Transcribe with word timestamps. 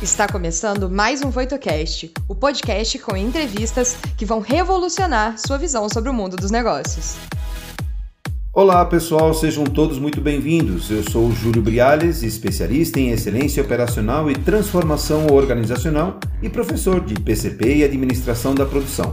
Está 0.00 0.28
começando 0.28 0.88
mais 0.88 1.22
um 1.24 1.30
VoitoCast, 1.30 2.12
o 2.28 2.34
podcast 2.36 2.96
com 3.00 3.16
entrevistas 3.16 3.96
que 4.16 4.24
vão 4.24 4.38
revolucionar 4.38 5.36
sua 5.44 5.58
visão 5.58 5.88
sobre 5.88 6.08
o 6.08 6.14
mundo 6.14 6.36
dos 6.36 6.52
negócios. 6.52 7.16
Olá 8.52 8.84
pessoal, 8.84 9.34
sejam 9.34 9.64
todos 9.64 9.98
muito 9.98 10.20
bem-vindos. 10.20 10.88
Eu 10.88 11.02
sou 11.02 11.26
o 11.26 11.32
Júlio 11.32 11.60
Briales, 11.60 12.22
especialista 12.22 13.00
em 13.00 13.10
excelência 13.10 13.60
operacional 13.60 14.30
e 14.30 14.36
transformação 14.36 15.26
organizacional 15.32 16.20
e 16.40 16.48
professor 16.48 17.04
de 17.04 17.14
PCP 17.20 17.78
e 17.78 17.84
administração 17.84 18.54
da 18.54 18.64
produção. 18.64 19.12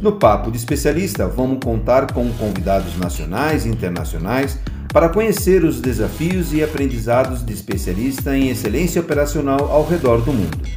No 0.00 0.12
Papo 0.12 0.52
de 0.52 0.56
Especialista, 0.56 1.26
vamos 1.26 1.58
contar 1.64 2.12
com 2.12 2.32
convidados 2.34 2.96
nacionais 2.96 3.66
e 3.66 3.68
internacionais 3.68 4.56
para 4.92 5.08
conhecer 5.08 5.64
os 5.64 5.80
desafios 5.80 6.52
e 6.52 6.62
aprendizados 6.62 7.44
de 7.44 7.52
especialista 7.52 8.36
em 8.36 8.50
excelência 8.50 9.00
operacional 9.00 9.72
ao 9.72 9.86
redor 9.86 10.20
do 10.20 10.32
mundo. 10.32 10.68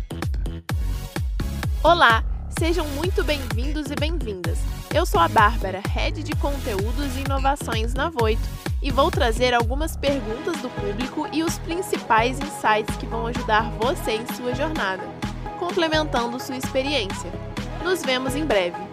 Olá, 1.83 2.23
sejam 2.57 2.87
muito 2.95 3.23
bem-vindos 3.25 3.91
e 3.91 3.95
bem-vindas. 3.95 4.57
Eu 4.93 5.05
sou 5.05 5.19
a 5.19 5.27
Bárbara, 5.27 5.81
Head 5.89 6.23
de 6.23 6.33
Conteúdos 6.37 7.17
e 7.17 7.25
Inovações 7.25 7.93
na 7.93 8.09
Voito, 8.09 8.47
e 8.81 8.89
vou 8.89 9.11
trazer 9.11 9.53
algumas 9.53 9.97
perguntas 9.97 10.55
do 10.61 10.69
público 10.69 11.27
e 11.33 11.43
os 11.43 11.57
principais 11.59 12.39
insights 12.39 12.95
que 12.95 13.05
vão 13.05 13.27
ajudar 13.27 13.69
você 13.71 14.11
em 14.11 14.25
sua 14.33 14.55
jornada, 14.55 15.03
complementando 15.59 16.39
sua 16.39 16.55
experiência. 16.55 17.29
Nos 17.83 18.01
vemos 18.01 18.33
em 18.33 18.45
breve. 18.45 18.84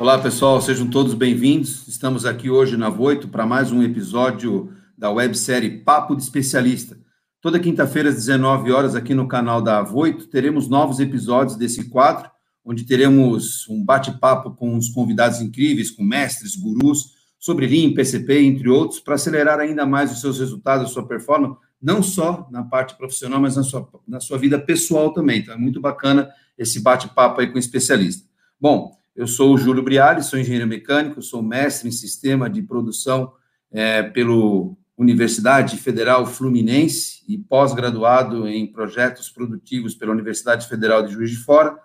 Olá, 0.00 0.18
pessoal, 0.18 0.60
sejam 0.60 0.90
todos 0.90 1.14
bem-vindos. 1.14 1.86
Estamos 1.86 2.26
aqui 2.26 2.50
hoje 2.50 2.76
na 2.76 2.88
Voito 2.88 3.28
para 3.28 3.46
mais 3.46 3.70
um 3.70 3.80
episódio 3.80 4.72
da 4.98 5.08
websérie 5.08 5.78
Papo 5.78 6.16
de 6.16 6.22
Especialista. 6.22 6.98
Toda 7.40 7.60
quinta-feira, 7.60 8.08
às 8.08 8.16
19 8.16 8.72
horas, 8.72 8.96
aqui 8.96 9.14
no 9.14 9.28
canal 9.28 9.62
da 9.62 9.82
Voito, 9.82 10.26
teremos 10.26 10.68
novos 10.68 10.98
episódios 10.98 11.56
desse 11.56 11.88
quadro, 11.90 12.28
onde 12.64 12.84
teremos 12.84 13.68
um 13.68 13.84
bate-papo 13.84 14.50
com 14.50 14.76
os 14.76 14.88
convidados 14.88 15.40
incríveis, 15.40 15.92
com 15.92 16.02
mestres, 16.02 16.56
gurus, 16.56 17.14
sobre 17.38 17.64
Lean, 17.66 17.94
PCP, 17.94 18.40
entre 18.42 18.68
outros, 18.68 18.98
para 18.98 19.14
acelerar 19.14 19.60
ainda 19.60 19.86
mais 19.86 20.10
os 20.10 20.20
seus 20.20 20.40
resultados, 20.40 20.90
a 20.90 20.92
sua 20.92 21.06
performance, 21.06 21.56
não 21.80 22.02
só 22.02 22.48
na 22.50 22.64
parte 22.64 22.96
profissional, 22.96 23.40
mas 23.40 23.54
na 23.54 23.62
sua, 23.62 23.88
na 24.08 24.18
sua 24.18 24.38
vida 24.38 24.58
pessoal 24.58 25.12
também. 25.12 25.38
Então, 25.38 25.54
é 25.54 25.58
muito 25.58 25.80
bacana 25.80 26.28
esse 26.58 26.80
bate-papo 26.80 27.40
aí 27.40 27.46
com 27.46 27.58
especialista. 27.58 28.26
Bom, 28.60 29.03
eu 29.14 29.26
sou 29.26 29.54
o 29.54 29.58
Júlio 29.58 29.82
Briari, 29.82 30.22
sou 30.22 30.38
engenheiro 30.38 30.66
mecânico, 30.66 31.22
sou 31.22 31.42
mestre 31.42 31.88
em 31.88 31.92
sistema 31.92 32.50
de 32.50 32.62
produção 32.62 33.32
é, 33.70 34.02
pela 34.02 34.74
Universidade 34.96 35.76
Federal 35.76 36.26
Fluminense 36.26 37.22
e 37.28 37.38
pós-graduado 37.38 38.48
em 38.48 38.66
projetos 38.66 39.28
produtivos 39.30 39.94
pela 39.94 40.12
Universidade 40.12 40.68
Federal 40.68 41.04
de 41.04 41.12
Juiz 41.12 41.30
de 41.30 41.36
Fora. 41.36 41.76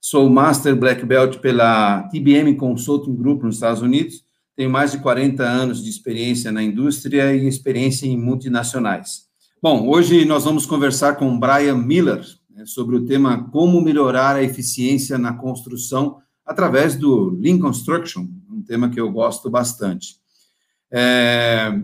Sou 0.00 0.30
Master 0.30 0.76
Black 0.76 1.04
Belt 1.04 1.38
pela 1.38 2.02
TBM 2.04 2.54
Consulting 2.56 3.16
Group 3.16 3.42
nos 3.42 3.56
Estados 3.56 3.82
Unidos. 3.82 4.24
Tenho 4.54 4.70
mais 4.70 4.92
de 4.92 4.98
40 4.98 5.42
anos 5.42 5.82
de 5.82 5.90
experiência 5.90 6.52
na 6.52 6.62
indústria 6.62 7.34
e 7.34 7.46
experiência 7.46 8.06
em 8.06 8.16
multinacionais. 8.16 9.28
Bom, 9.60 9.88
hoje 9.88 10.24
nós 10.24 10.44
vamos 10.44 10.66
conversar 10.66 11.16
com 11.16 11.38
Brian 11.38 11.76
Miller 11.76 12.24
né, 12.48 12.64
sobre 12.66 12.94
o 12.94 13.04
tema 13.04 13.48
como 13.50 13.80
melhorar 13.80 14.36
a 14.36 14.42
eficiência 14.42 15.18
na 15.18 15.32
construção 15.32 16.18
através 16.48 16.96
do 16.96 17.38
Lean 17.38 17.58
Construction, 17.58 18.26
um 18.50 18.62
tema 18.62 18.88
que 18.88 18.98
eu 18.98 19.12
gosto 19.12 19.50
bastante. 19.50 20.16
É, 20.90 21.78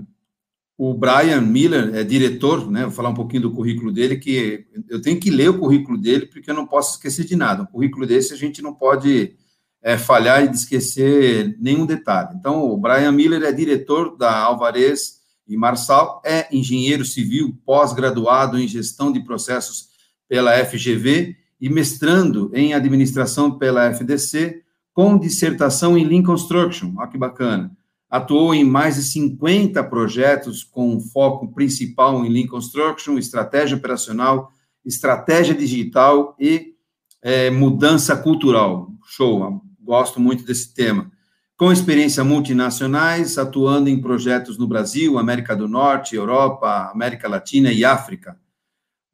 o 0.77 0.95
Brian 0.95 1.43
Miller 1.43 1.95
é 1.95 2.03
diretor, 2.03 2.71
né? 2.71 2.85
Vou 2.85 2.91
falar 2.91 3.11
um 3.11 3.15
pouquinho 3.15 3.43
do 3.43 3.53
currículo 3.53 3.93
dele, 3.93 4.17
que 4.17 4.67
eu 4.89 5.03
tenho 5.03 5.21
que 5.21 5.31
ler 5.31 5.51
o 5.51 5.59
currículo 5.59 5.99
dele, 5.99 6.27
porque 6.27 6.51
eu 6.51 6.55
não 6.55 6.67
posso 6.67 6.97
esquecer 6.97 7.27
de 7.27 7.37
nada. 7.37 7.63
Um 7.63 7.67
currículo 7.67 8.07
desse 8.07 8.33
a 8.33 8.37
gente 8.37 8.63
não 8.63 8.75
pode 8.75 9.37
é, 9.83 9.99
falhar 9.99 10.43
e 10.43 10.51
esquecer 10.51 11.55
nenhum 11.61 11.85
detalhe. 11.85 12.35
Então, 12.35 12.65
o 12.65 12.77
Brian 12.79 13.13
Miller 13.13 13.43
é 13.43 13.53
diretor 13.53 14.17
da 14.17 14.35
Alvarez 14.39 15.21
e 15.47 15.59
Marçal, 15.59 16.23
é 16.25 16.49
engenheiro 16.51 17.05
civil, 17.05 17.55
pós-graduado 17.67 18.59
em 18.59 18.67
gestão 18.67 19.13
de 19.13 19.21
processos 19.21 19.91
pela 20.27 20.57
FGV 20.65 21.37
e 21.65 21.71
mestrando 21.71 22.51
em 22.53 22.75
administração 22.75 23.57
pela 23.57 23.87
FDC, 23.87 24.63
com 24.93 25.17
dissertação 25.17 25.97
em 25.97 26.05
Lean 26.05 26.23
Construction. 26.23 26.93
Olha 26.99 27.09
que 27.09 27.17
bacana. 27.17 27.75
Atuou 28.11 28.55
em 28.55 28.63
mais 28.63 28.97
de 28.97 29.03
50 29.05 29.83
projetos 29.85 30.63
com 30.63 31.01
foco 31.01 31.55
principal 31.55 32.23
em 32.23 32.29
Lean 32.29 32.47
Construction, 32.47 33.17
estratégia 33.17 33.79
operacional, 33.79 34.53
estratégia 34.85 35.55
digital 35.55 36.37
e 36.39 36.75
é, 37.23 37.49
mudança 37.49 38.15
cultural. 38.15 38.93
Show, 39.07 39.63
gosto 39.81 40.21
muito 40.21 40.45
desse 40.45 40.75
tema. 40.75 41.11
Com 41.57 41.73
experiência 41.73 42.23
multinacionais, 42.23 43.39
atuando 43.39 43.89
em 43.89 44.03
projetos 44.03 44.59
no 44.59 44.69
Brasil, 44.69 45.19
América 45.19 45.57
do 45.57 45.67
Norte, 45.67 46.15
Europa, 46.15 46.91
América 46.93 47.27
Latina 47.27 47.73
e 47.73 47.87
África. 47.87 48.39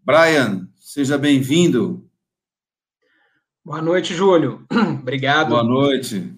Brian, 0.05 0.69
seja 0.81 1.17
bem-vindo. 1.17 2.10
Boa 3.71 3.81
noite, 3.81 4.17
Júlio. 4.17 4.67
Obrigado. 5.01 5.51
Boa 5.51 5.63
noite. 5.63 6.35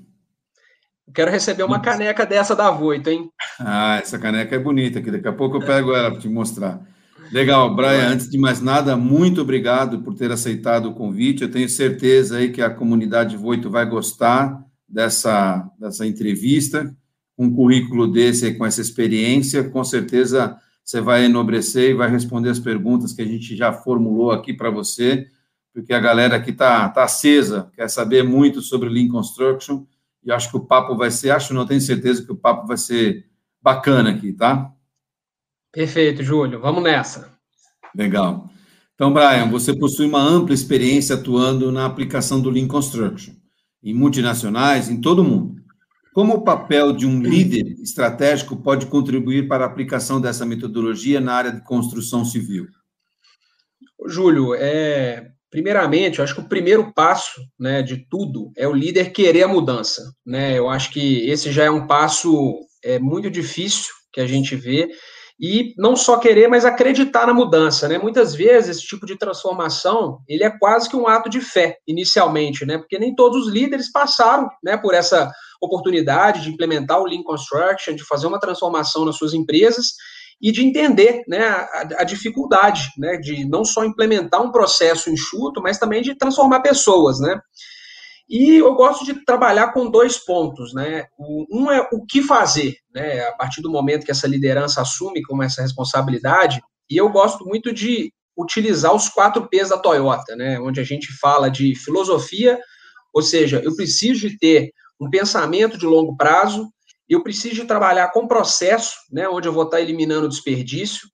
Eu 1.06 1.14
quero 1.14 1.30
receber 1.30 1.62
uma 1.62 1.80
caneca 1.80 2.26
dessa 2.26 2.54
da 2.54 2.70
Voito, 2.70 3.08
hein? 3.08 3.30
Ah, 3.58 3.96
essa 3.96 4.18
caneca 4.18 4.54
é 4.54 4.58
bonita 4.58 4.98
aqui. 4.98 5.10
Daqui 5.10 5.26
a 5.26 5.32
pouco 5.32 5.56
eu 5.56 5.64
pego 5.64 5.94
ela 5.94 6.10
para 6.10 6.20
te 6.20 6.28
mostrar. 6.28 6.86
Legal, 7.32 7.74
Brian. 7.74 8.10
Antes 8.10 8.28
de 8.28 8.36
mais 8.36 8.60
nada, 8.60 8.98
muito 8.98 9.40
obrigado 9.40 10.02
por 10.02 10.12
ter 10.12 10.30
aceitado 10.30 10.90
o 10.90 10.94
convite. 10.94 11.42
Eu 11.42 11.50
tenho 11.50 11.70
certeza 11.70 12.36
aí 12.36 12.50
que 12.50 12.60
a 12.60 12.68
comunidade 12.68 13.34
Voito 13.34 13.70
vai 13.70 13.86
gostar 13.86 14.62
dessa, 14.86 15.66
dessa 15.80 16.06
entrevista. 16.06 16.94
Um 17.38 17.50
currículo 17.50 18.08
desse, 18.08 18.52
com 18.52 18.66
essa 18.66 18.82
experiência, 18.82 19.64
com 19.70 19.82
certeza 19.82 20.54
você 20.84 21.00
vai 21.00 21.24
enobrecer 21.24 21.92
e 21.92 21.94
vai 21.94 22.10
responder 22.10 22.50
as 22.50 22.58
perguntas 22.58 23.14
que 23.14 23.22
a 23.22 23.26
gente 23.26 23.56
já 23.56 23.72
formulou 23.72 24.32
aqui 24.32 24.52
para 24.52 24.68
você 24.68 25.26
porque 25.72 25.92
a 25.92 26.00
galera 26.00 26.36
aqui 26.36 26.50
está 26.50 26.88
tá 26.88 27.04
acesa, 27.04 27.70
quer 27.74 27.88
saber 27.88 28.22
muito 28.22 28.60
sobre 28.60 28.88
Lean 28.88 29.08
Construction, 29.08 29.86
e 30.24 30.30
acho 30.30 30.50
que 30.50 30.56
o 30.56 30.64
papo 30.64 30.96
vai 30.96 31.10
ser, 31.10 31.30
acho 31.30 31.54
não, 31.54 31.66
tenho 31.66 31.80
certeza 31.80 32.24
que 32.24 32.32
o 32.32 32.36
papo 32.36 32.66
vai 32.66 32.76
ser 32.76 33.26
bacana 33.60 34.10
aqui, 34.10 34.32
tá? 34.32 34.70
Perfeito, 35.72 36.22
Júlio, 36.22 36.60
vamos 36.60 36.82
nessa. 36.82 37.32
Legal. 37.94 38.48
Então, 38.94 39.12
Brian, 39.12 39.48
você 39.50 39.74
possui 39.76 40.06
uma 40.06 40.20
ampla 40.20 40.54
experiência 40.54 41.16
atuando 41.16 41.72
na 41.72 41.86
aplicação 41.86 42.40
do 42.40 42.50
Lean 42.50 42.68
Construction, 42.68 43.34
em 43.82 43.94
multinacionais, 43.94 44.88
em 44.88 45.00
todo 45.00 45.20
o 45.20 45.24
mundo. 45.24 45.62
Como 46.12 46.34
o 46.34 46.44
papel 46.44 46.92
de 46.92 47.06
um 47.06 47.22
líder 47.22 47.80
estratégico 47.80 48.54
pode 48.56 48.86
contribuir 48.86 49.48
para 49.48 49.64
a 49.64 49.66
aplicação 49.66 50.20
dessa 50.20 50.44
metodologia 50.44 51.20
na 51.20 51.32
área 51.32 51.50
de 51.50 51.64
construção 51.64 52.22
civil? 52.22 52.68
Júlio, 54.06 54.54
é, 54.54 55.32
Primeiramente, 55.52 56.18
eu 56.18 56.24
acho 56.24 56.34
que 56.34 56.40
o 56.40 56.48
primeiro 56.48 56.94
passo 56.94 57.42
né, 57.60 57.82
de 57.82 58.08
tudo 58.08 58.50
é 58.56 58.66
o 58.66 58.72
líder 58.72 59.12
querer 59.12 59.42
a 59.42 59.48
mudança. 59.48 60.02
Né? 60.24 60.58
Eu 60.58 60.70
acho 60.70 60.90
que 60.90 61.28
esse 61.28 61.52
já 61.52 61.64
é 61.64 61.70
um 61.70 61.86
passo 61.86 62.58
é, 62.82 62.98
muito 62.98 63.30
difícil 63.30 63.92
que 64.10 64.22
a 64.22 64.26
gente 64.26 64.56
vê. 64.56 64.88
E 65.38 65.74
não 65.76 65.94
só 65.94 66.16
querer, 66.16 66.48
mas 66.48 66.64
acreditar 66.64 67.26
na 67.26 67.34
mudança. 67.34 67.86
Né? 67.86 67.98
Muitas 67.98 68.34
vezes, 68.34 68.78
esse 68.78 68.86
tipo 68.86 69.04
de 69.04 69.18
transformação 69.18 70.20
ele 70.26 70.42
é 70.42 70.50
quase 70.58 70.88
que 70.88 70.96
um 70.96 71.06
ato 71.06 71.28
de 71.28 71.42
fé, 71.42 71.76
inicialmente, 71.86 72.64
né? 72.64 72.78
porque 72.78 72.98
nem 72.98 73.14
todos 73.14 73.46
os 73.46 73.52
líderes 73.52 73.92
passaram 73.92 74.48
né, 74.64 74.78
por 74.78 74.94
essa 74.94 75.30
oportunidade 75.60 76.40
de 76.40 76.48
implementar 76.48 76.98
o 76.98 77.04
Lean 77.04 77.22
Construction, 77.22 77.94
de 77.94 78.06
fazer 78.06 78.26
uma 78.26 78.40
transformação 78.40 79.04
nas 79.04 79.16
suas 79.16 79.34
empresas 79.34 79.88
e 80.42 80.50
de 80.50 80.64
entender 80.64 81.22
né, 81.28 81.46
a, 81.46 81.88
a, 81.98 82.04
dificuldade 82.04 82.88
né, 82.98 83.16
de 83.16 83.44
não 83.44 83.64
só 83.64 83.84
implementar 83.84 84.42
um 84.42 84.50
processo 84.50 85.08
enxuto, 85.08 85.62
mas 85.62 85.78
também 85.78 86.02
de 86.02 86.16
transformar 86.16 86.60
pessoas. 86.60 87.20
Né? 87.20 87.38
E 88.28 88.56
eu 88.56 88.74
gosto 88.74 89.04
de 89.04 89.24
trabalhar 89.24 89.72
com 89.72 89.88
dois 89.88 90.18
pontos. 90.18 90.74
Né? 90.74 91.04
Um 91.48 91.70
é 91.70 91.88
o 91.92 92.04
que 92.04 92.20
fazer, 92.22 92.74
né, 92.92 93.20
a 93.20 93.32
partir 93.32 93.62
do 93.62 93.70
momento 93.70 94.04
que 94.04 94.10
essa 94.10 94.26
liderança 94.26 94.82
assume 94.82 95.22
como 95.22 95.44
essa 95.44 95.62
responsabilidade, 95.62 96.60
e 96.90 96.96
eu 96.96 97.08
gosto 97.08 97.44
muito 97.46 97.72
de 97.72 98.12
utilizar 98.36 98.92
os 98.92 99.08
quatro 99.08 99.48
P's 99.48 99.68
da 99.68 99.78
Toyota, 99.78 100.34
né, 100.34 100.58
onde 100.58 100.80
a 100.80 100.84
gente 100.84 101.12
fala 101.20 101.48
de 101.50 101.74
filosofia, 101.76 102.58
ou 103.14 103.22
seja, 103.22 103.60
eu 103.62 103.76
preciso 103.76 104.28
de 104.28 104.38
ter 104.38 104.72
um 105.00 105.10
pensamento 105.10 105.76
de 105.78 105.86
longo 105.86 106.16
prazo, 106.16 106.68
eu 107.12 107.22
preciso 107.22 107.66
trabalhar 107.66 108.12
com 108.12 108.28
processo, 108.28 108.94
né, 109.10 109.28
onde 109.28 109.48
eu 109.48 109.52
vou 109.52 109.64
estar 109.64 109.80
eliminando 109.80 110.28
desperdício. 110.28 111.08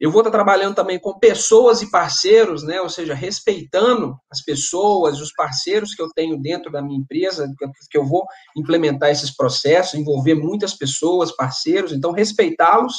Eu 0.00 0.10
vou 0.10 0.20
estar 0.20 0.30
trabalhando 0.30 0.74
também 0.74 0.98
com 0.98 1.18
pessoas 1.18 1.80
e 1.80 1.90
parceiros, 1.90 2.64
né, 2.64 2.80
ou 2.80 2.88
seja, 2.88 3.14
respeitando 3.14 4.16
as 4.30 4.42
pessoas, 4.42 5.20
os 5.20 5.32
parceiros 5.32 5.94
que 5.94 6.02
eu 6.02 6.08
tenho 6.14 6.40
dentro 6.40 6.70
da 6.70 6.82
minha 6.82 6.98
empresa, 6.98 7.48
que 7.90 7.96
eu 7.96 8.04
vou 8.04 8.24
implementar 8.56 9.10
esses 9.10 9.34
processos, 9.34 9.94
envolver 9.94 10.34
muitas 10.34 10.74
pessoas, 10.74 11.34
parceiros, 11.34 11.92
então 11.92 12.10
respeitá-los. 12.10 12.94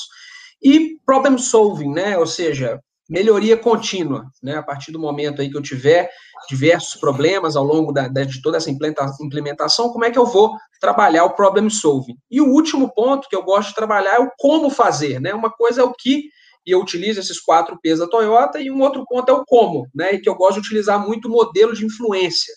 E 0.63 0.98
problem 1.06 1.38
solving, 1.38 1.92
né, 1.92 2.18
ou 2.18 2.25
seja, 2.25 2.80
melhoria 3.10 3.56
contínua, 3.56 4.25
né? 4.42 4.56
A 4.57 4.63
partir 4.63 4.92
do 4.92 5.00
momento 5.00 5.42
aí 5.42 5.50
que 5.50 5.57
eu 5.57 5.62
tiver 5.62 6.10
diversos 6.50 7.00
problemas 7.00 7.56
ao 7.56 7.63
longo 7.63 7.92
da, 7.92 8.07
de 8.07 8.42
toda 8.42 8.57
essa 8.57 8.69
implementação, 8.69 9.90
como 9.90 10.06
é 10.06 10.12
que 10.12 10.18
eu 10.18 10.25
vou 10.25 10.56
trabalhar 10.80 11.24
o 11.25 11.36
problem 11.36 11.69
solving? 11.69 12.18
E 12.30 12.42
o 12.42 12.48
último 12.48 12.94
ponto 12.94 13.30
que 13.30 13.36
eu 13.36 13.44
gosto 13.44 13.69
de 13.69 13.75
trabalhar 13.75 14.16
é 14.16 14.19
o 14.19 14.31
como 14.38 14.69
fazer, 14.69 15.19
né? 15.19 15.34
Uma 15.34 15.52
coisa 15.52 15.81
é 15.81 15.84
o 15.84 15.94
que, 15.94 16.30
e 16.66 16.72
eu 16.72 16.81
utilizo 16.81 17.19
esses 17.19 17.40
quatro 17.40 17.80
P's 17.81 18.00
da 18.00 18.07
Toyota, 18.07 18.60
e 18.60 18.72
um 18.72 18.81
outro 18.81 19.06
ponto 19.07 19.30
é 19.30 19.34
o 19.34 19.46
como, 19.46 19.88
né? 19.94 20.13
E 20.13 20.19
que 20.19 20.30
eu 20.30 20.36
gosto 20.36 20.56
de 20.56 20.68
utilizar 20.68 21.00
muito 21.00 21.28
o 21.28 21.31
modelo 21.31 21.74
de 21.74 21.86
influência, 21.86 22.54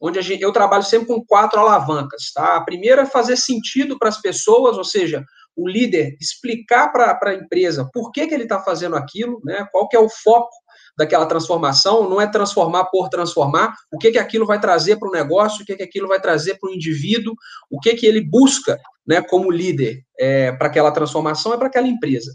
onde 0.00 0.20
gente, 0.22 0.42
eu 0.42 0.52
trabalho 0.52 0.82
sempre 0.82 1.08
com 1.08 1.24
quatro 1.24 1.60
alavancas, 1.60 2.32
tá? 2.34 2.56
A 2.56 2.64
primeira 2.64 3.02
é 3.02 3.06
fazer 3.06 3.36
sentido 3.36 3.98
para 3.98 4.08
as 4.08 4.20
pessoas, 4.20 4.78
ou 4.78 4.84
seja, 4.84 5.22
o 5.60 5.68
líder 5.68 6.16
explicar 6.20 6.88
para 6.90 7.18
a 7.22 7.34
empresa 7.34 7.88
por 7.92 8.10
que, 8.10 8.26
que 8.26 8.34
ele 8.34 8.44
está 8.44 8.60
fazendo 8.60 8.96
aquilo, 8.96 9.40
né? 9.44 9.66
Qual 9.70 9.88
que 9.88 9.96
é 9.96 10.00
o 10.00 10.08
foco 10.08 10.50
daquela 10.96 11.26
transformação, 11.26 12.08
não 12.08 12.20
é 12.20 12.26
transformar 12.26 12.86
por 12.86 13.08
transformar, 13.08 13.74
o 13.92 13.98
que 13.98 14.10
que 14.10 14.18
aquilo 14.18 14.46
vai 14.46 14.60
trazer 14.60 14.98
para 14.98 15.08
o 15.08 15.12
negócio, 15.12 15.62
o 15.62 15.66
que 15.66 15.76
que 15.76 15.82
aquilo 15.82 16.08
vai 16.08 16.20
trazer 16.20 16.58
para 16.58 16.70
o 16.70 16.74
indivíduo, 16.74 17.34
o 17.70 17.78
que 17.78 17.94
que 17.94 18.06
ele 18.06 18.20
busca, 18.20 18.78
né, 19.06 19.22
como 19.22 19.50
líder 19.50 20.02
é, 20.18 20.52
para 20.52 20.68
aquela 20.68 20.90
transformação 20.90 21.54
e 21.54 21.58
para 21.58 21.68
aquela 21.68 21.88
empresa. 21.88 22.32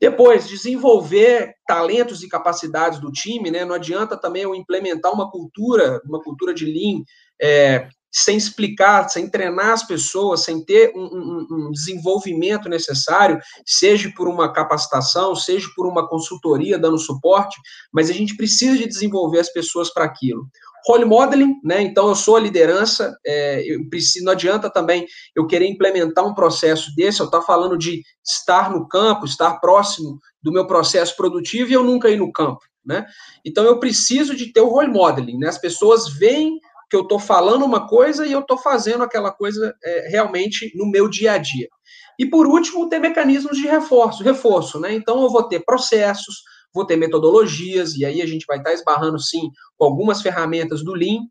Depois, 0.00 0.48
desenvolver 0.48 1.54
talentos 1.66 2.22
e 2.22 2.28
capacidades 2.28 2.98
do 2.98 3.12
time, 3.12 3.50
né? 3.50 3.64
Não 3.64 3.74
adianta 3.74 4.16
também 4.16 4.42
eu 4.42 4.54
implementar 4.54 5.12
uma 5.12 5.30
cultura, 5.30 6.00
uma 6.04 6.20
cultura 6.20 6.52
de 6.52 6.66
Lean, 6.66 7.02
é, 7.40 7.88
sem 8.14 8.36
explicar, 8.36 9.08
sem 9.08 9.28
treinar 9.28 9.72
as 9.72 9.84
pessoas, 9.84 10.44
sem 10.44 10.64
ter 10.64 10.92
um, 10.94 11.02
um, 11.02 11.46
um, 11.50 11.70
desenvolvimento 11.72 12.68
necessário, 12.68 13.40
seja 13.66 14.12
por 14.16 14.28
uma 14.28 14.52
capacitação, 14.52 15.34
seja 15.34 15.68
por 15.74 15.84
uma 15.84 16.08
consultoria 16.08 16.78
dando 16.78 16.96
suporte, 16.96 17.60
mas 17.92 18.08
a 18.08 18.12
gente 18.12 18.36
precisa 18.36 18.78
de 18.78 18.86
desenvolver 18.86 19.40
as 19.40 19.52
pessoas 19.52 19.92
para 19.92 20.04
aquilo. 20.04 20.46
Role 20.86 21.04
modeling, 21.04 21.54
né? 21.64 21.82
Então 21.82 22.08
eu 22.08 22.14
sou 22.14 22.36
a 22.36 22.40
liderança, 22.40 23.18
é, 23.26 23.64
eu 23.66 23.88
preciso, 23.88 24.24
não 24.24 24.32
adianta 24.32 24.70
também 24.70 25.06
eu 25.34 25.46
querer 25.46 25.66
implementar 25.66 26.24
um 26.24 26.34
processo 26.34 26.94
desse, 26.94 27.20
eu 27.20 27.26
estar 27.26 27.40
tá 27.40 27.44
falando 27.44 27.76
de 27.76 28.02
estar 28.24 28.70
no 28.70 28.86
campo, 28.86 29.24
estar 29.24 29.58
próximo 29.60 30.20
do 30.40 30.52
meu 30.52 30.66
processo 30.66 31.16
produtivo 31.16 31.70
e 31.70 31.72
eu 31.72 31.82
nunca 31.82 32.10
ir 32.10 32.18
no 32.18 32.30
campo, 32.30 32.60
né? 32.84 33.06
Então 33.44 33.64
eu 33.64 33.80
preciso 33.80 34.36
de 34.36 34.52
ter 34.52 34.60
o 34.60 34.68
role 34.68 34.92
modeling, 34.92 35.38
né? 35.38 35.48
As 35.48 35.58
pessoas 35.58 36.12
veem 36.16 36.60
que 36.94 36.96
eu 36.96 37.02
estou 37.02 37.18
falando 37.18 37.64
uma 37.64 37.88
coisa 37.88 38.24
e 38.24 38.30
eu 38.30 38.38
estou 38.38 38.56
fazendo 38.56 39.02
aquela 39.02 39.32
coisa 39.32 39.74
é, 39.82 40.08
realmente 40.10 40.70
no 40.76 40.86
meu 40.86 41.08
dia 41.08 41.32
a 41.32 41.38
dia. 41.38 41.68
E 42.16 42.24
por 42.24 42.46
último, 42.46 42.88
ter 42.88 43.00
mecanismos 43.00 43.56
de 43.56 43.66
reforço, 43.66 44.22
reforço, 44.22 44.78
né? 44.78 44.94
Então 44.94 45.20
eu 45.20 45.28
vou 45.28 45.42
ter 45.42 45.64
processos, 45.64 46.44
vou 46.72 46.86
ter 46.86 46.94
metodologias, 46.94 47.96
e 47.96 48.04
aí 48.04 48.22
a 48.22 48.26
gente 48.26 48.46
vai 48.46 48.58
estar 48.58 48.72
esbarrando 48.72 49.18
sim 49.18 49.50
com 49.76 49.84
algumas 49.84 50.22
ferramentas 50.22 50.84
do 50.84 50.94
Lean, 50.94 51.22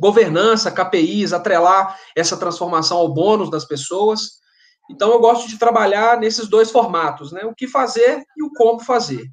governança, 0.00 0.70
KPIs, 0.70 1.34
atrelar 1.34 1.94
essa 2.16 2.38
transformação 2.38 2.96
ao 2.96 3.12
bônus 3.12 3.50
das 3.50 3.66
pessoas. 3.66 4.38
Então 4.90 5.12
eu 5.12 5.20
gosto 5.20 5.50
de 5.50 5.58
trabalhar 5.58 6.18
nesses 6.18 6.48
dois 6.48 6.70
formatos, 6.70 7.30
né? 7.30 7.44
O 7.44 7.54
que 7.54 7.68
fazer 7.68 8.22
e 8.34 8.42
o 8.42 8.50
como 8.56 8.80
fazer. 8.80 9.26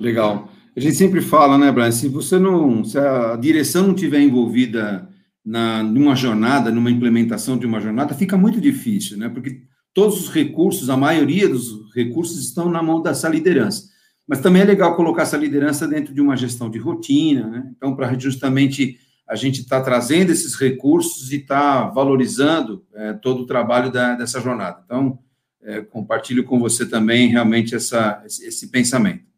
Legal. 0.00 0.48
A 0.76 0.80
gente 0.80 0.96
sempre 0.96 1.20
fala, 1.20 1.56
né, 1.56 1.70
Brian, 1.70 1.92
se 1.92 2.08
você 2.08 2.38
não, 2.38 2.84
se 2.84 2.98
a 2.98 3.36
direção 3.36 3.86
não 3.86 3.94
tiver 3.94 4.20
envolvida 4.20 5.08
na 5.44 5.82
numa 5.82 6.16
jornada, 6.16 6.70
numa 6.70 6.90
implementação 6.90 7.56
de 7.56 7.66
uma 7.66 7.80
jornada, 7.80 8.14
fica 8.14 8.36
muito 8.36 8.60
difícil, 8.60 9.16
né? 9.18 9.28
Porque 9.28 9.62
todos 9.92 10.20
os 10.20 10.28
recursos, 10.32 10.90
a 10.90 10.96
maioria 10.96 11.48
dos 11.48 11.94
recursos 11.94 12.38
estão 12.40 12.68
na 12.68 12.82
mão 12.82 13.00
dessa 13.00 13.28
liderança. 13.28 13.84
Mas 14.26 14.40
também 14.40 14.62
é 14.62 14.64
legal 14.64 14.96
colocar 14.96 15.22
essa 15.22 15.36
liderança 15.36 15.86
dentro 15.86 16.14
de 16.14 16.20
uma 16.20 16.36
gestão 16.36 16.70
de 16.70 16.78
rotina, 16.78 17.46
né? 17.46 17.70
Então, 17.76 17.94
para 17.94 18.18
justamente 18.18 18.98
a 19.28 19.36
gente 19.36 19.60
estar 19.60 19.78
tá 19.78 19.84
trazendo 19.84 20.32
esses 20.32 20.54
recursos 20.54 21.30
e 21.30 21.36
estar 21.36 21.84
tá 21.84 21.90
valorizando 21.90 22.84
é, 22.94 23.12
todo 23.12 23.42
o 23.42 23.46
trabalho 23.46 23.92
da, 23.92 24.14
dessa 24.14 24.40
jornada. 24.40 24.82
Então, 24.84 25.18
é, 25.62 25.80
compartilho 25.82 26.42
com 26.44 26.58
você 26.58 26.84
também 26.84 27.28
realmente 27.28 27.74
essa, 27.74 28.22
esse, 28.26 28.46
esse 28.46 28.70
pensamento. 28.70 29.33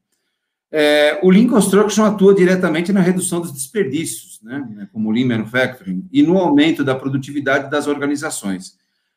É, 0.79 1.19
o 1.23 1.31
Lean 1.31 1.47
Construction 1.47 2.05
atua 2.05 2.35
diretamente 2.35 2.93
na 2.93 3.01
redução 3.01 3.41
dos 3.41 3.51
desperdícios, 3.51 4.39
né, 4.43 4.87
como 4.93 5.09
o 5.09 5.11
Lean 5.11 5.27
Manufacturing, 5.27 6.07
e 6.13 6.23
no 6.23 6.37
aumento 6.37 6.85
da 6.85 6.95
produtividade 6.95 7.71
das 7.71 7.87
organizações. 7.87 8.77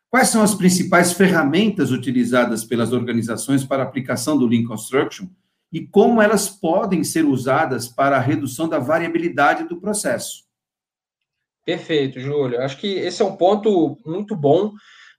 Quais 0.10 0.30
são 0.30 0.42
as 0.42 0.56
principais 0.56 1.12
ferramentas 1.12 1.92
utilizadas 1.92 2.64
pelas 2.64 2.94
organizações 2.94 3.66
para 3.66 3.84
a 3.84 3.86
aplicação 3.86 4.38
do 4.38 4.48
Lean 4.48 4.64
Construction 4.64 5.28
e 5.70 5.86
como 5.86 6.22
elas 6.22 6.48
podem 6.48 7.04
ser 7.04 7.26
usadas 7.26 7.90
para 7.90 8.16
a 8.16 8.22
redução 8.22 8.70
da 8.70 8.80
variabilidade 8.80 9.68
do 9.68 9.82
processo? 9.82 10.46
Perfeito, 11.66 12.22
Júlio. 12.22 12.62
Acho 12.62 12.78
que 12.78 12.88
esse 12.88 13.22
é 13.22 13.26
um 13.26 13.36
ponto 13.36 13.98
muito 14.06 14.34
bom, 14.34 14.72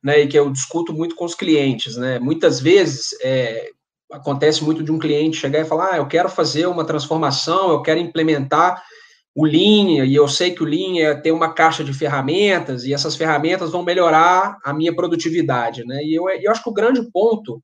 né, 0.03 0.21
e 0.21 0.27
que 0.27 0.39
eu 0.39 0.51
discuto 0.51 0.95
muito 0.95 1.15
com 1.15 1.27
os 1.27 1.35
clientes, 1.35 1.99
né. 1.99 2.19
Muitas 2.19 2.61
vezes, 2.61 3.11
é, 3.23 3.73
acontece 4.13 4.65
muito 4.65 4.83
de 4.83 4.93
um 4.93 4.99
cliente 4.99 5.37
chegar 5.37 5.61
e 5.61 5.65
falar: 5.65 5.91
ah, 5.93 5.97
eu 5.97 6.07
quero 6.07 6.29
fazer 6.29 6.67
uma 6.67 6.85
transformação, 6.85 7.71
eu 7.71 7.83
quero 7.83 8.01
implementar 8.01 8.83
o 9.35 9.45
Lean, 9.45 10.05
e 10.05 10.15
eu 10.15 10.27
sei 10.27 10.51
que 10.51 10.63
o 10.63 10.67
Lean 10.67 11.21
é 11.25 11.33
uma 11.33 11.53
caixa 11.53 11.85
de 11.85 11.93
ferramentas, 11.93 12.85
e 12.85 12.93
essas 12.93 13.15
ferramentas 13.15 13.71
vão 13.71 13.83
melhorar 13.83 14.59
a 14.65 14.73
minha 14.73 14.95
produtividade, 14.95 15.85
né? 15.85 16.03
E 16.03 16.15
eu, 16.15 16.29
eu 16.29 16.51
acho 16.51 16.63
que 16.63 16.71
o 16.71 16.75
grande 16.75 17.01
ponto 17.13 17.63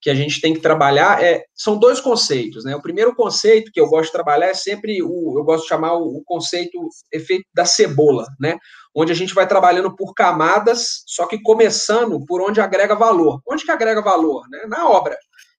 que 0.00 0.10
a 0.10 0.14
gente 0.14 0.40
tem 0.40 0.52
que 0.52 0.60
trabalhar 0.60 1.22
é, 1.22 1.44
são 1.54 1.78
dois 1.78 2.00
conceitos, 2.00 2.64
né? 2.64 2.74
O 2.74 2.82
primeiro 2.82 3.14
conceito 3.14 3.70
que 3.72 3.80
eu 3.80 3.88
gosto 3.88 4.06
de 4.06 4.12
trabalhar 4.12 4.48
é 4.48 4.54
sempre 4.54 5.02
o, 5.02 5.38
eu 5.38 5.44
gosto 5.44 5.62
de 5.62 5.68
chamar 5.68 5.94
o, 5.94 6.16
o 6.16 6.24
conceito 6.24 6.76
efeito 7.12 7.44
da 7.54 7.64
cebola, 7.64 8.26
né? 8.40 8.56
Onde 8.94 9.12
a 9.12 9.14
gente 9.14 9.34
vai 9.34 9.46
trabalhando 9.46 9.94
por 9.94 10.14
camadas, 10.14 11.04
só 11.06 11.26
que 11.26 11.40
começando 11.40 12.24
por 12.26 12.42
onde 12.42 12.60
agrega 12.60 12.96
valor. 12.96 13.40
Onde 13.48 13.64
que 13.64 13.70
agrega 13.70 14.02
valor? 14.02 14.44
Né? 14.50 14.64
Na 14.66 14.88
obra 14.88 15.16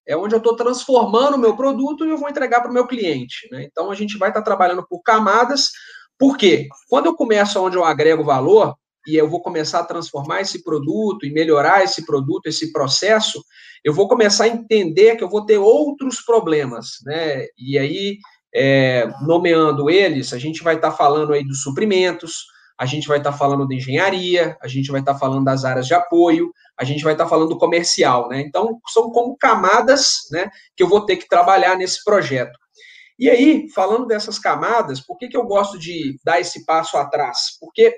é 0.08 0.16
onde 0.16 0.36
eu 0.36 0.40
estou 0.40 0.56
transformando 0.56 1.36
o 1.36 1.40
meu 1.40 1.56
produto 1.56 2.06
e 2.06 2.10
eu 2.10 2.18
vou 2.18 2.30
entregar 2.30 2.62
para 2.62 2.72
o 2.72 2.74
meu 2.74 2.88
cliente. 2.88 3.48
Né? 3.52 3.64
Então, 3.64 3.90
a 3.90 3.96
gente 3.96 4.18
vai 4.18 4.30
estar 4.30 4.42
tá 4.42 4.46
trabalhando 4.46 4.86
por 4.88 5.02
camadas, 5.02 5.70
porque 6.18 6.68
quando 6.90 7.08
eu 7.08 7.16
começo 7.16 7.62
onde 7.62 7.78
eu 7.78 7.84
agrego 7.84 8.24
valor, 8.24 8.76
e 9.06 9.16
eu 9.16 9.30
vou 9.30 9.42
começar 9.42 9.80
a 9.80 9.86
transformar 9.86 10.42
esse 10.42 10.64
produto 10.64 11.26
e 11.26 11.34
melhorar 11.34 11.84
esse 11.84 12.06
produto, 12.06 12.48
esse 12.48 12.72
processo, 12.72 13.44
eu 13.84 13.94
vou 13.94 14.08
começar 14.08 14.46
a 14.46 14.48
entender 14.48 15.18
que 15.18 15.24
eu 15.24 15.30
vou 15.30 15.46
ter 15.46 15.58
outros 15.58 16.22
problemas, 16.22 16.98
né? 17.06 17.46
E 17.58 17.78
aí, 17.78 18.18
é, 18.56 19.12
nomeando 19.22 19.90
eles, 19.90 20.32
a 20.32 20.38
gente 20.38 20.64
vai 20.64 20.76
estar 20.76 20.92
tá 20.92 20.98
falando 20.98 21.34
aí 21.34 21.44
dos 21.44 21.62
suprimentos, 21.62 22.46
a 22.84 22.86
gente 22.86 23.08
vai 23.08 23.18
estar 23.18 23.32
tá 23.32 23.38
falando 23.38 23.66
de 23.66 23.78
engenharia, 23.78 24.58
a 24.62 24.68
gente 24.68 24.92
vai 24.92 25.00
estar 25.00 25.14
tá 25.14 25.20
falando 25.20 25.46
das 25.46 25.64
áreas 25.64 25.88
de 25.88 25.94
apoio, 25.94 26.52
a 26.78 26.84
gente 26.84 27.02
vai 27.02 27.14
estar 27.14 27.24
tá 27.24 27.30
falando 27.30 27.48
do 27.48 27.58
comercial, 27.58 28.28
né? 28.28 28.42
Então, 28.42 28.78
são 28.90 29.10
como 29.10 29.38
camadas, 29.38 30.28
né, 30.30 30.50
que 30.76 30.84
eu 30.84 30.90
vou 30.90 31.06
ter 31.06 31.16
que 31.16 31.30
trabalhar 31.30 31.78
nesse 31.78 32.04
projeto. 32.04 32.60
E 33.18 33.30
aí, 33.30 33.70
falando 33.74 34.06
dessas 34.06 34.38
camadas, 34.38 35.00
por 35.00 35.18
que, 35.18 35.30
que 35.30 35.38
eu 35.38 35.46
gosto 35.46 35.80
de 35.80 36.20
dar 36.26 36.42
esse 36.42 36.66
passo 36.66 36.98
atrás? 36.98 37.58
Porque 37.58 37.96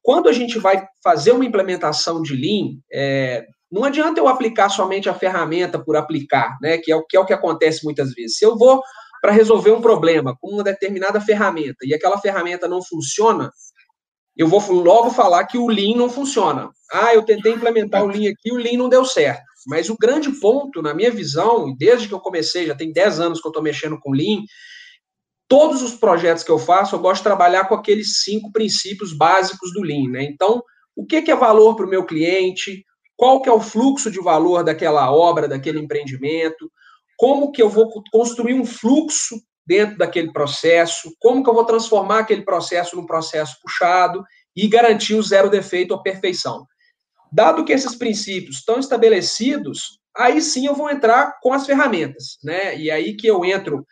quando 0.00 0.28
a 0.28 0.32
gente 0.32 0.60
vai 0.60 0.86
fazer 1.02 1.32
uma 1.32 1.44
implementação 1.44 2.22
de 2.22 2.36
Lean, 2.36 2.78
é, 2.92 3.44
não 3.68 3.82
adianta 3.82 4.20
eu 4.20 4.28
aplicar 4.28 4.68
somente 4.68 5.08
a 5.08 5.14
ferramenta 5.14 5.76
por 5.76 5.96
aplicar, 5.96 6.56
né? 6.62 6.78
Que 6.78 6.92
é 6.92 6.96
o 6.96 7.04
que, 7.04 7.16
é 7.16 7.20
o 7.20 7.26
que 7.26 7.32
acontece 7.32 7.84
muitas 7.84 8.12
vezes. 8.12 8.38
Se 8.38 8.44
eu 8.44 8.56
vou 8.56 8.80
para 9.20 9.32
resolver 9.32 9.72
um 9.72 9.82
problema 9.82 10.36
com 10.40 10.52
uma 10.52 10.62
determinada 10.62 11.20
ferramenta 11.20 11.78
e 11.84 11.92
aquela 11.92 12.18
ferramenta 12.18 12.68
não 12.68 12.80
funciona, 12.82 13.50
eu 14.40 14.48
vou 14.48 14.58
logo 14.72 15.10
falar 15.10 15.44
que 15.44 15.58
o 15.58 15.68
Lean 15.68 15.94
não 15.94 16.08
funciona. 16.08 16.70
Ah, 16.90 17.14
eu 17.14 17.22
tentei 17.22 17.52
implementar 17.52 18.02
o 18.02 18.06
Lean 18.06 18.30
aqui, 18.30 18.50
o 18.50 18.56
Lean 18.56 18.78
não 18.78 18.88
deu 18.88 19.04
certo. 19.04 19.42
Mas 19.66 19.90
o 19.90 19.96
grande 20.00 20.32
ponto, 20.40 20.80
na 20.80 20.94
minha 20.94 21.10
visão, 21.10 21.68
e 21.68 21.76
desde 21.76 22.08
que 22.08 22.14
eu 22.14 22.20
comecei, 22.20 22.66
já 22.66 22.74
tem 22.74 22.90
10 22.90 23.20
anos 23.20 23.38
que 23.38 23.46
eu 23.46 23.50
estou 23.50 23.62
mexendo 23.62 24.00
com 24.00 24.12
Lean, 24.12 24.40
todos 25.46 25.82
os 25.82 25.94
projetos 25.94 26.42
que 26.42 26.50
eu 26.50 26.58
faço, 26.58 26.94
eu 26.94 27.00
gosto 27.00 27.18
de 27.18 27.24
trabalhar 27.24 27.66
com 27.66 27.74
aqueles 27.74 28.22
cinco 28.22 28.50
princípios 28.50 29.12
básicos 29.12 29.74
do 29.74 29.82
Lean. 29.82 30.08
Né? 30.10 30.24
Então, 30.24 30.62
o 30.96 31.04
que, 31.04 31.20
que 31.20 31.30
é 31.30 31.36
valor 31.36 31.76
para 31.76 31.84
o 31.84 31.90
meu 31.90 32.06
cliente? 32.06 32.82
Qual 33.18 33.42
que 33.42 33.48
é 33.50 33.52
o 33.52 33.60
fluxo 33.60 34.10
de 34.10 34.22
valor 34.22 34.64
daquela 34.64 35.12
obra, 35.12 35.46
daquele 35.46 35.80
empreendimento? 35.80 36.72
Como 37.18 37.52
que 37.52 37.60
eu 37.60 37.68
vou 37.68 37.90
construir 38.10 38.54
um 38.54 38.64
fluxo 38.64 39.36
dentro 39.66 39.98
daquele 39.98 40.32
processo, 40.32 41.14
como 41.18 41.42
que 41.42 41.50
eu 41.50 41.54
vou 41.54 41.64
transformar 41.64 42.20
aquele 42.20 42.42
processo 42.42 42.96
num 42.96 43.06
processo 43.06 43.56
puxado 43.62 44.24
e 44.56 44.66
garantir 44.68 45.14
o 45.14 45.22
zero 45.22 45.48
defeito 45.48 45.92
ou 45.92 46.02
perfeição. 46.02 46.66
Dado 47.32 47.64
que 47.64 47.72
esses 47.72 47.94
princípios 47.94 48.56
estão 48.56 48.78
estabelecidos, 48.78 50.00
aí 50.16 50.42
sim 50.42 50.66
eu 50.66 50.74
vou 50.74 50.90
entrar 50.90 51.38
com 51.40 51.52
as 51.52 51.64
ferramentas, 51.64 52.38
né? 52.42 52.76
E 52.76 52.90
aí 52.90 53.14
que 53.14 53.26
eu 53.26 53.44
entro, 53.44 53.86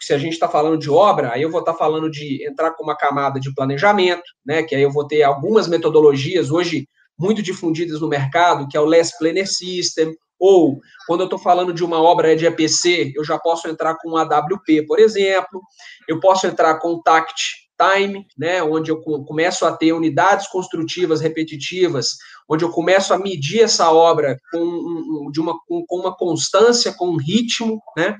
se 0.00 0.14
a 0.14 0.18
gente 0.18 0.34
está 0.34 0.48
falando 0.48 0.78
de 0.78 0.88
obra, 0.88 1.32
aí 1.32 1.42
eu 1.42 1.50
vou 1.50 1.60
estar 1.60 1.72
tá 1.72 1.78
falando 1.78 2.08
de 2.08 2.46
entrar 2.46 2.72
com 2.72 2.84
uma 2.84 2.96
camada 2.96 3.40
de 3.40 3.52
planejamento, 3.52 4.24
né? 4.44 4.62
Que 4.62 4.76
aí 4.76 4.82
eu 4.82 4.92
vou 4.92 5.06
ter 5.06 5.22
algumas 5.24 5.66
metodologias 5.66 6.50
hoje 6.50 6.88
muito 7.18 7.42
difundidas 7.42 8.00
no 8.00 8.08
mercado, 8.08 8.68
que 8.68 8.76
é 8.76 8.80
o 8.80 8.84
Less 8.84 9.16
Planner 9.18 9.48
System, 9.48 10.14
ou 10.38 10.80
quando 11.06 11.20
eu 11.20 11.26
estou 11.26 11.38
falando 11.38 11.72
de 11.72 11.84
uma 11.84 12.00
obra 12.00 12.36
de 12.36 12.46
EPC, 12.46 13.12
eu 13.16 13.24
já 13.24 13.38
posso 13.38 13.68
entrar 13.68 13.96
com 13.96 14.16
AWP, 14.16 14.86
por 14.86 14.98
exemplo, 14.98 15.62
eu 16.08 16.20
posso 16.20 16.46
entrar 16.46 16.78
com 16.78 17.00
TACT 17.00 17.66
Time, 17.78 18.26
né, 18.38 18.62
onde 18.62 18.90
eu 18.90 19.00
começo 19.02 19.66
a 19.66 19.76
ter 19.76 19.92
unidades 19.92 20.48
construtivas 20.48 21.20
repetitivas, 21.20 22.16
onde 22.48 22.64
eu 22.64 22.70
começo 22.70 23.12
a 23.12 23.18
medir 23.18 23.60
essa 23.60 23.92
obra 23.92 24.38
com, 24.50 25.30
de 25.30 25.40
uma, 25.40 25.58
com, 25.66 25.84
uma 25.90 26.16
constância, 26.16 26.94
com 26.96 27.08
um 27.10 27.16
ritmo, 27.16 27.82
né, 27.96 28.16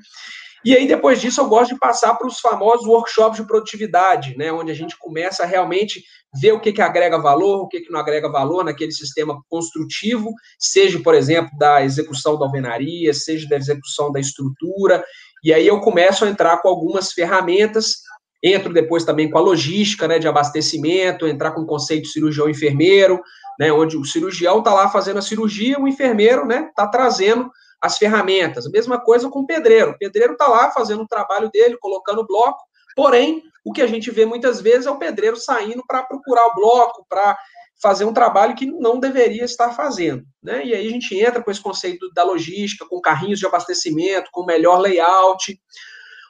e 0.67 0.75
aí, 0.75 0.85
depois 0.85 1.21
disso, 1.21 1.39
eu 1.39 1.47
gosto 1.47 1.73
de 1.73 1.79
passar 1.79 2.15
para 2.15 2.27
os 2.27 2.41
famosos 2.41 2.85
workshops 2.85 3.39
de 3.39 3.47
produtividade, 3.47 4.35
né, 4.37 4.51
onde 4.51 4.69
a 4.69 4.75
gente 4.75 4.97
começa 4.99 5.43
a 5.43 5.45
realmente 5.45 6.03
ver 6.41 6.51
o 6.51 6.59
que, 6.59 6.73
que 6.73 6.81
agrega 6.81 7.17
valor, 7.17 7.61
o 7.61 7.69
que, 7.69 7.79
que 7.79 7.89
não 7.89 8.01
agrega 8.01 8.29
valor 8.29 8.65
naquele 8.65 8.91
sistema 8.91 9.41
construtivo, 9.49 10.33
seja, 10.59 10.99
por 10.99 11.15
exemplo, 11.15 11.57
da 11.57 11.85
execução 11.85 12.37
da 12.37 12.43
alvenaria, 12.43 13.13
seja 13.13 13.47
da 13.47 13.55
execução 13.55 14.11
da 14.11 14.19
estrutura, 14.19 15.05
e 15.41 15.53
aí 15.53 15.65
eu 15.65 15.79
começo 15.79 16.25
a 16.25 16.29
entrar 16.29 16.57
com 16.57 16.67
algumas 16.67 17.13
ferramentas, 17.13 17.99
entro 18.43 18.73
depois 18.73 19.05
também 19.05 19.31
com 19.31 19.37
a 19.37 19.41
logística 19.41 20.05
né, 20.05 20.19
de 20.19 20.27
abastecimento, 20.27 21.25
entrar 21.25 21.51
com 21.51 21.61
o 21.61 21.65
conceito 21.65 22.09
cirurgião-enfermeiro, 22.09 23.21
né, 23.57 23.71
onde 23.71 23.95
o 23.95 24.03
cirurgião 24.03 24.59
está 24.59 24.73
lá 24.73 24.89
fazendo 24.89 25.19
a 25.19 25.21
cirurgia, 25.21 25.79
o 25.79 25.87
enfermeiro 25.87 26.41
está 26.41 26.61
né, 26.61 26.69
tá 26.75 26.87
trazendo 26.87 27.49
as 27.81 27.97
ferramentas. 27.97 28.65
A 28.65 28.69
mesma 28.69 28.99
coisa 28.99 29.29
com 29.29 29.39
o 29.39 29.45
pedreiro. 29.45 29.91
O 29.91 29.97
pedreiro 29.97 30.33
está 30.33 30.47
lá 30.47 30.71
fazendo 30.71 31.03
o 31.03 31.07
trabalho 31.07 31.49
dele, 31.51 31.77
colocando 31.79 32.21
o 32.21 32.27
bloco, 32.27 32.63
porém, 32.95 33.43
o 33.63 33.71
que 33.71 33.81
a 33.81 33.87
gente 33.87 34.09
vê 34.09 34.25
muitas 34.25 34.61
vezes 34.61 34.85
é 34.85 34.91
o 34.91 34.97
pedreiro 34.97 35.37
saindo 35.37 35.83
para 35.85 36.03
procurar 36.03 36.47
o 36.47 36.55
bloco, 36.55 37.05
para 37.07 37.37
fazer 37.81 38.05
um 38.05 38.13
trabalho 38.13 38.55
que 38.55 38.65
não 38.65 38.99
deveria 38.99 39.43
estar 39.43 39.71
fazendo. 39.71 40.23
Né? 40.41 40.65
E 40.65 40.73
aí 40.73 40.87
a 40.87 40.91
gente 40.91 41.17
entra 41.19 41.43
com 41.43 41.51
esse 41.51 41.61
conceito 41.61 42.11
da 42.13 42.23
logística, 42.23 42.87
com 42.87 42.99
carrinhos 42.99 43.39
de 43.39 43.45
abastecimento, 43.45 44.29
com 44.31 44.45
melhor 44.45 44.79
layout. 44.79 45.59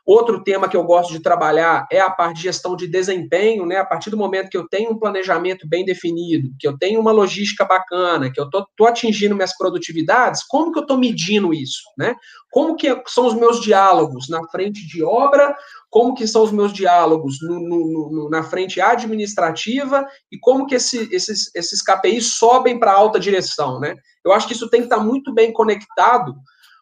Outro 0.08 0.42
tema 0.42 0.70
que 0.70 0.78
eu 0.78 0.86
gosto 0.86 1.12
de 1.12 1.20
trabalhar 1.20 1.86
é 1.92 2.00
a 2.00 2.10
parte 2.10 2.38
de 2.38 2.44
gestão 2.44 2.78
de 2.78 2.88
desempenho, 2.88 3.66
né? 3.66 3.76
A 3.76 3.84
partir 3.84 4.10
do 4.10 4.16
momento 4.16 4.50
que 4.50 4.56
eu 4.56 4.66
tenho 4.66 4.92
um 4.92 4.98
planejamento 4.98 5.68
bem 5.68 5.84
definido, 5.84 6.50
que 6.58 6.66
eu 6.66 6.78
tenho 6.78 7.02
uma 7.02 7.12
logística 7.12 7.66
bacana, 7.66 8.32
que 8.32 8.40
eu 8.40 8.46
estou 8.46 8.88
atingindo 8.88 9.36
minhas 9.36 9.58
produtividades, 9.58 10.46
como 10.48 10.72
que 10.72 10.80
eu 10.80 10.84
estou 10.84 10.98
medindo 10.98 11.54
isso, 11.54 11.82
né? 11.98 12.16
Como 12.50 12.78
que 12.78 12.88
são 13.08 13.28
os 13.28 13.34
meus 13.34 13.60
diálogos 13.60 14.30
na 14.30 14.42
frente 14.48 14.88
de 14.88 15.04
obra, 15.04 15.54
como 15.90 16.16
que 16.16 16.26
são 16.26 16.42
os 16.44 16.54
meus 16.54 16.72
diálogos 16.72 17.40
no, 17.42 17.60
no, 17.60 18.10
no, 18.10 18.30
na 18.30 18.44
frente 18.44 18.80
administrativa 18.80 20.08
e 20.32 20.40
como 20.40 20.66
que 20.66 20.76
esse, 20.76 21.14
esses, 21.14 21.54
esses 21.54 21.82
KPIs 21.82 22.38
sobem 22.38 22.80
para 22.80 22.94
alta 22.94 23.20
direção, 23.20 23.78
né? 23.82 23.98
Eu 24.24 24.32
acho 24.32 24.48
que 24.48 24.54
isso 24.54 24.70
tem 24.70 24.80
que 24.80 24.86
estar 24.86 25.04
muito 25.04 25.34
bem 25.34 25.52
conectado 25.52 26.34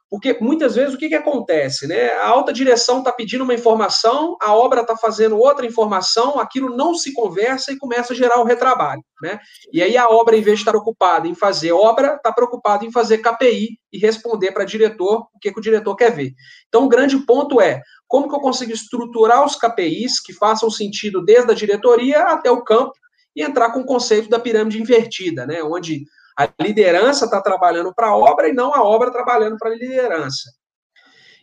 porque 0.09 0.37
muitas 0.39 0.75
vezes 0.75 0.93
o 0.93 0.97
que, 0.97 1.09
que 1.09 1.15
acontece? 1.15 1.87
Né? 1.87 2.09
A 2.11 2.27
alta 2.27 2.53
direção 2.53 2.99
está 2.99 3.11
pedindo 3.11 3.43
uma 3.43 3.53
informação, 3.53 4.37
a 4.41 4.55
obra 4.55 4.81
está 4.81 4.95
fazendo 4.95 5.37
outra 5.37 5.65
informação, 5.65 6.39
aquilo 6.39 6.75
não 6.75 6.93
se 6.93 7.13
conversa 7.13 7.71
e 7.71 7.77
começa 7.77 8.13
a 8.13 8.15
gerar 8.15 8.39
um 8.39 8.45
retrabalho. 8.45 9.03
Né? 9.21 9.39
E 9.73 9.81
aí 9.81 9.97
a 9.97 10.07
obra, 10.07 10.37
em 10.37 10.41
vez 10.41 10.57
de 10.57 10.61
estar 10.61 10.75
ocupada 10.75 11.27
em 11.27 11.33
fazer 11.33 11.71
obra, 11.71 12.15
está 12.15 12.31
preocupada 12.31 12.85
em 12.85 12.91
fazer 12.91 13.17
KPI 13.17 13.79
e 13.91 13.97
responder 13.97 14.51
para 14.51 14.63
o 14.63 14.67
diretor 14.67 15.27
o 15.33 15.39
que, 15.39 15.51
que 15.51 15.59
o 15.59 15.63
diretor 15.63 15.95
quer 15.95 16.11
ver. 16.11 16.33
Então 16.67 16.85
o 16.85 16.89
grande 16.89 17.17
ponto 17.25 17.59
é 17.59 17.81
como 18.07 18.29
que 18.29 18.35
eu 18.35 18.39
consigo 18.39 18.71
estruturar 18.71 19.43
os 19.43 19.55
KPIs 19.55 20.19
que 20.19 20.33
façam 20.33 20.69
sentido 20.69 21.23
desde 21.23 21.51
a 21.51 21.55
diretoria 21.55 22.21
até 22.23 22.51
o 22.51 22.63
campo 22.63 22.93
e 23.35 23.43
entrar 23.43 23.71
com 23.71 23.81
o 23.81 23.85
conceito 23.85 24.29
da 24.29 24.39
pirâmide 24.39 24.79
invertida, 24.79 25.45
né? 25.45 25.61
onde 25.63 26.05
a 26.37 26.49
liderança 26.61 27.25
está 27.25 27.41
trabalhando 27.41 27.93
para 27.93 28.07
a 28.07 28.17
obra 28.17 28.49
e 28.49 28.53
não 28.53 28.73
a 28.73 28.83
obra 28.83 29.11
trabalhando 29.11 29.57
para 29.57 29.71
a 29.71 29.75
liderança. 29.75 30.51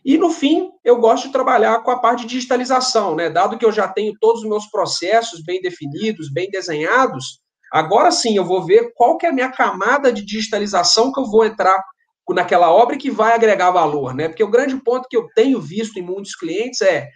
E, 0.05 0.17
no 0.17 0.29
fim, 0.29 0.69
eu 0.83 0.99
gosto 0.99 1.27
de 1.27 1.33
trabalhar 1.33 1.81
com 1.81 1.89
a 1.89 1.99
parte 1.99 2.21
de 2.21 2.27
digitalização, 2.27 3.15
né? 3.15 3.29
Dado 3.29 3.57
que 3.57 3.65
eu 3.65 3.71
já 3.71 3.87
tenho 3.87 4.13
todos 4.19 4.43
os 4.43 4.49
meus 4.49 4.67
processos 4.67 5.41
bem 5.43 5.61
definidos, 5.61 6.31
bem 6.31 6.49
desenhados, 6.51 7.39
agora 7.71 8.11
sim 8.11 8.35
eu 8.35 8.43
vou 8.43 8.65
ver 8.65 8.91
qual 8.95 9.17
que 9.17 9.25
é 9.25 9.29
a 9.29 9.33
minha 9.33 9.49
camada 9.49 10.11
de 10.11 10.23
digitalização 10.23 11.11
que 11.11 11.19
eu 11.19 11.25
vou 11.25 11.45
entrar 11.45 11.81
naquela 12.29 12.71
obra 12.71 12.97
que 12.97 13.09
vai 13.09 13.33
agregar 13.33 13.71
valor, 13.71 14.13
né? 14.13 14.27
Porque 14.27 14.43
o 14.43 14.49
grande 14.49 14.75
ponto 14.77 15.07
que 15.09 15.17
eu 15.17 15.27
tenho 15.35 15.59
visto 15.59 15.97
em 15.97 16.01
muitos 16.01 16.35
clientes 16.35 16.81
é 16.81 17.07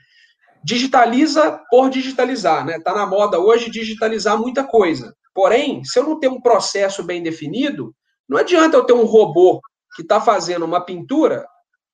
digitaliza 0.64 1.62
por 1.70 1.90
digitalizar, 1.90 2.66
né? 2.66 2.80
Tá 2.80 2.94
na 2.94 3.06
moda 3.06 3.40
hoje 3.40 3.70
digitalizar 3.70 4.38
muita 4.38 4.64
coisa. 4.64 5.14
Porém, 5.38 5.84
se 5.84 6.00
eu 6.00 6.04
não 6.04 6.20
tenho 6.20 6.34
um 6.34 6.42
processo 6.42 7.04
bem 7.04 7.22
definido, 7.22 7.94
não 8.28 8.40
adianta 8.40 8.76
eu 8.76 8.84
ter 8.84 8.94
um 8.94 9.06
robô 9.06 9.62
que 9.96 10.02
está 10.02 10.20
fazendo 10.20 10.66
uma 10.66 10.84
pintura 10.84 11.46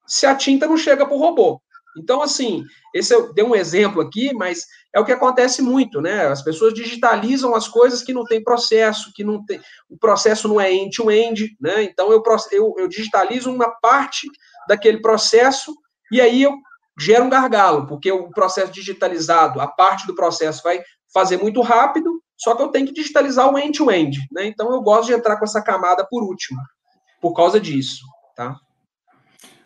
se 0.08 0.26
a 0.26 0.34
tinta 0.34 0.66
não 0.66 0.78
chega 0.78 1.06
para 1.06 1.14
o 1.14 1.20
robô. 1.20 1.62
Então, 1.98 2.22
assim, 2.22 2.64
esse 2.96 3.14
eu 3.14 3.34
dei 3.34 3.44
um 3.44 3.54
exemplo 3.54 4.02
aqui, 4.02 4.34
mas 4.34 4.64
é 4.96 5.00
o 5.02 5.04
que 5.04 5.12
acontece 5.12 5.62
muito, 5.62 6.00
né? 6.00 6.26
As 6.28 6.42
pessoas 6.42 6.74
digitalizam 6.74 7.54
as 7.54 7.68
coisas 7.68 8.02
que 8.02 8.14
não 8.14 8.24
tem 8.24 8.42
processo, 8.42 9.12
que 9.14 9.26
não 9.26 9.44
tem. 9.46 9.60
O 9.90 9.98
processo 9.98 10.48
não 10.48 10.62
é 10.62 10.72
end-to-end, 10.72 11.44
-end, 11.44 11.58
né? 11.60 11.84
Então 11.84 12.14
eu, 12.14 12.24
eu, 12.54 12.76
eu 12.78 12.88
digitalizo 12.88 13.52
uma 13.52 13.70
parte 13.82 14.26
daquele 14.70 15.02
processo 15.02 15.76
e 16.10 16.22
aí 16.22 16.44
eu 16.44 16.54
gero 16.98 17.26
um 17.26 17.30
gargalo, 17.30 17.88
porque 17.88 18.10
o 18.10 18.30
processo 18.30 18.72
digitalizado, 18.72 19.60
a 19.60 19.68
parte 19.68 20.08
do 20.08 20.16
processo 20.16 20.64
vai 20.64 20.82
fazer 21.14 21.36
muito 21.36 21.60
rápido 21.60 22.23
só 22.38 22.56
que 22.56 22.62
eu 22.62 22.70
tenho 22.70 22.88
que 22.88 22.94
digitalizar 22.94 23.52
o 23.52 23.58
end-to-end, 23.58 24.18
-end, 24.18 24.28
né? 24.32 24.46
Então 24.48 24.72
eu 24.74 24.82
gosto 24.82 25.08
de 25.08 25.14
entrar 25.14 25.38
com 25.38 25.46
essa 25.46 25.62
camada 25.62 26.06
por 26.10 26.24
último, 26.24 26.60
por 27.22 27.34
causa 27.34 27.60
disso, 27.60 28.02
tá? 28.36 28.56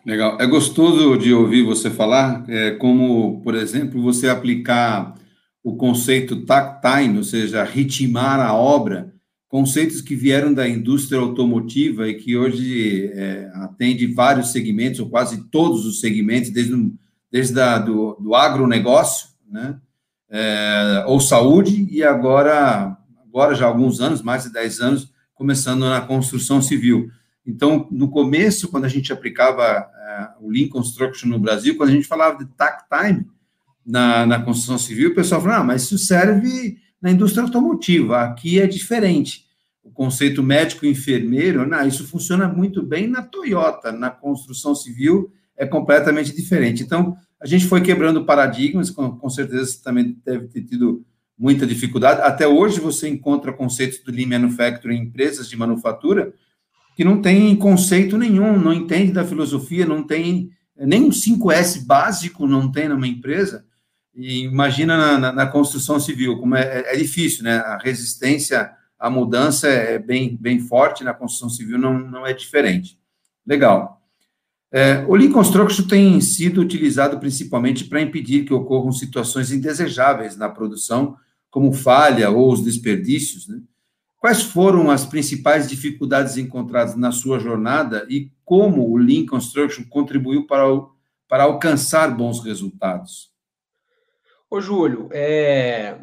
Legal. 0.06 0.38
É 0.40 0.48
gostoso 0.48 1.18
de 1.18 1.34
ouvir 1.34 1.64
você 1.64 1.90
falar, 1.90 2.46
é, 2.48 2.72
como, 2.72 3.42
por 3.42 3.56
exemplo, 3.56 4.02
você 4.02 4.30
aplicar 4.30 5.16
o 5.62 5.76
conceito 5.76 6.46
tactime, 6.46 7.18
ou 7.18 7.26
seja, 7.26 7.62
ritmar 7.66 8.40
a 8.40 8.54
obra, 8.54 9.14
conceitos 9.50 10.00
que 10.00 10.16
vieram 10.16 10.54
da 10.54 10.66
indústria 10.66 11.20
automotiva 11.20 12.08
e 12.08 12.16
que 12.16 12.38
hoje 12.38 13.12
é, 13.14 13.52
atende 13.56 14.08
vários 14.08 14.54
segmentos, 14.54 15.02
ou 15.02 15.10
quase 15.10 15.50
todos 15.50 15.86
os 15.86 16.00
segmentos, 16.00 16.52
desde, 16.52 16.74
desde 17.30 17.60
a, 17.60 17.78
do, 17.78 18.16
do 18.16 18.34
agronegócio, 18.34 19.28
né? 19.50 19.78
É, 20.30 21.04
ou 21.08 21.20
saúde, 21.20 21.88
e 21.90 22.04
agora, 22.04 22.98
agora 23.26 23.56
já 23.56 23.66
há 23.66 23.68
alguns 23.68 24.02
anos, 24.02 24.22
mais 24.22 24.44
de 24.44 24.52
10 24.52 24.80
anos, 24.80 25.14
começando 25.34 25.82
na 25.82 26.02
construção 26.02 26.62
civil. 26.62 27.10
Então, 27.46 27.88
no 27.92 28.10
começo, 28.10 28.68
quando 28.68 28.86
a 28.86 28.90
gente 28.90 29.14
aplicava 29.14 29.64
é, 29.64 30.30
o 30.42 30.50
Lean 30.50 30.68
Construction 30.68 31.30
no 31.30 31.40
Brasil, 31.40 31.78
quando 31.78 31.90
a 31.90 31.94
gente 31.94 32.08
falava 32.08 32.38
de 32.38 32.46
tack 32.54 32.84
time 32.90 33.26
na, 33.86 34.26
na 34.26 34.40
construção 34.40 34.78
civil, 34.78 35.12
o 35.12 35.16
pessoal 35.16 35.42
falava, 35.42 35.62
ah, 35.62 35.66
mas 35.66 35.84
isso 35.84 35.98
serve 35.98 36.78
na 37.02 37.12
indústria 37.12 37.44
automotiva, 37.44 38.22
aqui 38.22 38.60
é 38.60 38.68
diferente. 38.68 39.46
O 39.84 39.92
conceito 39.92 40.44
médico-enfermeiro, 40.44 41.66
não, 41.66 41.88
isso 41.88 42.06
funciona 42.06 42.48
muito 42.48 42.84
bem 42.84 43.08
na 43.08 43.22
Toyota, 43.22 43.92
na 43.92 44.10
construção 44.10 44.76
civil 44.76 45.32
é 45.56 45.66
completamente 45.66 46.36
diferente. 46.36 46.84
Então, 46.84 47.18
a 47.40 47.46
gente 47.46 47.66
foi 47.66 47.82
quebrando 47.82 48.26
paradigmas, 48.26 48.90
com, 48.90 49.12
com 49.18 49.30
certeza 49.30 49.80
também 49.84 50.18
deve 50.26 50.48
ter 50.48 50.64
tido 50.64 51.06
muita 51.38 51.68
dificuldade. 51.68 52.22
Até 52.22 52.48
hoje 52.48 52.80
você 52.80 53.08
encontra 53.08 53.54
conceitos 53.54 54.00
do 54.00 54.12
Lean 54.12 54.28
Manufacturing 54.28 54.96
em 54.96 55.04
empresas 55.04 55.48
de 55.48 55.56
manufatura 55.56 56.34
que 56.96 57.04
não 57.04 57.22
tem 57.22 57.56
conceito 57.56 58.18
nenhum, 58.18 58.58
não 58.60 58.74
entende 58.74 59.12
da 59.12 59.24
filosofia, 59.24 59.86
não 59.86 60.02
tem 60.02 60.50
nem 60.76 61.04
um 61.04 61.10
5S 61.10 61.86
básico, 61.86 62.48
não 62.48 62.72
tem 62.72 62.90
numa 62.90 63.08
empresa. 63.08 63.64
E 64.16 64.46
imagina 64.46 64.98
na, 64.98 65.20
na, 65.20 65.32
na 65.32 65.46
construção 65.46 66.00
civil, 66.00 66.40
como 66.40 66.56
é, 66.56 66.64
é, 66.64 66.94
é, 66.96 66.98
difícil, 66.98 67.44
né? 67.44 67.58
A 67.58 67.78
resistência 67.78 68.72
à 68.98 69.12
mudança 69.12 69.68
é 69.68 70.00
bem, 70.00 70.36
bem 70.42 70.60
forte, 70.60 71.04
na 71.04 71.14
construção 71.14 71.50
civil 71.50 71.78
não, 71.78 72.00
não 72.00 72.26
é 72.26 72.34
diferente. 72.34 72.98
Legal. 73.46 73.97
É, 74.72 75.06
o 75.08 75.16
Lean 75.16 75.32
Construction 75.32 75.88
tem 75.88 76.20
sido 76.20 76.60
utilizado 76.60 77.20
principalmente 77.20 77.86
para 77.86 78.02
impedir 78.02 78.44
que 78.44 78.54
ocorram 78.54 78.92
situações 78.92 79.52
indesejáveis 79.52 80.36
na 80.36 80.50
produção, 80.50 81.16
como 81.50 81.72
falha 81.72 82.30
ou 82.30 82.52
os 82.52 82.64
desperdícios. 82.64 83.48
Né? 83.48 83.62
Quais 84.18 84.42
foram 84.42 84.92
as 84.92 85.06
principais 85.06 85.70
dificuldades 85.70 86.38
encontradas 86.38 86.96
na 86.96 87.12
sua 87.12 87.40
jornada 87.40 88.06
e 88.10 88.32
como 88.44 88.90
o 88.90 88.98
Lean 88.98 89.26
Construction 89.26 89.86
contribuiu 89.90 90.46
para, 90.46 90.66
para 91.28 91.44
alcançar 91.44 92.16
bons 92.16 92.44
resultados? 92.44 93.32
Ô, 94.50 94.60
Júlio, 94.60 95.10
é, 95.12 96.00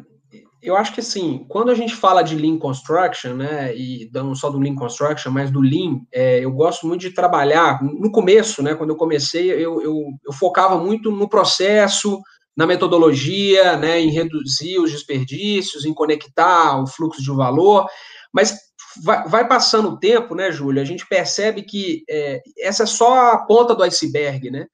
eu 0.65 0.75
acho 0.75 0.93
que 0.93 0.99
assim, 0.99 1.45
quando 1.47 1.69
a 1.69 1.75
gente 1.75 1.95
fala 1.95 2.23
de 2.23 2.35
Lean 2.35 2.57
Construction, 2.57 3.33
né, 3.35 3.75
e 3.75 4.09
não 4.13 4.33
só 4.33 4.49
do 4.49 4.59
Lean 4.59 4.75
Construction, 4.75 5.31
mas 5.31 5.51
do 5.51 5.61
Lean, 5.61 6.01
é, 6.11 6.39
eu 6.39 6.51
gosto 6.51 6.87
muito 6.87 7.01
de 7.01 7.11
trabalhar, 7.11 7.81
no 7.83 8.11
começo, 8.11 8.63
né, 8.63 8.73
quando 8.75 8.89
eu 8.89 8.95
comecei, 8.95 9.51
eu, 9.51 9.81
eu, 9.81 10.03
eu, 10.25 10.33
focava 10.33 10.77
muito 10.77 11.11
no 11.11 11.29
processo, 11.29 12.21
na 12.55 12.65
metodologia, 12.65 13.77
né, 13.77 13.99
em 13.99 14.09
reduzir 14.09 14.79
os 14.79 14.91
desperdícios, 14.91 15.85
em 15.85 15.93
conectar 15.93 16.81
o 16.81 16.87
fluxo 16.87 17.21
de 17.21 17.31
valor, 17.31 17.85
mas 18.33 18.57
vai, 19.03 19.27
vai, 19.27 19.47
passando 19.47 19.89
o 19.89 19.99
tempo, 19.99 20.35
né, 20.35 20.51
Júlio? 20.51 20.81
A 20.81 20.85
gente 20.85 21.07
percebe 21.07 21.63
que 21.63 22.03
é, 22.09 22.41
essa 22.59 22.83
é 22.83 22.85
só 22.85 23.31
a 23.31 23.45
ponta 23.45 23.75
do 23.75 23.83
iceberg, 23.83 24.49
né? 24.49 24.67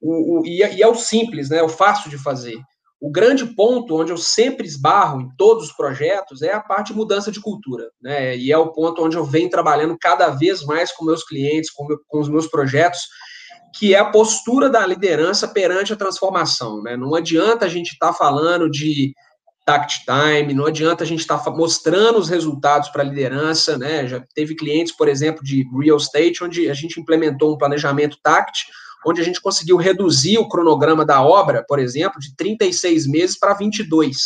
O, 0.00 0.40
o, 0.40 0.46
e, 0.46 0.58
e, 0.58 0.82
é 0.82 0.88
o 0.88 0.94
simples, 0.94 1.48
né? 1.48 1.58
É 1.58 1.62
o 1.62 1.68
fácil 1.68 2.10
de 2.10 2.18
fazer. 2.18 2.58
O 3.04 3.10
grande 3.10 3.44
ponto 3.44 4.00
onde 4.00 4.10
eu 4.10 4.16
sempre 4.16 4.66
esbarro 4.66 5.20
em 5.20 5.28
todos 5.36 5.64
os 5.64 5.72
projetos 5.72 6.40
é 6.40 6.54
a 6.54 6.60
parte 6.60 6.86
de 6.86 6.96
mudança 6.96 7.30
de 7.30 7.38
cultura, 7.38 7.90
né? 8.00 8.34
E 8.34 8.50
é 8.50 8.56
o 8.56 8.72
ponto 8.72 9.04
onde 9.04 9.14
eu 9.14 9.26
venho 9.26 9.50
trabalhando 9.50 9.94
cada 10.00 10.30
vez 10.30 10.64
mais 10.64 10.90
com 10.90 11.04
meus 11.04 11.22
clientes, 11.22 11.70
com, 11.70 11.86
meu, 11.86 11.98
com 12.08 12.18
os 12.18 12.30
meus 12.30 12.46
projetos, 12.46 13.00
que 13.78 13.94
é 13.94 13.98
a 13.98 14.06
postura 14.06 14.70
da 14.70 14.86
liderança 14.86 15.46
perante 15.46 15.92
a 15.92 15.96
transformação, 15.96 16.82
né? 16.82 16.96
Não 16.96 17.14
adianta 17.14 17.66
a 17.66 17.68
gente 17.68 17.92
estar 17.92 18.06
tá 18.06 18.14
falando 18.14 18.70
de 18.70 19.12
tact 19.66 20.06
time, 20.06 20.54
não 20.54 20.64
adianta 20.64 21.04
a 21.04 21.06
gente 21.06 21.20
estar 21.20 21.36
tá 21.36 21.50
mostrando 21.50 22.18
os 22.18 22.30
resultados 22.30 22.88
para 22.88 23.02
a 23.02 23.06
liderança, 23.06 23.76
né? 23.76 24.06
Já 24.06 24.24
teve 24.34 24.54
clientes, 24.54 24.96
por 24.96 25.08
exemplo, 25.08 25.44
de 25.44 25.66
real 25.78 25.98
estate, 25.98 26.42
onde 26.42 26.70
a 26.70 26.74
gente 26.74 26.98
implementou 26.98 27.52
um 27.52 27.58
planejamento 27.58 28.16
tact, 28.22 28.64
onde 29.06 29.20
a 29.20 29.24
gente 29.24 29.40
conseguiu 29.40 29.76
reduzir 29.76 30.38
o 30.38 30.48
cronograma 30.48 31.04
da 31.04 31.22
obra, 31.22 31.64
por 31.66 31.78
exemplo, 31.78 32.20
de 32.20 32.34
36 32.36 33.06
meses 33.06 33.38
para 33.38 33.54
22. 33.54 34.16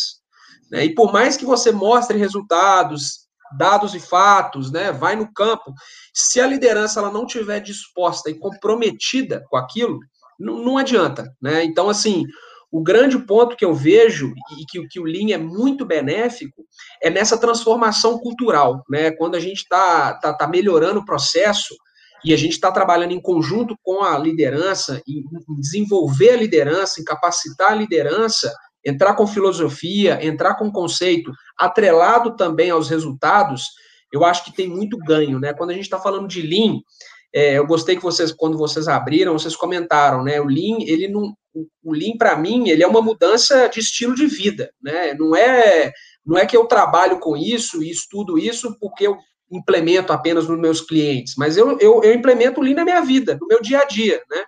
Né? 0.70 0.86
E 0.86 0.94
por 0.94 1.12
mais 1.12 1.36
que 1.36 1.44
você 1.44 1.72
mostre 1.72 2.18
resultados, 2.18 3.28
dados 3.56 3.94
e 3.94 4.00
fatos, 4.00 4.70
né, 4.70 4.92
vai 4.92 5.16
no 5.16 5.32
campo, 5.32 5.72
se 6.12 6.40
a 6.40 6.46
liderança 6.46 7.00
ela 7.00 7.10
não 7.10 7.26
tiver 7.26 7.60
disposta 7.60 8.30
e 8.30 8.38
comprometida 8.38 9.44
com 9.48 9.56
aquilo, 9.56 9.98
não, 10.38 10.78
adianta, 10.78 11.34
né? 11.42 11.64
Então, 11.64 11.88
assim, 11.88 12.24
o 12.70 12.80
grande 12.80 13.18
ponto 13.18 13.56
que 13.56 13.64
eu 13.64 13.74
vejo 13.74 14.32
e 14.56 14.64
que, 14.66 14.86
que 14.86 15.00
o 15.00 15.04
Lean 15.04 15.34
é 15.34 15.38
muito 15.38 15.84
benéfico 15.84 16.64
é 17.02 17.10
nessa 17.10 17.36
transformação 17.36 18.20
cultural, 18.20 18.84
né? 18.88 19.10
Quando 19.10 19.34
a 19.34 19.40
gente 19.40 19.62
está 19.62 20.14
tá, 20.14 20.32
tá 20.32 20.46
melhorando 20.46 21.00
o 21.00 21.04
processo, 21.04 21.74
e 22.24 22.32
a 22.32 22.36
gente 22.36 22.52
está 22.52 22.70
trabalhando 22.70 23.12
em 23.12 23.20
conjunto 23.20 23.76
com 23.82 24.02
a 24.02 24.18
liderança, 24.18 25.02
em, 25.06 25.22
desenvolver 25.58 26.30
a 26.30 26.36
liderança, 26.36 27.00
em 27.00 27.04
capacitar 27.04 27.72
a 27.72 27.74
liderança, 27.74 28.52
entrar 28.84 29.14
com 29.14 29.26
filosofia, 29.26 30.24
entrar 30.24 30.54
com 30.54 30.70
conceito, 30.70 31.32
atrelado 31.58 32.36
também 32.36 32.70
aos 32.70 32.88
resultados, 32.88 33.66
eu 34.12 34.24
acho 34.24 34.44
que 34.44 34.54
tem 34.54 34.68
muito 34.68 34.96
ganho, 34.98 35.38
né? 35.38 35.52
Quando 35.52 35.70
a 35.70 35.74
gente 35.74 35.82
está 35.82 35.98
falando 35.98 36.26
de 36.26 36.40
Lean, 36.40 36.78
é, 37.34 37.58
eu 37.58 37.66
gostei 37.66 37.96
que 37.96 38.02
vocês, 38.02 38.32
quando 38.32 38.56
vocês 38.56 38.88
abriram, 38.88 39.34
vocês 39.38 39.54
comentaram, 39.54 40.24
né? 40.24 40.40
O 40.40 40.46
Lean, 40.46 40.78
ele 40.80 41.08
não, 41.08 41.34
o 41.82 41.92
Lean 41.92 42.16
para 42.16 42.36
mim, 42.36 42.68
ele 42.68 42.82
é 42.82 42.86
uma 42.86 43.02
mudança 43.02 43.68
de 43.68 43.80
estilo 43.80 44.14
de 44.14 44.26
vida, 44.26 44.70
né? 44.82 45.14
Não 45.14 45.36
é, 45.36 45.92
não 46.24 46.38
é 46.38 46.46
que 46.46 46.56
eu 46.56 46.64
trabalho 46.66 47.18
com 47.18 47.36
isso 47.36 47.82
e 47.82 47.90
estudo 47.90 48.38
isso 48.38 48.76
porque 48.80 49.06
eu 49.06 49.16
implemento 49.50 50.12
apenas 50.12 50.46
nos 50.46 50.58
meus 50.58 50.80
clientes, 50.80 51.34
mas 51.36 51.56
eu, 51.56 51.78
eu, 51.78 52.02
eu 52.02 52.14
implemento 52.14 52.60
o 52.60 52.62
Lean 52.62 52.74
na 52.74 52.84
minha 52.84 53.00
vida, 53.00 53.36
no 53.40 53.46
meu 53.46 53.62
dia 53.62 53.80
a 53.80 53.84
dia, 53.84 54.22
né? 54.30 54.44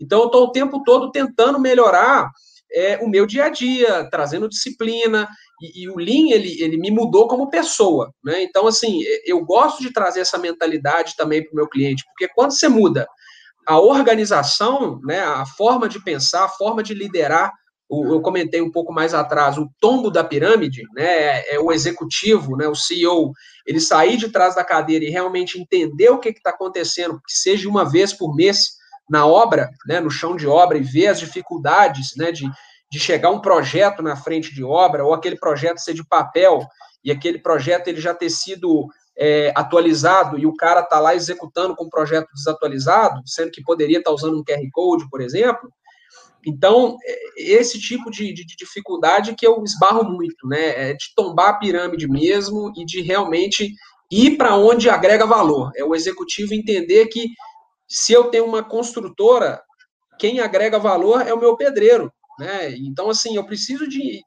Então, 0.00 0.20
eu 0.20 0.26
estou 0.26 0.44
o 0.44 0.52
tempo 0.52 0.82
todo 0.84 1.10
tentando 1.10 1.58
melhorar 1.58 2.30
é, 2.72 2.98
o 2.98 3.08
meu 3.08 3.26
dia 3.26 3.44
a 3.44 3.48
dia, 3.48 4.08
trazendo 4.10 4.48
disciplina, 4.48 5.28
e, 5.60 5.82
e, 5.82 5.88
o 5.88 5.96
Lean, 5.96 6.34
ele, 6.34 6.60
ele 6.60 6.76
me 6.76 6.90
mudou 6.90 7.28
como 7.28 7.50
pessoa, 7.50 8.12
né? 8.24 8.42
Então, 8.42 8.66
assim, 8.66 9.02
eu 9.24 9.44
gosto 9.44 9.82
de 9.82 9.92
trazer 9.92 10.20
essa 10.20 10.38
mentalidade 10.38 11.14
também 11.16 11.42
para 11.42 11.52
o 11.52 11.56
meu 11.56 11.68
cliente, 11.68 12.04
porque 12.06 12.32
quando 12.34 12.52
você 12.52 12.68
muda 12.68 13.06
a 13.66 13.78
organização, 13.78 15.00
né, 15.04 15.20
a 15.20 15.46
forma 15.46 15.88
de 15.88 16.02
pensar, 16.02 16.44
a 16.44 16.48
forma 16.48 16.82
de 16.82 16.92
liderar 16.92 17.50
eu 17.90 18.20
comentei 18.20 18.60
um 18.60 18.70
pouco 18.70 18.92
mais 18.92 19.12
atrás, 19.14 19.58
o 19.58 19.70
tombo 19.78 20.10
da 20.10 20.24
pirâmide, 20.24 20.82
né, 20.94 21.46
é 21.48 21.58
o 21.60 21.70
executivo, 21.70 22.56
né, 22.56 22.66
o 22.66 22.74
CEO, 22.74 23.32
ele 23.66 23.80
sair 23.80 24.16
de 24.16 24.28
trás 24.30 24.54
da 24.54 24.64
cadeira 24.64 25.04
e 25.04 25.10
realmente 25.10 25.60
entender 25.60 26.08
o 26.08 26.18
que 26.18 26.30
está 26.30 26.50
acontecendo, 26.50 27.20
que 27.26 27.32
seja 27.32 27.68
uma 27.68 27.88
vez 27.88 28.12
por 28.12 28.34
mês 28.34 28.72
na 29.08 29.26
obra, 29.26 29.70
né, 29.86 30.00
no 30.00 30.10
chão 30.10 30.34
de 30.34 30.46
obra, 30.46 30.78
e 30.78 30.82
ver 30.82 31.08
as 31.08 31.20
dificuldades 31.20 32.14
né, 32.16 32.32
de, 32.32 32.44
de 32.90 32.98
chegar 32.98 33.30
um 33.30 33.40
projeto 33.40 34.02
na 34.02 34.16
frente 34.16 34.54
de 34.54 34.64
obra, 34.64 35.04
ou 35.04 35.12
aquele 35.12 35.36
projeto 35.36 35.78
ser 35.78 35.94
de 35.94 36.06
papel, 36.06 36.66
e 37.04 37.12
aquele 37.12 37.38
projeto 37.38 37.88
ele 37.88 38.00
já 38.00 38.14
ter 38.14 38.30
sido 38.30 38.86
é, 39.16 39.52
atualizado, 39.54 40.38
e 40.38 40.46
o 40.46 40.56
cara 40.56 40.80
está 40.80 40.98
lá 40.98 41.14
executando 41.14 41.76
com 41.76 41.84
um 41.84 41.90
projeto 41.90 42.28
desatualizado, 42.34 43.20
sendo 43.26 43.50
que 43.50 43.62
poderia 43.62 43.98
estar 43.98 44.10
tá 44.10 44.14
usando 44.14 44.38
um 44.38 44.44
QR 44.44 44.66
Code, 44.72 45.08
por 45.10 45.20
exemplo, 45.20 45.70
então, 46.46 46.96
é, 47.04 47.54
esse 47.54 47.80
tipo 47.80 48.10
de, 48.10 48.32
de, 48.32 48.44
de, 48.44 48.56
dificuldade 48.56 49.34
que 49.34 49.46
eu 49.46 49.62
esbarro 49.64 50.04
muito, 50.04 50.46
né? 50.46 50.90
É 50.90 50.92
de 50.92 51.06
tombar 51.14 51.50
a 51.50 51.58
pirâmide 51.58 52.08
mesmo 52.08 52.72
e 52.76 52.84
de 52.84 53.00
realmente 53.00 53.72
ir 54.10 54.36
para 54.36 54.56
onde 54.56 54.90
agrega 54.90 55.26
valor. 55.26 55.70
É 55.76 55.84
o 55.84 55.94
executivo 55.94 56.54
entender 56.54 57.06
que 57.06 57.28
se 57.88 58.12
eu 58.12 58.24
tenho 58.24 58.44
uma 58.44 58.62
construtora, 58.62 59.62
quem 60.18 60.40
agrega 60.40 60.78
valor 60.78 61.26
é 61.26 61.32
o 61.32 61.40
meu 61.40 61.56
pedreiro, 61.56 62.12
né? 62.38 62.74
Então, 62.76 63.10
assim, 63.10 63.36
eu 63.36 63.44
preciso 63.44 63.88
de, 63.88 64.20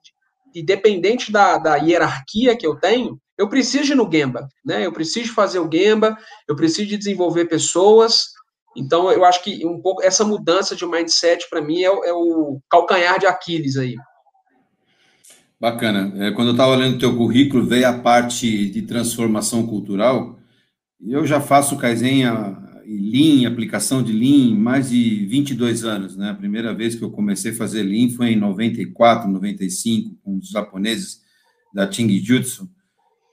independente 0.56 1.32
da, 1.32 1.58
da 1.58 1.76
hierarquia 1.76 2.56
que 2.58 2.66
eu 2.66 2.76
tenho, 2.80 3.20
eu 3.38 3.48
preciso 3.48 3.94
ir 3.94 3.96
no 3.96 4.10
Gemba, 4.12 4.48
né? 4.66 4.86
Eu 4.86 4.92
preciso 4.92 5.34
fazer 5.34 5.60
o 5.60 5.70
Gemba, 5.72 6.18
eu 6.48 6.56
preciso 6.56 6.88
de 6.88 6.98
desenvolver 6.98 7.46
pessoas, 7.46 8.32
então, 8.78 9.12
eu 9.12 9.26
acho 9.26 9.44
que 9.44 9.66
um 9.66 9.82
pouco 9.82 10.04
essa 10.04 10.24
mudança 10.24 10.76
de 10.76 10.86
mindset, 10.86 11.50
para 11.50 11.62
mim, 11.62 11.80
é, 11.80 11.88
é, 11.88 12.14
o 12.14 12.62
calcanhar 12.70 13.20
de 13.20 13.26
Aquiles 13.26 13.76
aí. 13.76 13.96
Bacana. 15.60 16.14
É, 16.24 16.32
quando 16.32 16.50
eu 16.50 16.52
estava 16.52 16.74
olhando 16.74 16.96
o 16.96 17.00
teu 17.00 17.18
currículo, 17.18 17.66
veio 17.66 17.88
a 17.88 17.98
parte 17.98 18.70
de 18.70 18.84
transformação 18.84 19.66
cultural. 19.66 20.38
Eu 21.02 21.26
já 21.26 21.42
faço 21.42 21.76
Kaizen 21.76 22.22
e 22.86 22.98
Lean, 22.98 23.50
aplicação 23.50 24.04
de 24.04 24.14
Lean, 24.14 24.56
mais 24.56 24.92
de 24.92 25.26
22 25.26 25.84
anos. 25.84 26.16
Né? 26.16 26.30
A 26.30 26.36
primeira 26.36 26.72
vez 26.72 26.94
que 26.94 27.04
eu 27.04 27.10
comecei 27.10 27.54
a 27.54 27.56
fazer 27.56 27.82
Lean 27.82 28.10
foi 28.10 28.34
em 28.34 28.36
94, 28.36 29.28
95, 29.28 30.16
com 30.24 30.38
os 30.38 30.50
japoneses 30.50 31.22
da 31.74 31.88
Ting 31.88 32.16
Jutsu. 32.20 32.70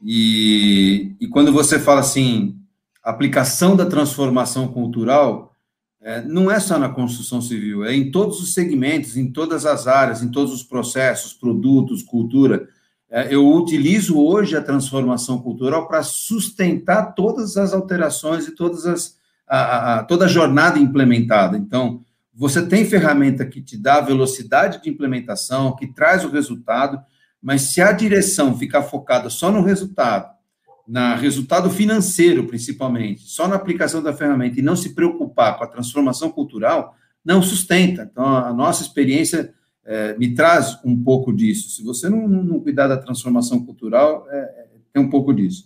E, 0.02 1.14
e 1.20 1.28
quando 1.28 1.52
você 1.52 1.78
fala 1.78 2.00
assim, 2.00 2.58
aplicação 3.04 3.76
da 3.76 3.86
transformação 3.86 4.68
cultural 4.68 5.52
é, 6.00 6.20
não 6.22 6.50
é 6.50 6.60
só 6.60 6.78
na 6.78 6.90
construção 6.90 7.40
civil, 7.40 7.84
é 7.84 7.94
em 7.94 8.10
todos 8.10 8.38
os 8.40 8.52
segmentos, 8.52 9.16
em 9.16 9.32
todas 9.32 9.64
as 9.64 9.86
áreas, 9.86 10.22
em 10.22 10.30
todos 10.30 10.52
os 10.52 10.62
processos, 10.62 11.32
produtos, 11.32 12.02
cultura. 12.02 12.68
É, 13.10 13.34
eu 13.34 13.46
utilizo 13.54 14.18
hoje 14.18 14.54
a 14.54 14.62
transformação 14.62 15.38
cultural 15.38 15.88
para 15.88 16.02
sustentar 16.02 17.14
todas 17.14 17.56
as 17.56 17.72
alterações 17.72 18.46
e 18.46 18.54
todas 18.54 18.84
as, 18.84 19.16
a, 19.46 20.00
a, 20.00 20.04
toda 20.04 20.26
a 20.26 20.28
jornada 20.28 20.78
implementada. 20.78 21.56
Então, 21.56 22.02
você 22.34 22.66
tem 22.66 22.84
ferramenta 22.84 23.46
que 23.46 23.62
te 23.62 23.78
dá 23.78 24.00
velocidade 24.00 24.82
de 24.82 24.90
implementação, 24.90 25.74
que 25.74 25.86
traz 25.86 26.24
o 26.24 26.30
resultado, 26.30 27.00
mas 27.40 27.62
se 27.62 27.80
a 27.80 27.92
direção 27.92 28.58
ficar 28.58 28.82
focada 28.82 29.30
só 29.30 29.50
no 29.50 29.62
resultado, 29.62 30.33
na 30.86 31.14
resultado 31.14 31.70
financeiro, 31.70 32.46
principalmente, 32.46 33.22
só 33.22 33.48
na 33.48 33.56
aplicação 33.56 34.02
da 34.02 34.12
ferramenta 34.12 34.58
e 34.58 34.62
não 34.62 34.76
se 34.76 34.94
preocupar 34.94 35.56
com 35.56 35.64
a 35.64 35.68
transformação 35.68 36.30
cultural, 36.30 36.94
não 37.24 37.42
sustenta. 37.42 38.08
Então, 38.10 38.24
a 38.24 38.52
nossa 38.52 38.82
experiência 38.82 39.54
é, 39.84 40.16
me 40.16 40.34
traz 40.34 40.78
um 40.84 41.02
pouco 41.02 41.32
disso. 41.32 41.70
Se 41.70 41.82
você 41.82 42.08
não, 42.08 42.28
não 42.28 42.60
cuidar 42.60 42.88
da 42.88 42.96
transformação 42.96 43.64
cultural, 43.64 44.26
é, 44.30 44.36
é, 44.36 44.66
tem 44.92 45.02
um 45.02 45.10
pouco 45.10 45.32
disso. 45.32 45.64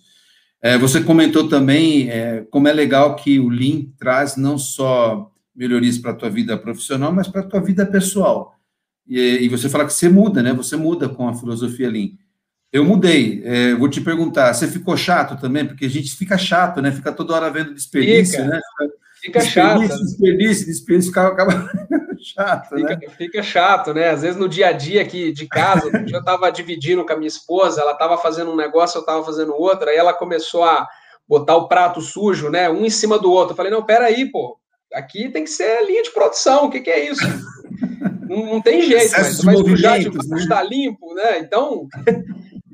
É, 0.60 0.76
você 0.76 1.00
comentou 1.02 1.48
também 1.48 2.08
é, 2.10 2.44
como 2.50 2.66
é 2.68 2.72
legal 2.72 3.14
que 3.14 3.38
o 3.38 3.48
Lean 3.48 3.86
traz 3.96 4.36
não 4.36 4.58
só 4.58 5.32
melhorias 5.54 5.98
para 5.98 6.12
a 6.12 6.14
tua 6.14 6.30
vida 6.30 6.56
profissional, 6.56 7.12
mas 7.12 7.28
para 7.28 7.42
a 7.42 7.46
tua 7.46 7.60
vida 7.60 7.86
pessoal. 7.86 8.54
E, 9.06 9.18
e, 9.18 9.48
você 9.48 9.68
fala 9.68 9.86
que 9.86 9.92
você 9.92 10.08
muda, 10.08 10.42
né? 10.42 10.52
Você 10.52 10.76
muda 10.76 11.08
com 11.08 11.28
a 11.28 11.34
filosofia 11.34 11.90
Lean. 11.90 12.10
Eu 12.72 12.84
mudei. 12.84 13.42
É, 13.44 13.74
vou 13.74 13.88
te 13.88 14.00
perguntar, 14.00 14.52
você 14.52 14.68
ficou 14.68 14.96
chato 14.96 15.40
também? 15.40 15.66
Porque 15.66 15.86
a 15.86 15.90
gente 15.90 16.14
fica 16.14 16.36
chato, 16.36 16.82
né? 16.82 16.92
Fica 16.92 17.12
toda 17.12 17.34
hora 17.34 17.50
vendo 17.50 17.74
desperdício, 17.74 18.42
fica, 18.42 18.48
né? 18.48 18.60
Fica 19.20 19.40
chato. 19.40 19.80
Desperdício, 19.80 20.66
desperdício, 20.66 21.10
acaba, 21.10 21.32
acaba 21.32 21.70
chato, 22.20 22.74
fica, 22.74 22.96
né? 22.96 23.08
Fica 23.16 23.42
chato, 23.42 23.94
né? 23.94 24.10
Às 24.10 24.22
vezes 24.22 24.36
no 24.36 24.48
dia 24.48 24.68
a 24.68 24.72
dia 24.72 25.00
aqui 25.00 25.32
de 25.32 25.46
casa, 25.46 25.90
eu 26.12 26.20
estava 26.20 26.50
dividindo 26.50 27.04
com 27.04 27.12
a 27.12 27.16
minha 27.16 27.28
esposa, 27.28 27.80
ela 27.80 27.92
estava 27.92 28.18
fazendo 28.18 28.50
um 28.50 28.56
negócio, 28.56 28.98
eu 28.98 29.00
estava 29.00 29.24
fazendo 29.24 29.54
outro, 29.54 29.88
aí 29.88 29.96
ela 29.96 30.12
começou 30.12 30.62
a 30.64 30.86
botar 31.26 31.56
o 31.56 31.68
prato 31.68 32.00
sujo, 32.00 32.50
né? 32.50 32.68
Um 32.68 32.84
em 32.84 32.90
cima 32.90 33.18
do 33.18 33.30
outro. 33.30 33.52
Eu 33.52 33.56
falei, 33.56 33.72
não, 33.72 33.82
peraí, 33.82 34.30
pô, 34.30 34.58
aqui 34.92 35.30
tem 35.30 35.44
que 35.44 35.50
ser 35.50 35.86
linha 35.86 36.02
de 36.02 36.10
produção, 36.10 36.66
o 36.66 36.70
que, 36.70 36.80
que 36.80 36.90
é 36.90 37.10
isso? 37.10 37.22
não, 38.28 38.46
não, 38.46 38.60
tem 38.60 38.82
jeito, 38.82 39.12
mas 39.12 39.42
vai 39.42 39.56
sujar 39.56 39.98
de 39.98 40.10
né? 40.10 40.64
limpo, 40.70 41.14
né? 41.14 41.38
Então, 41.38 41.88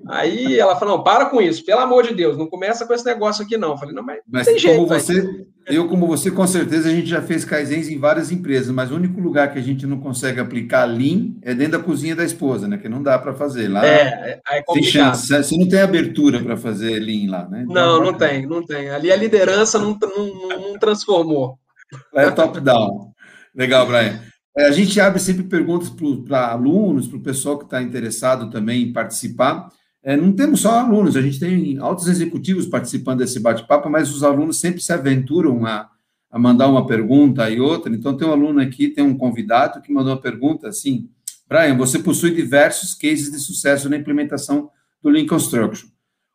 Aí 0.08 0.58
ela 0.58 0.76
falou: 0.76 0.98
não, 0.98 1.04
para 1.04 1.26
com 1.26 1.40
isso, 1.40 1.64
pelo 1.64 1.80
amor 1.80 2.06
de 2.06 2.14
Deus, 2.14 2.36
não 2.36 2.46
começa 2.46 2.86
com 2.86 2.92
esse 2.92 3.04
negócio 3.04 3.44
aqui, 3.44 3.56
não. 3.56 3.72
Eu 3.72 3.78
falei, 3.78 3.94
não, 3.94 4.02
mas, 4.02 4.18
mas 4.30 4.46
tem 4.46 4.58
jeito. 4.58 4.76
Como 4.76 4.88
você, 4.88 5.46
eu, 5.66 5.88
como 5.88 6.06
você, 6.06 6.30
com 6.30 6.46
certeza, 6.46 6.88
a 6.88 6.92
gente 6.92 7.06
já 7.06 7.22
fez 7.22 7.44
Kaizens 7.44 7.88
em 7.88 7.98
várias 7.98 8.30
empresas, 8.30 8.70
mas 8.70 8.90
o 8.90 8.96
único 8.96 9.20
lugar 9.20 9.52
que 9.52 9.58
a 9.58 9.62
gente 9.62 9.86
não 9.86 9.98
consegue 9.98 10.40
aplicar 10.40 10.84
Lean 10.84 11.34
é 11.42 11.54
dentro 11.54 11.78
da 11.78 11.84
cozinha 11.84 12.14
da 12.14 12.24
esposa, 12.24 12.68
né? 12.68 12.76
Que 12.76 12.88
não 12.88 13.02
dá 13.02 13.18
para 13.18 13.34
fazer. 13.34 13.68
Lá 13.68 13.86
é, 13.86 14.40
é 14.50 14.62
tem 14.62 14.82
chance. 14.82 15.28
Você 15.28 15.56
não 15.56 15.68
tem 15.68 15.80
abertura 15.80 16.42
para 16.42 16.56
fazer 16.56 16.98
Lean 17.00 17.30
lá, 17.30 17.48
né? 17.48 17.64
Então, 17.68 17.74
não, 17.74 18.04
não 18.04 18.14
tem, 18.14 18.46
não 18.46 18.64
tem. 18.64 18.90
Ali 18.90 19.10
a 19.10 19.16
liderança 19.16 19.78
não, 19.78 19.98
não, 20.00 20.48
não 20.48 20.78
transformou. 20.78 21.58
É 22.14 22.30
top-down. 22.30 23.12
Legal, 23.54 23.86
Brian. 23.86 24.20
É, 24.56 24.66
a 24.66 24.70
gente 24.70 25.00
abre 25.00 25.18
sempre 25.18 25.44
perguntas 25.44 25.90
para 26.26 26.52
alunos, 26.52 27.08
para 27.08 27.18
o 27.18 27.22
pessoal 27.22 27.58
que 27.58 27.64
está 27.64 27.82
interessado 27.82 28.50
também 28.50 28.82
em 28.82 28.92
participar. 28.92 29.68
É, 30.06 30.18
não 30.18 30.32
temos 30.32 30.60
só 30.60 30.80
alunos, 30.80 31.16
a 31.16 31.22
gente 31.22 31.40
tem 31.40 31.78
altos 31.78 32.08
executivos 32.08 32.66
participando 32.66 33.20
desse 33.20 33.40
bate-papo, 33.40 33.88
mas 33.88 34.14
os 34.14 34.22
alunos 34.22 34.60
sempre 34.60 34.82
se 34.82 34.92
aventuram 34.92 35.64
a, 35.64 35.88
a 36.30 36.38
mandar 36.38 36.68
uma 36.68 36.86
pergunta 36.86 37.48
e 37.48 37.58
outra. 37.58 37.90
Então, 37.90 38.14
tem 38.14 38.28
um 38.28 38.32
aluno 38.32 38.60
aqui, 38.60 38.88
tem 38.88 39.02
um 39.02 39.16
convidado 39.16 39.80
que 39.80 39.90
mandou 39.90 40.12
uma 40.12 40.20
pergunta 40.20 40.68
assim: 40.68 41.08
Brian, 41.48 41.74
você 41.78 41.98
possui 41.98 42.34
diversos 42.34 42.92
cases 42.92 43.32
de 43.32 43.38
sucesso 43.38 43.88
na 43.88 43.96
implementação 43.96 44.68
do 45.02 45.08
Lean 45.08 45.26
Construction. 45.26 45.88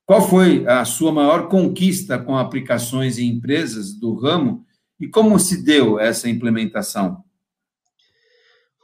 Qual 0.04 0.28
foi 0.28 0.66
a 0.68 0.84
sua 0.86 1.12
maior 1.12 1.48
conquista 1.48 2.18
com 2.18 2.36
aplicações 2.36 3.20
em 3.20 3.28
empresas 3.28 3.94
do 3.94 4.16
ramo 4.16 4.66
e 5.00 5.08
como 5.08 5.38
se 5.38 5.64
deu 5.64 6.00
essa 6.00 6.28
implementação? 6.28 7.24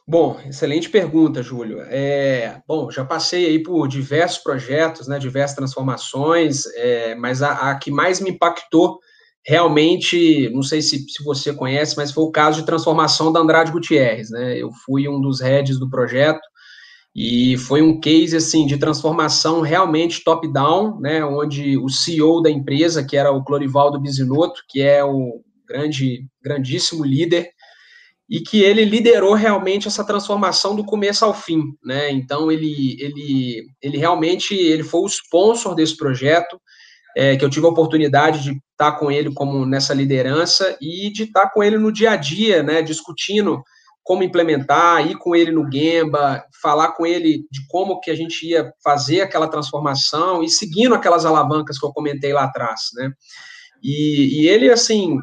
Bom, 0.07 0.39
excelente 0.47 0.87
pergunta, 0.89 1.41
Júlio. 1.41 1.81
É, 1.81 2.61
bom, 2.67 2.91
já 2.91 3.03
passei 3.03 3.47
aí 3.47 3.63
por 3.63 3.87
diversos 3.87 4.37
projetos, 4.37 5.07
né, 5.07 5.17
diversas 5.17 5.55
transformações, 5.55 6.65
é, 6.75 7.15
mas 7.15 7.41
a, 7.41 7.71
a, 7.71 7.79
que 7.79 7.89
mais 7.89 8.21
me 8.21 8.29
impactou 8.29 8.99
realmente, 9.43 10.49
não 10.53 10.61
sei 10.61 10.81
se, 10.81 10.99
se 11.09 11.23
você 11.23 11.53
conhece, 11.53 11.95
mas 11.97 12.11
foi 12.11 12.23
o 12.23 12.31
caso 12.31 12.59
de 12.59 12.65
transformação 12.67 13.31
da 13.31 13.39
Andrade 13.39 13.71
Gutierrez, 13.71 14.29
né? 14.29 14.57
Eu 14.57 14.71
fui 14.85 15.07
um 15.07 15.19
dos 15.21 15.39
heads 15.41 15.79
do 15.79 15.89
projeto 15.89 16.41
e 17.15 17.57
foi 17.57 17.81
um 17.81 17.99
case 17.99 18.35
assim 18.35 18.65
de 18.65 18.77
transformação 18.77 19.61
realmente 19.61 20.23
top-down, 20.23 20.99
né? 20.99 21.23
Onde 21.25 21.77
o 21.77 21.89
CEO 21.89 22.41
da 22.41 22.49
empresa, 22.49 23.03
que 23.05 23.17
era 23.17 23.31
o 23.31 23.43
Clorivaldo 23.43 23.99
Bisinotto, 23.99 24.61
que 24.69 24.81
é 24.81 25.03
o 25.03 25.41
grande, 25.67 26.27
grandíssimo 26.43 27.03
líder 27.03 27.49
e 28.29 28.39
que 28.39 28.63
ele 28.63 28.83
liderou 28.83 29.33
realmente 29.33 29.87
essa 29.87 30.03
transformação 30.03 30.75
do 30.75 30.83
começo 30.83 31.23
ao 31.23 31.33
fim, 31.33 31.61
né? 31.83 32.11
Então 32.11 32.51
ele 32.51 32.97
ele 32.99 33.67
ele 33.81 33.97
realmente 33.97 34.55
ele 34.55 34.83
foi 34.83 35.01
o 35.01 35.07
sponsor 35.07 35.75
desse 35.75 35.95
projeto, 35.95 36.59
é, 37.15 37.37
que 37.37 37.45
eu 37.45 37.49
tive 37.49 37.65
a 37.65 37.69
oportunidade 37.69 38.43
de 38.43 38.59
estar 38.71 38.93
com 38.93 39.11
ele 39.11 39.33
como 39.33 39.65
nessa 39.65 39.93
liderança 39.93 40.75
e 40.81 41.11
de 41.11 41.23
estar 41.23 41.49
com 41.51 41.63
ele 41.63 41.77
no 41.77 41.91
dia 41.91 42.11
a 42.11 42.15
dia, 42.15 42.63
né? 42.63 42.81
Discutindo 42.81 43.61
como 44.03 44.23
implementar, 44.23 45.07
ir 45.07 45.17
com 45.17 45.35
ele 45.35 45.51
no 45.51 45.69
Gemba, 45.71 46.43
falar 46.61 46.91
com 46.91 47.05
ele 47.05 47.39
de 47.49 47.65
como 47.67 47.99
que 47.99 48.11
a 48.11 48.15
gente 48.15 48.47
ia 48.47 48.71
fazer 48.83 49.21
aquela 49.21 49.47
transformação 49.47 50.43
e 50.43 50.49
seguindo 50.49 50.93
aquelas 50.93 51.25
alavancas 51.25 51.79
que 51.79 51.85
eu 51.85 51.91
comentei 51.91 52.33
lá 52.33 52.43
atrás, 52.43 52.81
né? 52.95 53.11
E, 53.83 54.41
e 54.41 54.47
ele 54.47 54.69
assim 54.69 55.19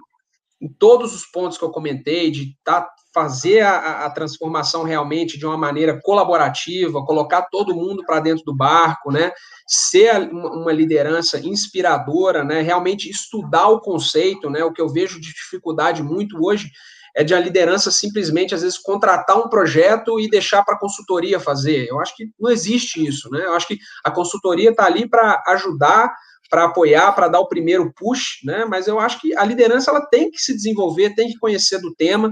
em 0.62 0.68
todos 0.68 1.12
os 1.12 1.26
pontos 1.26 1.58
que 1.58 1.64
eu 1.64 1.70
comentei, 1.70 2.30
de 2.30 2.56
tá, 2.64 2.88
fazer 3.12 3.62
a, 3.62 4.06
a 4.06 4.10
transformação 4.10 4.84
realmente 4.84 5.36
de 5.36 5.44
uma 5.44 5.58
maneira 5.58 6.00
colaborativa, 6.00 7.04
colocar 7.04 7.42
todo 7.50 7.74
mundo 7.74 8.04
para 8.06 8.20
dentro 8.20 8.44
do 8.44 8.54
barco, 8.54 9.10
né? 9.10 9.32
Ser 9.66 10.30
uma 10.30 10.72
liderança 10.72 11.40
inspiradora, 11.40 12.44
né? 12.44 12.60
Realmente 12.60 13.10
estudar 13.10 13.66
o 13.68 13.80
conceito, 13.80 14.48
né? 14.48 14.62
O 14.62 14.72
que 14.72 14.80
eu 14.80 14.88
vejo 14.88 15.20
de 15.20 15.32
dificuldade 15.32 16.00
muito 16.00 16.38
hoje 16.40 16.70
é 17.14 17.24
de 17.24 17.34
a 17.34 17.40
liderança 17.40 17.90
simplesmente, 17.90 18.54
às 18.54 18.62
vezes, 18.62 18.78
contratar 18.78 19.36
um 19.36 19.48
projeto 19.48 20.18
e 20.20 20.30
deixar 20.30 20.64
para 20.64 20.76
a 20.76 20.78
consultoria 20.78 21.40
fazer. 21.40 21.86
Eu 21.88 22.00
acho 22.00 22.16
que 22.16 22.30
não 22.38 22.50
existe 22.50 23.04
isso, 23.04 23.28
né? 23.30 23.44
Eu 23.44 23.54
acho 23.54 23.66
que 23.66 23.78
a 24.04 24.12
consultoria 24.12 24.70
está 24.70 24.86
ali 24.86 25.08
para 25.08 25.42
ajudar 25.48 26.14
para 26.52 26.64
apoiar, 26.64 27.12
para 27.12 27.28
dar 27.28 27.40
o 27.40 27.48
primeiro 27.48 27.90
push, 27.96 28.44
né? 28.44 28.66
Mas 28.66 28.86
eu 28.86 29.00
acho 29.00 29.18
que 29.18 29.34
a 29.34 29.42
liderança 29.42 29.90
ela 29.90 30.04
tem 30.04 30.30
que 30.30 30.38
se 30.38 30.54
desenvolver, 30.54 31.14
tem 31.14 31.28
que 31.28 31.38
conhecer 31.38 31.80
do 31.80 31.94
tema. 31.94 32.30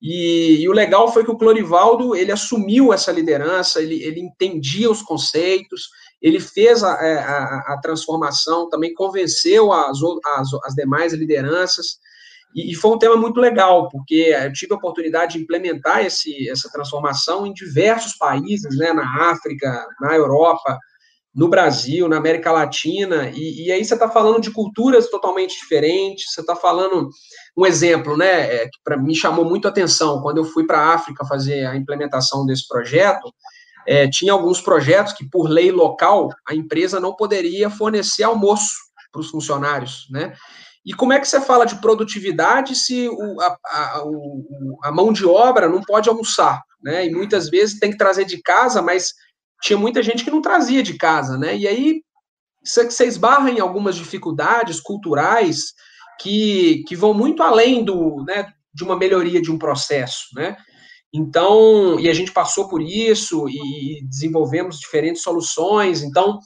E, 0.00 0.58
e 0.60 0.68
o 0.68 0.72
legal 0.72 1.12
foi 1.12 1.24
que 1.24 1.32
o 1.32 1.36
Clorivaldo 1.36 2.14
ele 2.14 2.30
assumiu 2.30 2.92
essa 2.92 3.10
liderança, 3.10 3.82
ele, 3.82 4.00
ele 4.04 4.20
entendia 4.20 4.88
os 4.88 5.02
conceitos, 5.02 5.88
ele 6.22 6.38
fez 6.38 6.84
a, 6.84 6.92
é, 6.92 7.18
a, 7.18 7.74
a 7.74 7.80
transformação, 7.82 8.68
também 8.68 8.94
convenceu 8.94 9.72
as, 9.72 9.98
as, 10.36 10.48
as 10.64 10.74
demais 10.74 11.12
lideranças. 11.12 11.98
E, 12.54 12.72
foi 12.76 12.92
um 12.92 12.98
tema 12.98 13.16
muito 13.16 13.40
legal, 13.40 13.88
porque 13.88 14.32
eu 14.44 14.52
tive 14.52 14.74
a 14.74 14.76
oportunidade 14.76 15.32
de 15.32 15.42
implementar 15.42 16.06
esse, 16.06 16.48
essa 16.48 16.70
transformação 16.70 17.44
em 17.44 17.52
diversos 17.52 18.16
países, 18.16 18.78
né, 18.78 18.92
na 18.92 19.30
África, 19.32 19.84
na 20.00 20.14
Europa, 20.14 20.78
no 21.36 21.48
Brasil, 21.48 22.08
na 22.08 22.16
América 22.16 22.50
Latina, 22.50 23.28
e, 23.28 23.66
e 23.66 23.70
aí 23.70 23.84
você 23.84 23.92
está 23.92 24.08
falando 24.08 24.40
de 24.40 24.50
culturas 24.50 25.10
totalmente 25.10 25.54
diferentes, 25.60 26.32
você 26.32 26.40
está 26.40 26.56
falando, 26.56 27.10
um 27.54 27.66
exemplo, 27.66 28.16
né, 28.16 28.54
é, 28.54 28.64
que 28.64 28.78
para 28.82 28.96
mim 28.96 29.14
chamou 29.14 29.44
muito 29.44 29.68
a 29.68 29.70
atenção, 29.70 30.22
quando 30.22 30.38
eu 30.38 30.44
fui 30.44 30.66
para 30.66 30.80
a 30.80 30.94
África 30.94 31.26
fazer 31.26 31.66
a 31.66 31.76
implementação 31.76 32.46
desse 32.46 32.66
projeto, 32.66 33.30
é, 33.86 34.08
tinha 34.08 34.32
alguns 34.32 34.62
projetos 34.62 35.12
que, 35.12 35.28
por 35.28 35.46
lei 35.46 35.70
local, 35.70 36.30
a 36.48 36.54
empresa 36.54 36.98
não 36.98 37.14
poderia 37.14 37.68
fornecer 37.68 38.22
almoço 38.22 38.72
para 39.12 39.20
os 39.20 39.28
funcionários, 39.28 40.06
né, 40.10 40.32
e 40.86 40.94
como 40.94 41.12
é 41.12 41.20
que 41.20 41.28
você 41.28 41.40
fala 41.40 41.66
de 41.66 41.74
produtividade 41.82 42.74
se 42.74 43.08
o, 43.10 43.40
a, 43.42 43.58
a, 43.66 44.02
o, 44.06 44.78
a 44.82 44.90
mão 44.90 45.12
de 45.12 45.26
obra 45.26 45.68
não 45.68 45.82
pode 45.82 46.08
almoçar, 46.08 46.62
né, 46.82 47.04
e 47.04 47.10
muitas 47.10 47.50
vezes 47.50 47.78
tem 47.78 47.90
que 47.90 47.98
trazer 47.98 48.24
de 48.24 48.40
casa, 48.40 48.80
mas 48.80 49.12
tinha 49.62 49.78
muita 49.78 50.02
gente 50.02 50.24
que 50.24 50.30
não 50.30 50.42
trazia 50.42 50.82
de 50.82 50.94
casa, 50.94 51.36
né? 51.38 51.56
E 51.56 51.66
aí 51.66 52.02
você 52.64 53.06
esbarra 53.06 53.50
em 53.50 53.60
algumas 53.60 53.96
dificuldades 53.96 54.80
culturais 54.80 55.72
que, 56.20 56.84
que 56.88 56.96
vão 56.96 57.14
muito 57.14 57.42
além 57.42 57.84
do, 57.84 58.24
né, 58.26 58.52
de 58.74 58.82
uma 58.82 58.96
melhoria 58.96 59.40
de 59.40 59.50
um 59.50 59.58
processo, 59.58 60.26
né? 60.34 60.56
Então, 61.14 61.98
e 61.98 62.10
a 62.10 62.14
gente 62.14 62.32
passou 62.32 62.68
por 62.68 62.82
isso 62.82 63.48
e 63.48 64.04
desenvolvemos 64.06 64.78
diferentes 64.78 65.22
soluções. 65.22 66.02
Então, 66.02 66.38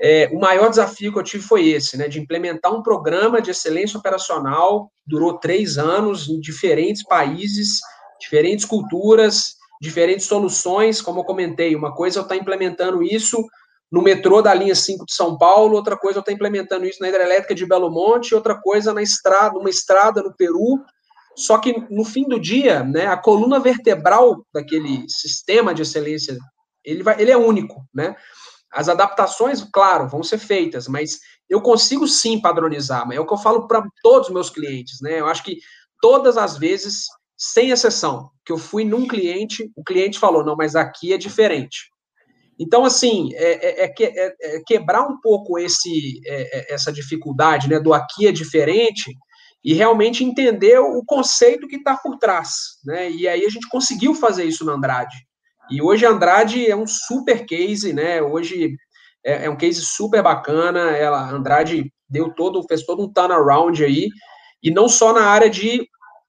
é, 0.00 0.28
o 0.32 0.38
maior 0.38 0.70
desafio 0.70 1.12
que 1.12 1.18
eu 1.18 1.22
tive 1.22 1.42
foi 1.42 1.68
esse, 1.68 1.96
né, 1.96 2.08
de 2.08 2.20
implementar 2.20 2.72
um 2.72 2.82
programa 2.82 3.42
de 3.42 3.50
excelência 3.50 3.98
operacional, 3.98 4.90
durou 5.06 5.38
três 5.38 5.76
anos, 5.76 6.28
em 6.28 6.40
diferentes 6.40 7.02
países, 7.02 7.80
diferentes 8.20 8.64
culturas, 8.64 9.56
diferentes 9.80 10.26
soluções, 10.26 11.00
como 11.00 11.20
eu 11.20 11.24
comentei, 11.24 11.74
uma 11.74 11.94
coisa 11.94 12.18
é 12.18 12.20
eu 12.20 12.22
estar 12.22 12.36
implementando 12.36 13.02
isso 13.02 13.44
no 13.90 14.02
metrô 14.02 14.42
da 14.42 14.52
linha 14.52 14.74
5 14.74 15.06
de 15.06 15.14
São 15.14 15.38
Paulo, 15.38 15.76
outra 15.76 15.96
coisa 15.96 16.18
é 16.18 16.18
eu 16.18 16.20
estar 16.20 16.32
implementando 16.32 16.84
isso 16.84 17.00
na 17.00 17.08
hidrelétrica 17.08 17.54
de 17.54 17.66
Belo 17.66 17.90
Monte, 17.90 18.34
outra 18.34 18.60
coisa 18.60 18.92
na 18.92 19.02
estrada, 19.02 19.58
uma 19.58 19.70
estrada 19.70 20.22
no 20.22 20.34
Peru. 20.34 20.80
Só 21.36 21.58
que 21.58 21.86
no 21.90 22.04
fim 22.04 22.24
do 22.24 22.40
dia, 22.40 22.82
né, 22.82 23.06
a 23.06 23.16
coluna 23.16 23.60
vertebral 23.60 24.44
daquele 24.52 25.04
sistema 25.08 25.74
de 25.74 25.82
excelência, 25.82 26.36
ele, 26.84 27.02
vai, 27.02 27.20
ele 27.20 27.30
é 27.30 27.36
único, 27.36 27.84
né? 27.94 28.16
As 28.72 28.88
adaptações, 28.88 29.62
claro, 29.72 30.08
vão 30.08 30.22
ser 30.22 30.38
feitas, 30.38 30.88
mas 30.88 31.20
eu 31.48 31.60
consigo 31.60 32.08
sim 32.08 32.40
padronizar, 32.40 33.06
mas 33.06 33.16
é 33.16 33.20
o 33.20 33.26
que 33.26 33.32
eu 33.32 33.38
falo 33.38 33.68
para 33.68 33.86
todos 34.02 34.28
os 34.28 34.34
meus 34.34 34.50
clientes, 34.50 35.00
né? 35.00 35.20
Eu 35.20 35.26
acho 35.26 35.44
que 35.44 35.58
todas 36.00 36.36
as 36.36 36.56
vezes 36.56 37.06
sem 37.36 37.70
exceção, 37.70 38.30
que 38.44 38.52
eu 38.52 38.58
fui 38.58 38.84
num 38.84 39.06
cliente, 39.06 39.70
o 39.76 39.84
cliente 39.84 40.18
falou, 40.18 40.44
não, 40.44 40.56
mas 40.56 40.74
aqui 40.74 41.12
é 41.12 41.18
diferente. 41.18 41.90
Então, 42.58 42.84
assim, 42.84 43.34
é, 43.34 43.84
é, 43.84 43.84
é, 43.84 43.94
é, 44.00 44.56
é 44.56 44.62
quebrar 44.66 45.02
um 45.06 45.20
pouco 45.20 45.58
esse, 45.58 46.20
é, 46.24 46.58
é, 46.58 46.74
essa 46.74 46.90
dificuldade 46.90 47.68
né, 47.68 47.78
do 47.78 47.92
aqui 47.92 48.26
é 48.26 48.32
diferente 48.32 49.14
e 49.62 49.74
realmente 49.74 50.24
entender 50.24 50.78
o 50.78 51.02
conceito 51.04 51.68
que 51.68 51.76
está 51.76 51.96
por 51.96 52.16
trás. 52.18 52.48
Né? 52.84 53.10
E 53.10 53.28
aí 53.28 53.44
a 53.44 53.48
gente 53.50 53.68
conseguiu 53.68 54.14
fazer 54.14 54.44
isso 54.44 54.64
na 54.64 54.72
Andrade. 54.72 55.16
E 55.70 55.82
hoje 55.82 56.06
a 56.06 56.10
Andrade 56.10 56.64
é 56.66 56.76
um 56.76 56.86
super 56.86 57.44
case, 57.44 57.92
né? 57.92 58.22
Hoje 58.22 58.76
é, 59.24 59.50
um 59.50 59.56
case 59.56 59.84
super 59.84 60.22
bacana. 60.22 60.96
Ela, 60.96 61.28
Andrade 61.28 61.92
deu 62.08 62.32
todo, 62.32 62.62
fez 62.68 62.84
todo 62.84 63.02
um 63.02 63.12
turnaround 63.12 63.84
aí, 63.84 64.08
e 64.62 64.70
não 64.70 64.88
só 64.88 65.12
na 65.12 65.26
área 65.26 65.50
de 65.50 65.84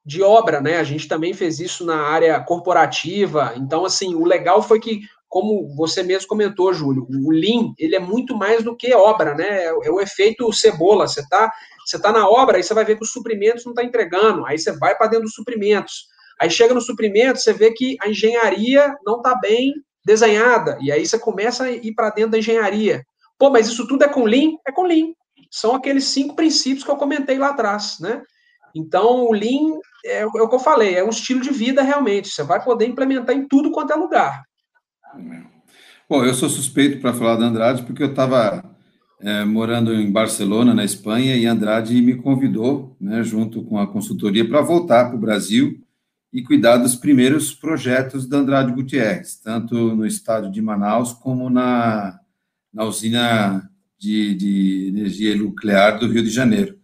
de 0.08 0.24
obra, 0.24 0.62
né? 0.62 0.78
A 0.78 0.86
gente 0.86 1.06
também 1.06 1.34
fez 1.34 1.60
isso 1.60 1.86
na 1.86 1.98
área 1.98 2.40
corporativa. 2.40 3.54
Então, 3.58 3.84
assim, 3.84 4.16
o 4.16 4.24
legal 4.24 4.64
foi 4.64 4.80
que, 4.80 5.02
como 5.28 5.68
você 5.76 6.02
mesmo 6.02 6.30
comentou, 6.30 6.74
Júlio, 6.74 7.06
o 7.10 7.30
Lean, 7.30 7.74
ele 7.78 7.94
é 7.94 8.00
muito 8.00 8.34
mais 8.34 8.64
do 8.64 8.74
que 8.74 8.94
obra, 8.94 9.36
né? 9.36 9.66
É, 9.66 9.66
é 9.66 9.92
o 9.92 10.00
efeito 10.00 10.52
cebola. 10.54 11.06
Você 11.06 11.28
tá, 11.28 11.52
você 11.86 12.02
tá 12.02 12.14
na 12.14 12.26
obra, 12.26 12.56
aí 12.56 12.64
você 12.64 12.74
vai 12.74 12.86
ver 12.86 12.96
que 12.96 13.04
os 13.04 13.12
suprimentos 13.12 13.66
não 13.66 13.74
tá 13.74 13.84
entregando. 13.84 14.46
Aí 14.46 14.58
você 14.58 14.72
vai 14.72 14.98
para 14.98 15.08
dentro 15.08 15.26
dos 15.26 15.34
suprimentos. 15.34 16.06
Aí 16.40 16.50
chega 16.50 16.74
no 16.74 16.80
suprimento, 16.80 17.40
você 17.40 17.52
vê 17.52 17.74
que 17.74 17.98
a 18.02 18.08
engenharia 18.08 18.96
não 19.06 19.18
está 19.18 19.36
bem 19.36 19.74
desenhada. 20.06 20.78
E 20.80 20.90
aí 20.90 21.06
você 21.06 21.20
começa 21.20 21.66
a 21.66 21.72
ir 21.72 21.94
para 21.94 22.12
dentro 22.12 22.32
da 22.32 22.38
engenharia. 22.38 23.04
Pô, 23.38 23.50
mas 23.50 23.68
isso 23.68 23.86
tudo 23.86 24.06
é 24.06 24.08
com 24.08 24.24
Lean? 24.24 24.52
É 24.66 24.72
com 24.72 24.84
Lean. 24.84 25.08
São 25.52 25.76
aqueles 25.76 26.06
cinco 26.06 26.34
princípios 26.34 26.86
que 26.86 26.92
eu 26.92 26.96
comentei 26.96 27.38
lá 27.38 27.50
atrás, 27.50 27.98
né? 28.00 28.22
Então, 28.78 29.26
o 29.26 29.34
Lean 29.34 29.80
é, 30.08 30.22
é 30.22 30.26
o 30.26 30.50
que 30.50 30.56
eu 30.56 30.60
falei, 30.60 30.96
é 30.96 31.04
um 31.04 31.10
estilo 31.10 31.42
de 31.42 31.52
vida 31.52 31.82
realmente. 31.82 32.30
Você 32.30 32.44
vai 32.44 32.64
poder 32.64 32.88
implementar 32.88 33.36
em 33.36 33.48
tudo 33.48 33.72
quanto 33.72 33.94
é 33.94 33.96
lugar. 33.96 34.44
Bom, 36.10 36.24
eu 36.24 36.34
sou 36.34 36.50
suspeito 36.50 37.02
para 37.02 37.14
falar 37.14 37.36
da 37.36 37.46
Andrade 37.46 37.84
porque 37.84 38.02
eu 38.02 38.10
estava 38.10 38.64
é, 39.20 39.44
morando 39.44 39.94
em 39.94 40.12
Barcelona, 40.12 40.74
na 40.74 40.86
Espanha, 40.86 41.36
e 41.36 41.46
Andrade 41.46 42.02
me 42.02 42.16
convidou, 42.16 42.96
né, 43.00 43.24
junto 43.24 43.64
com 43.64 43.80
a 43.80 43.88
consultoria, 43.88 44.48
para 44.48 44.62
voltar 44.62 45.06
para 45.06 45.16
o 45.16 45.20
Brasil 45.20 45.82
e 46.32 46.44
cuidar 46.44 46.78
dos 46.78 46.96
primeiros 46.96 47.54
projetos 47.54 48.28
da 48.28 48.38
Andrade 48.38 48.72
Gutierrez, 48.72 49.36
tanto 49.38 49.96
no 49.96 50.06
estado 50.06 50.52
de 50.52 50.62
Manaus 50.62 51.14
como 51.14 51.50
na, 51.50 52.20
na 52.74 52.84
usina 52.84 53.70
de, 53.98 54.36
de 54.36 54.88
energia 54.90 55.36
nuclear 55.36 56.00
do 56.00 56.08
Rio 56.08 56.24
de 56.24 56.30
Janeiro. 56.30 56.78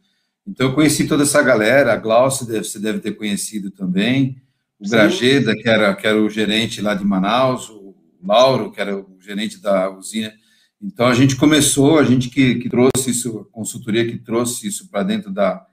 Então, 0.45 0.67
eu 0.67 0.73
conheci 0.73 1.07
toda 1.07 1.23
essa 1.23 1.41
galera, 1.41 1.93
a 1.93 1.97
Glaucia, 1.97 2.63
você 2.63 2.79
deve 2.79 2.99
ter 2.99 3.13
conhecido 3.13 3.71
também, 3.71 4.41
o 4.79 4.89
Grajeda, 4.89 5.55
que 5.55 5.69
era, 5.69 5.95
que 5.95 6.05
era 6.05 6.21
o 6.21 6.29
gerente 6.29 6.81
lá 6.81 6.93
de 6.93 7.05
Manaus, 7.05 7.69
o 7.69 7.95
Lauro, 8.21 8.71
que 8.71 8.81
era 8.81 8.97
o 8.97 9.17
gerente 9.19 9.61
da 9.61 9.89
usina. 9.89 10.33
Então, 10.81 11.07
a 11.07 11.13
gente 11.13 11.37
começou, 11.37 11.97
a 11.97 12.03
gente 12.03 12.29
que, 12.29 12.55
que 12.55 12.69
trouxe 12.69 13.11
isso, 13.11 13.39
a 13.39 13.55
consultoria 13.55 14.05
que 14.05 14.17
trouxe 14.17 14.67
isso 14.67 14.89
para 14.89 15.03
dentro 15.03 15.31
da, 15.31 15.65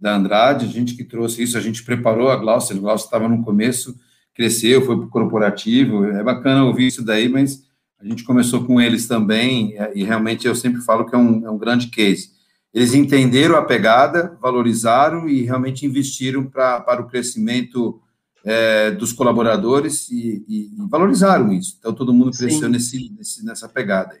da 0.00 0.16
Andrade, 0.16 0.64
a 0.64 0.68
gente 0.68 0.96
que 0.96 1.04
trouxe 1.04 1.42
isso, 1.42 1.58
a 1.58 1.60
gente 1.60 1.84
preparou 1.84 2.30
a 2.30 2.36
Glaucia, 2.36 2.74
a 2.74 2.78
Glaucia 2.78 3.04
estava 3.04 3.28
no 3.28 3.42
começo, 3.42 3.94
cresceu, 4.34 4.84
foi 4.84 4.96
para 4.96 5.06
o 5.06 5.10
corporativo, 5.10 6.04
é 6.06 6.22
bacana 6.22 6.64
ouvir 6.64 6.86
isso 6.86 7.04
daí, 7.04 7.28
mas 7.28 7.62
a 8.00 8.06
gente 8.06 8.24
começou 8.24 8.64
com 8.64 8.80
eles 8.80 9.06
também, 9.06 9.74
e 9.94 10.02
realmente 10.02 10.46
eu 10.46 10.54
sempre 10.54 10.80
falo 10.80 11.06
que 11.06 11.14
é 11.14 11.18
um, 11.18 11.46
é 11.46 11.50
um 11.50 11.58
grande 11.58 11.88
case. 11.88 12.33
Eles 12.74 12.92
entenderam 12.92 13.54
a 13.54 13.62
pegada, 13.62 14.36
valorizaram 14.42 15.28
e 15.28 15.44
realmente 15.44 15.86
investiram 15.86 16.44
pra, 16.44 16.80
para 16.80 17.00
o 17.00 17.06
crescimento 17.06 18.02
é, 18.44 18.90
dos 18.90 19.12
colaboradores 19.12 20.10
e, 20.10 20.44
e, 20.48 20.56
e, 20.74 20.88
valorizaram 20.90 21.52
isso. 21.52 21.76
Então, 21.78 21.94
todo 21.94 22.12
mundo 22.12 22.36
cresceu 22.36 22.68
nesse, 22.68 23.10
nesse, 23.16 23.44
nessa 23.44 23.68
pegada. 23.68 24.18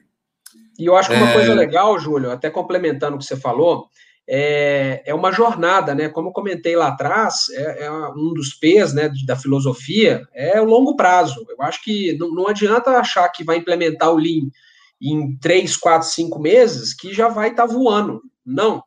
E 0.78 0.86
eu 0.86 0.96
acho 0.96 1.10
que 1.10 1.16
uma 1.16 1.30
é... 1.30 1.32
coisa 1.34 1.52
legal, 1.52 1.98
Júlio, 1.98 2.30
até 2.30 2.48
complementando 2.48 3.16
o 3.16 3.18
que 3.18 3.24
você 3.24 3.36
falou, 3.36 3.88
é, 4.26 5.02
é 5.04 5.14
uma 5.14 5.32
jornada, 5.32 5.94
né? 5.94 6.08
Como 6.08 6.28
eu 6.28 6.32
comentei 6.32 6.76
lá 6.76 6.88
atrás, 6.88 7.46
é, 7.50 7.84
é 7.84 7.90
um 7.90 8.32
dos 8.32 8.54
P's 8.54 8.94
né, 8.94 9.10
da 9.26 9.36
filosofia, 9.36 10.26
é 10.32 10.60
o 10.60 10.64
longo 10.64 10.94
prazo. 10.96 11.44
Eu 11.50 11.60
acho 11.62 11.82
que 11.82 12.16
não, 12.18 12.30
não 12.32 12.48
adianta 12.48 12.92
achar 12.92 13.28
que 13.30 13.44
vai 13.44 13.56
implementar 13.56 14.10
o 14.10 14.16
Lean 14.16 14.48
em 15.00 15.36
três, 15.36 15.76
quatro, 15.76 16.08
cinco 16.08 16.38
meses, 16.38 16.94
que 16.94 17.12
já 17.12 17.28
vai 17.28 17.50
estar 17.50 17.66
tá 17.66 17.72
voando. 17.72 18.22
Não. 18.44 18.82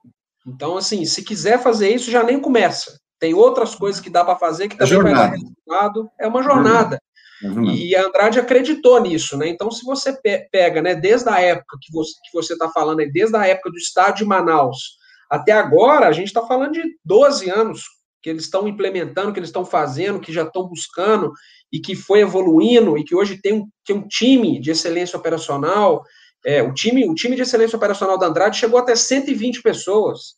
Então, 0.45 0.77
assim, 0.77 1.05
se 1.05 1.23
quiser 1.23 1.61
fazer 1.61 1.89
isso, 1.89 2.11
já 2.11 2.23
nem 2.23 2.39
começa. 2.39 2.97
Tem 3.19 3.33
outras 3.33 3.75
coisas 3.75 3.99
que 3.99 4.09
dá 4.09 4.23
para 4.23 4.37
fazer 4.37 4.67
que 4.67 4.75
é 4.75 4.77
também 4.77 4.99
vai 4.99 5.13
dar 5.13 5.31
resultado. 5.31 6.09
É 6.19 6.27
uma 6.27 6.43
jornada. 6.43 7.01
É 7.43 7.47
e 7.75 7.95
a 7.95 8.05
Andrade 8.05 8.39
acreditou 8.39 8.99
nisso, 8.99 9.37
né? 9.37 9.47
Então, 9.47 9.69
se 9.69 9.83
você 9.85 10.17
pega, 10.51 10.81
né, 10.81 10.95
desde 10.95 11.29
a 11.29 11.39
época 11.39 11.77
que 11.81 11.91
você 11.91 12.13
que 12.23 12.33
você 12.33 12.53
está 12.53 12.69
falando 12.69 12.99
aí, 12.99 13.11
desde 13.11 13.35
a 13.35 13.45
época 13.45 13.69
do 13.69 13.77
estado 13.77 14.17
de 14.17 14.25
Manaus 14.25 14.97
até 15.29 15.51
agora, 15.51 16.07
a 16.07 16.11
gente 16.11 16.27
está 16.27 16.41
falando 16.45 16.73
de 16.73 16.83
12 17.03 17.49
anos 17.49 17.83
que 18.23 18.29
eles 18.29 18.43
estão 18.43 18.67
implementando, 18.67 19.31
que 19.31 19.39
eles 19.39 19.49
estão 19.49 19.65
fazendo, 19.65 20.19
que 20.19 20.33
já 20.33 20.43
estão 20.43 20.67
buscando 20.67 21.31
e 21.71 21.79
que 21.79 21.95
foi 21.95 22.21
evoluindo 22.21 22.97
e 22.97 23.03
que 23.03 23.15
hoje 23.15 23.39
tem 23.39 23.53
um, 23.53 23.69
tem 23.85 23.95
um 23.95 24.07
time 24.07 24.59
de 24.59 24.71
excelência 24.71 25.17
operacional 25.17 26.03
é, 26.45 26.61
o, 26.61 26.73
time, 26.73 27.07
o 27.07 27.13
time 27.13 27.35
de 27.35 27.41
excelência 27.41 27.75
operacional 27.75 28.17
da 28.17 28.27
Andrade 28.27 28.57
chegou 28.57 28.79
até 28.79 28.95
120 28.95 29.61
pessoas. 29.61 30.35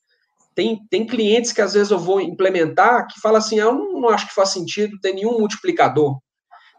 Tem, 0.55 0.79
tem 0.89 1.05
clientes 1.05 1.51
que 1.51 1.62
às 1.62 1.73
vezes 1.73 1.91
eu 1.91 1.99
vou 1.99 2.19
implementar 2.19 3.07
que 3.07 3.19
fala 3.21 3.38
assim: 3.38 3.59
ah, 3.59 3.65
eu 3.65 3.73
não, 3.73 4.01
não 4.01 4.09
acho 4.09 4.27
que 4.27 4.33
faz 4.33 4.49
sentido 4.49 4.99
ter 5.01 5.13
nenhum 5.13 5.39
multiplicador. 5.39 6.17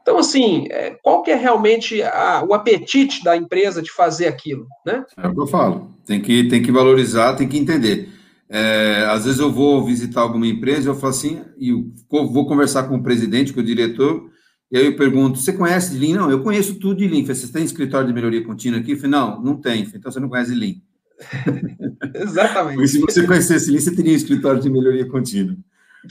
Então, 0.03 0.19
assim, 0.19 0.67
é, 0.71 0.97
qual 1.03 1.23
que 1.23 1.31
é 1.31 1.35
realmente 1.35 2.03
a, 2.03 2.45
o 2.47 2.55
apetite 2.55 3.23
da 3.23 3.37
empresa 3.37 3.83
de 3.83 3.93
fazer 3.93 4.27
aquilo, 4.27 4.67
né? 4.85 5.05
É 5.17 5.29
o 5.29 5.35
que 5.35 5.41
eu 5.41 5.47
falo. 5.47 5.95
Tem 6.07 6.21
que, 6.21 6.49
tem 6.49 6.63
que 6.63 6.73
valorizar, 6.73 7.37
tem 7.37 7.49
que 7.49 7.59
entender. 7.59 8.09
É, 8.49 9.07
às 9.09 9.25
vezes 9.25 9.39
eu 9.39 9.53
vou 9.53 9.85
visitar 9.85 10.23
alguma 10.23 10.47
empresa, 10.47 10.89
eu 10.89 10.95
falo 10.95 11.11
assim, 11.11 11.45
e 11.57 11.71
vou 12.11 12.47
conversar 12.49 12.85
com 12.85 12.97
o 12.97 13.03
presidente, 13.03 13.53
com 13.53 13.61
o 13.61 13.65
diretor, 13.65 14.29
e 14.71 14.79
aí 14.79 14.87
eu 14.87 14.97
pergunto, 14.97 15.39
você 15.39 15.53
conhece 15.53 15.93
de 15.93 15.99
Lean? 15.99 16.21
Não, 16.21 16.31
eu 16.31 16.43
conheço 16.43 16.77
tudo 16.77 16.97
de 16.97 17.09
Lean. 17.09 17.25
Você 17.25 17.49
tem 17.49 17.65
escritório 17.65 18.07
de 18.07 18.13
melhoria 18.13 18.45
contínua 18.45 18.79
aqui? 18.79 18.93
Eu 18.93 18.97
falei, 18.97 19.11
não, 19.11 19.43
não 19.43 19.57
tem. 19.57 19.83
Então 19.83 20.13
você 20.13 20.21
não 20.21 20.29
conhece 20.29 20.55
Lean. 20.55 20.75
Exatamente. 22.15 22.75
Porque 22.75 22.89
se 22.89 23.01
você 23.01 23.27
conhecesse 23.27 23.71
Lean, 23.71 23.81
você 23.81 23.95
teria 23.95 24.13
um 24.13 24.17
escritório 24.17 24.61
de 24.61 24.71
melhoria 24.71 25.07
contínua. 25.09 25.57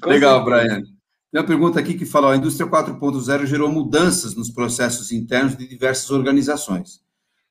Com 0.02 0.10
Legal, 0.10 0.44
certeza. 0.44 0.68
Brian. 0.68 0.82
Tem 1.32 1.42
uma 1.42 1.48
pergunta 1.48 1.80
aqui 1.80 1.94
que 1.94 2.06
fala, 2.06 2.34
a 2.34 2.38
indústria 2.38 2.68
4.0 2.68 3.46
gerou 3.46 3.72
mudanças 3.72 4.36
nos 4.36 4.50
processos 4.50 5.12
internos 5.12 5.56
de 5.56 5.68
diversas 5.68 6.10
organizações. 6.10 7.02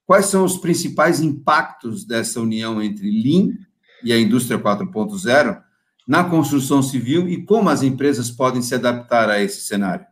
Quais 0.04 0.26
são 0.26 0.44
os 0.44 0.58
principais 0.58 1.20
impactos 1.20 2.04
dessa 2.04 2.40
união 2.40 2.82
entre 2.82 3.10
Lean 3.10 3.54
e 4.02 4.12
a 4.12 4.18
indústria 4.18 4.58
4.0 4.58 5.62
na 6.06 6.24
construção 6.24 6.82
civil 6.82 7.28
e 7.28 7.44
como 7.44 7.68
as 7.70 7.82
empresas 7.82 8.30
podem 8.30 8.60
se 8.60 8.74
adaptar 8.74 9.30
a 9.30 9.40
esse 9.40 9.62
cenário? 9.62 10.06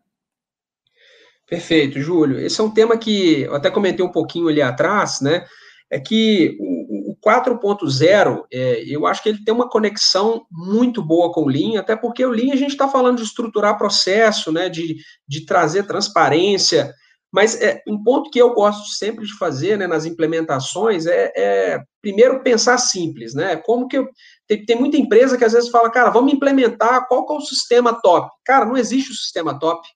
Perfeito, 1.48 2.00
Júlio. 2.00 2.40
Esse 2.40 2.60
é 2.60 2.64
um 2.64 2.70
tema 2.70 2.96
que 2.98 3.42
eu 3.42 3.54
até 3.54 3.70
comentei 3.70 4.04
um 4.04 4.10
pouquinho 4.10 4.48
ali 4.48 4.60
atrás, 4.60 5.20
né? 5.20 5.46
É 5.88 6.00
que 6.00 6.56
o, 6.58 7.12
o 7.12 7.16
4.0, 7.24 8.44
é, 8.52 8.82
eu 8.88 9.06
acho 9.06 9.22
que 9.22 9.28
ele 9.28 9.44
tem 9.44 9.54
uma 9.54 9.70
conexão 9.70 10.44
muito 10.50 11.00
boa 11.00 11.32
com 11.32 11.42
o 11.42 11.48
Lean, 11.48 11.78
até 11.78 11.94
porque 11.94 12.24
o 12.24 12.30
Lean 12.30 12.52
a 12.52 12.56
gente 12.56 12.72
está 12.72 12.88
falando 12.88 13.18
de 13.18 13.22
estruturar 13.22 13.78
processo, 13.78 14.50
né? 14.50 14.68
De, 14.68 14.96
de 15.28 15.46
trazer 15.46 15.86
transparência. 15.86 16.92
Mas 17.32 17.60
é, 17.60 17.80
um 17.86 18.02
ponto 18.02 18.30
que 18.30 18.40
eu 18.40 18.54
gosto 18.54 18.88
sempre 18.88 19.24
de 19.24 19.36
fazer 19.36 19.76
né, 19.76 19.86
nas 19.86 20.04
implementações 20.04 21.06
é, 21.06 21.32
é 21.36 21.80
primeiro 22.00 22.42
pensar 22.42 22.78
simples, 22.78 23.34
né? 23.34 23.56
Como 23.56 23.86
que 23.86 23.98
eu, 23.98 24.08
tem, 24.48 24.64
tem, 24.64 24.76
muita 24.76 24.96
empresa 24.96 25.36
que 25.36 25.44
às 25.44 25.52
vezes 25.52 25.70
fala, 25.70 25.90
cara, 25.90 26.10
vamos 26.10 26.32
implementar 26.32 27.06
qual 27.06 27.26
que 27.26 27.32
é 27.32 27.36
o 27.36 27.40
sistema 27.40 28.00
top. 28.00 28.28
Cara, 28.44 28.64
não 28.64 28.76
existe 28.76 29.12
o 29.12 29.14
sistema 29.14 29.58
top. 29.58 29.86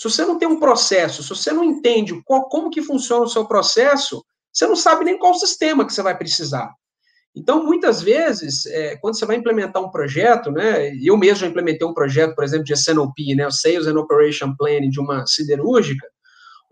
Se 0.00 0.08
você 0.08 0.24
não 0.24 0.38
tem 0.38 0.48
um 0.48 0.58
processo, 0.58 1.22
se 1.22 1.28
você 1.28 1.52
não 1.52 1.62
entende 1.62 2.18
qual, 2.24 2.48
como 2.48 2.70
que 2.70 2.80
funciona 2.80 3.26
o 3.26 3.28
seu 3.28 3.44
processo, 3.44 4.24
você 4.50 4.66
não 4.66 4.74
sabe 4.74 5.04
nem 5.04 5.18
qual 5.18 5.34
sistema 5.34 5.84
que 5.84 5.92
você 5.92 6.00
vai 6.00 6.16
precisar. 6.16 6.72
Então, 7.36 7.62
muitas 7.62 8.00
vezes, 8.00 8.64
é, 8.64 8.96
quando 8.96 9.18
você 9.18 9.26
vai 9.26 9.36
implementar 9.36 9.82
um 9.82 9.90
projeto, 9.90 10.50
né, 10.50 10.90
eu 11.04 11.18
mesmo 11.18 11.40
já 11.40 11.46
implementei 11.48 11.86
um 11.86 11.92
projeto, 11.92 12.34
por 12.34 12.42
exemplo, 12.42 12.64
de 12.64 12.72
SNOP, 12.72 13.34
né, 13.36 13.46
o 13.46 13.50
Sales 13.50 13.86
and 13.86 14.00
Operation 14.00 14.54
Planning 14.56 14.88
de 14.88 14.98
uma 14.98 15.26
siderúrgica, 15.26 16.06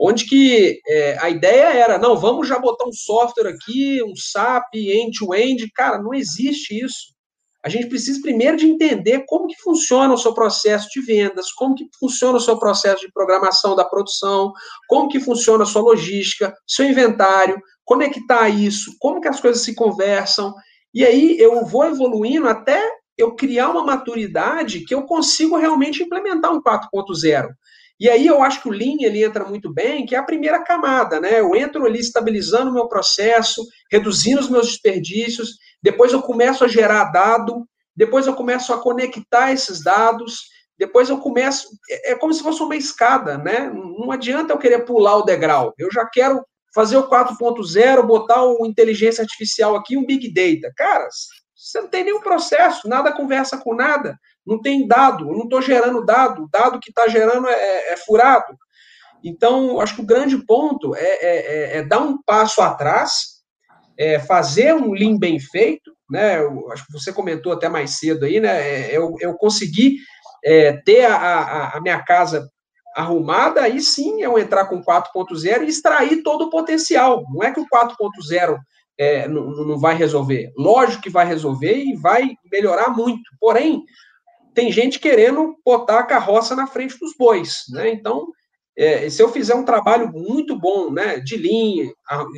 onde 0.00 0.24
que 0.24 0.80
é, 0.88 1.18
a 1.18 1.28
ideia 1.28 1.74
era, 1.74 1.98
não, 1.98 2.16
vamos 2.16 2.48
já 2.48 2.58
botar 2.58 2.88
um 2.88 2.92
software 2.92 3.50
aqui, 3.50 4.02
um 4.02 4.16
SAP, 4.16 4.74
end-to-end, 4.74 5.64
-end. 5.64 5.70
cara, 5.74 6.00
não 6.00 6.14
existe 6.14 6.82
isso 6.82 7.17
a 7.64 7.68
gente 7.68 7.88
precisa 7.88 8.20
primeiro 8.22 8.56
de 8.56 8.66
entender 8.66 9.24
como 9.26 9.48
que 9.48 9.60
funciona 9.60 10.14
o 10.14 10.18
seu 10.18 10.32
processo 10.32 10.88
de 10.90 11.00
vendas, 11.00 11.52
como 11.52 11.74
que 11.74 11.86
funciona 11.98 12.38
o 12.38 12.40
seu 12.40 12.58
processo 12.58 13.04
de 13.04 13.12
programação 13.12 13.74
da 13.74 13.84
produção, 13.84 14.52
como 14.88 15.08
que 15.08 15.18
funciona 15.18 15.64
a 15.64 15.66
sua 15.66 15.82
logística, 15.82 16.54
seu 16.66 16.86
inventário, 16.86 17.60
conectar 17.84 18.48
isso, 18.48 18.94
como 19.00 19.20
que 19.20 19.28
as 19.28 19.40
coisas 19.40 19.62
se 19.62 19.74
conversam, 19.74 20.54
e 20.94 21.04
aí 21.04 21.36
eu 21.38 21.64
vou 21.66 21.84
evoluindo 21.84 22.48
até 22.48 22.80
eu 23.16 23.34
criar 23.34 23.70
uma 23.70 23.84
maturidade 23.84 24.84
que 24.84 24.94
eu 24.94 25.02
consigo 25.02 25.56
realmente 25.56 26.02
implementar 26.02 26.52
um 26.52 26.62
4.0. 26.62 27.48
E 28.00 28.08
aí 28.08 28.26
eu 28.26 28.42
acho 28.42 28.62
que 28.62 28.68
o 28.68 28.72
Lean 28.72 28.96
ele 29.00 29.24
entra 29.24 29.44
muito 29.44 29.72
bem, 29.72 30.06
que 30.06 30.14
é 30.14 30.18
a 30.18 30.22
primeira 30.22 30.62
camada, 30.62 31.20
né? 31.20 31.40
Eu 31.40 31.54
entro 31.56 31.84
ali 31.84 31.98
estabilizando 31.98 32.70
o 32.70 32.74
meu 32.74 32.86
processo, 32.86 33.66
reduzindo 33.90 34.40
os 34.40 34.48
meus 34.48 34.68
desperdícios, 34.68 35.56
depois 35.82 36.12
eu 36.12 36.22
começo 36.22 36.64
a 36.64 36.68
gerar 36.68 37.04
dado, 37.06 37.66
depois 37.96 38.26
eu 38.26 38.34
começo 38.34 38.72
a 38.72 38.78
conectar 38.80 39.52
esses 39.52 39.82
dados, 39.82 40.42
depois 40.78 41.10
eu 41.10 41.18
começo. 41.18 41.68
É, 41.90 42.12
é 42.12 42.14
como 42.14 42.32
se 42.32 42.42
fosse 42.42 42.62
uma 42.62 42.76
escada, 42.76 43.36
né? 43.36 43.70
Não 43.70 44.12
adianta 44.12 44.52
eu 44.52 44.58
querer 44.58 44.84
pular 44.84 45.16
o 45.16 45.24
degrau. 45.24 45.74
Eu 45.76 45.90
já 45.90 46.06
quero 46.06 46.44
fazer 46.72 46.96
o 46.96 47.08
4.0, 47.08 48.06
botar 48.06 48.44
o 48.44 48.64
inteligência 48.64 49.22
artificial 49.22 49.74
aqui, 49.74 49.96
um 49.96 50.06
big 50.06 50.32
data. 50.32 50.72
Cara, 50.76 51.08
você 51.56 51.80
não 51.80 51.88
tem 51.88 52.04
nenhum 52.04 52.20
processo, 52.20 52.88
nada 52.88 53.12
conversa 53.12 53.58
com 53.58 53.74
nada, 53.74 54.16
não 54.48 54.60
tem 54.60 54.86
dado, 54.86 55.28
eu 55.28 55.36
não 55.36 55.44
estou 55.44 55.60
gerando 55.60 56.04
dado, 56.04 56.44
o 56.44 56.48
dado 56.50 56.80
que 56.80 56.88
está 56.88 57.06
gerando 57.06 57.46
é, 57.46 57.52
é, 57.52 57.92
é, 57.92 57.96
furado. 57.98 58.56
Então, 59.22 59.78
acho 59.78 59.96
que 59.96 60.00
o 60.00 60.06
grande 60.06 60.38
ponto 60.46 60.94
é, 60.94 61.00
é, 61.00 61.18
é, 61.20 61.76
é 61.78 61.82
dar 61.82 62.00
um 62.00 62.20
passo 62.22 62.60
atrás 62.62 63.38
fazer 64.28 64.72
um 64.74 64.92
Lean 64.92 65.18
bem 65.18 65.40
feito, 65.40 65.90
né? 66.08 66.38
Eu, 66.38 66.70
acho 66.70 66.86
que 66.86 66.92
você 66.92 67.12
comentou 67.12 67.50
até 67.50 67.68
mais 67.68 67.98
cedo 67.98 68.24
aí, 68.24 68.38
né? 68.38 68.94
Eu, 68.94 69.16
eu 69.18 69.34
consegui 69.34 69.96
ter 70.84 71.04
a, 71.04 71.16
a, 71.16 71.76
a, 71.76 71.80
minha 71.80 72.00
casa 72.04 72.48
arrumada, 72.94 73.60
aí 73.60 73.80
sim 73.80 74.22
eu 74.22 74.38
entrar 74.38 74.66
com 74.66 74.80
4.0 74.80 75.64
e 75.64 75.66
extrair 75.66 76.22
todo 76.22 76.42
o 76.42 76.50
potencial. 76.50 77.24
Não 77.32 77.42
é 77.42 77.52
que 77.52 77.58
o 77.58 77.66
4.0 77.66 78.56
é, 78.98 79.28
não, 79.28 79.50
não 79.50 79.78
vai 79.78 79.96
resolver? 79.96 80.52
Lógico 80.56 81.02
que 81.02 81.10
vai 81.10 81.24
resolver 81.24 81.76
e 81.76 81.96
vai 81.96 82.36
melhorar 82.52 82.90
muito. 82.90 83.22
Porém, 83.40 83.84
tem 84.58 84.72
gente 84.72 84.98
querendo 84.98 85.56
botar 85.64 86.00
a 86.00 86.02
carroça 86.02 86.56
na 86.56 86.66
frente 86.66 86.98
dos 86.98 87.14
bois, 87.16 87.62
né? 87.70 87.90
Então, 87.90 88.26
é, 88.76 89.08
se 89.08 89.22
eu 89.22 89.28
fizer 89.28 89.54
um 89.54 89.64
trabalho 89.64 90.10
muito 90.12 90.58
bom, 90.58 90.90
né, 90.90 91.20
de 91.20 91.36
linha, 91.36 91.92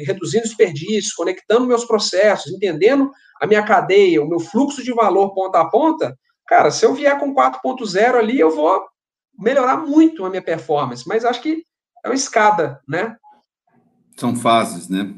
reduzindo 0.05 0.43
desperdício, 0.43 1.17
conectando 1.17 1.67
meus 1.67 1.87
processos, 1.87 2.53
entendendo 2.53 3.11
a 3.41 3.47
minha 3.47 3.63
cadeia, 3.63 4.23
o 4.23 4.29
meu 4.29 4.39
fluxo 4.39 4.85
de 4.85 4.93
valor 4.93 5.33
ponta 5.33 5.63
a 5.63 5.71
ponta, 5.71 6.15
cara, 6.47 6.71
se 6.71 6.85
eu 6.85 6.93
vier 6.93 7.19
com 7.19 7.35
4.0 7.35 8.17
ali, 8.17 8.39
eu 8.39 8.55
vou 8.55 8.85
melhorar 9.39 9.79
muito 9.79 10.23
a 10.27 10.29
minha 10.29 10.43
performance, 10.43 11.09
mas 11.09 11.25
acho 11.25 11.41
que 11.41 11.65
é 12.05 12.09
uma 12.11 12.15
escada, 12.15 12.83
né? 12.87 13.17
São 14.15 14.37
fases, 14.37 14.91
né? 14.91 15.15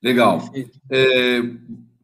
Legal. 0.00 0.42
É, 0.88 1.40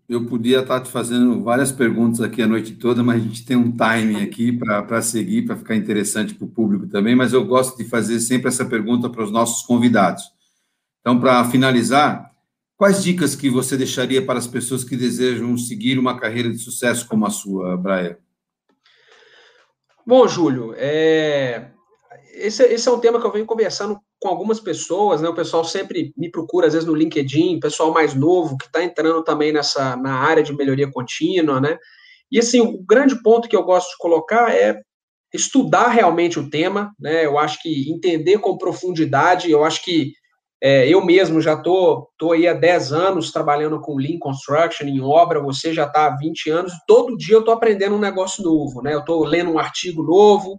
eu 0.09 0.25
podia 0.25 0.61
estar 0.61 0.81
te 0.81 0.91
fazendo 0.91 1.43
várias 1.43 1.71
perguntas 1.71 2.23
aqui 2.23 2.41
a 2.41 2.47
noite 2.47 2.75
toda, 2.77 3.03
mas 3.03 3.17
a 3.17 3.25
gente 3.25 3.45
tem 3.45 3.57
um 3.57 3.77
timing 3.77 4.23
aqui 4.23 4.51
para 4.53 5.03
seguir, 5.03 5.43
para 5.43 5.57
ficar 5.57 5.77
interessante 5.77 6.35
para 6.35 6.47
o 6.47 6.51
público 6.51 6.87
também, 6.89 7.15
mas 7.15 7.35
eu 7.35 7.45
gosto 7.45 7.77
de 7.77 7.85
fazer 7.85 8.19
sempre 8.21 8.49
essa 8.49 8.65
pergunta 8.65 9.11
para 9.11 9.23
os 9.23 9.31
nossos 9.31 9.67
convidados. 9.67 10.25
Então, 11.01 11.21
para 11.21 11.45
finalizar, 11.45 12.33
quais 12.75 13.03
dicas 13.03 13.37
que 13.37 13.51
você 13.51 13.77
deixaria 13.77 14.25
para 14.25 14.39
as 14.39 14.47
pessoas 14.47 14.83
que 14.83 14.97
desejam 14.97 15.59
seguir 15.59 15.99
uma 15.99 16.19
carreira 16.19 16.51
de 16.51 16.59
sucesso 16.59 17.07
como 17.07 17.27
a 17.27 17.31
sua, 17.31 17.77
Brian? 17.77 18.17
Bom, 20.07 20.27
Júlio, 20.27 20.73
é... 20.79 21.71
esse, 22.33 22.63
esse 22.63 22.89
é 22.89 22.93
um 22.93 22.99
tema 22.99 23.21
que 23.21 23.27
eu 23.27 23.33
venho 23.33 23.45
conversando 23.45 24.01
com 24.21 24.29
algumas 24.29 24.61
pessoas, 24.61 25.21
né? 25.21 25.29
O 25.29 25.35
pessoal 25.35 25.65
sempre 25.65 26.13
me 26.17 26.31
procura, 26.31 26.67
às 26.67 26.73
vezes, 26.73 26.89
no 26.89 26.95
LinkedIn, 26.95 27.61
pessoal 27.61 27.93
mais 27.93 28.15
novo, 28.15 28.57
que 28.57 28.67
está 28.67 28.83
entrando 28.83 29.23
também 29.23 29.53
nessa 29.53 29.97
na 29.97 30.15
área 30.15 30.43
de 30.43 30.55
melhoria 30.55 30.91
contínua, 30.91 31.61
né? 31.61 31.79
E 32.31 32.39
assim, 32.39 32.61
o 32.61 32.83
grande 32.83 33.23
ponto 33.23 33.49
que 33.49 33.57
eu 33.57 33.63
gosto 33.63 33.91
de 33.91 33.99
colocar 33.99 34.55
é 34.55 34.79
estudar 35.33 35.89
realmente 35.89 36.39
o 36.39 36.49
tema, 36.51 36.93
né? 36.99 37.25
Eu 37.25 37.39
acho 37.39 37.61
que 37.63 37.91
entender 37.91 38.39
com 38.39 38.59
profundidade, 38.59 39.51
eu 39.51 39.65
acho 39.65 39.85
que 39.85 40.13
é, 40.61 40.89
eu 40.89 41.05
mesmo 41.05 41.41
já 41.41 41.57
tô, 41.57 42.11
tô 42.19 42.33
aí 42.33 42.49
há 42.49 42.53
10 42.53 42.93
anos 42.93 43.31
trabalhando 43.31 43.81
com 43.81 43.97
Lean 43.97 44.19
Construction 44.19 44.87
em 44.87 45.01
obra, 45.01 45.41
você 45.41 45.73
já 45.73 45.85
está 45.85 46.07
há 46.07 46.17
20 46.17 46.51
anos, 46.51 46.73
todo 46.87 47.17
dia 47.17 47.37
eu 47.37 47.41
estou 47.41 47.55
aprendendo 47.55 47.95
um 47.95 48.01
negócio 48.01 48.43
novo, 48.43 48.83
né? 48.83 48.93
Eu 48.93 49.01
estou 49.01 49.25
lendo 49.25 49.53
um 49.53 49.59
artigo 49.59 50.03
novo, 50.03 50.59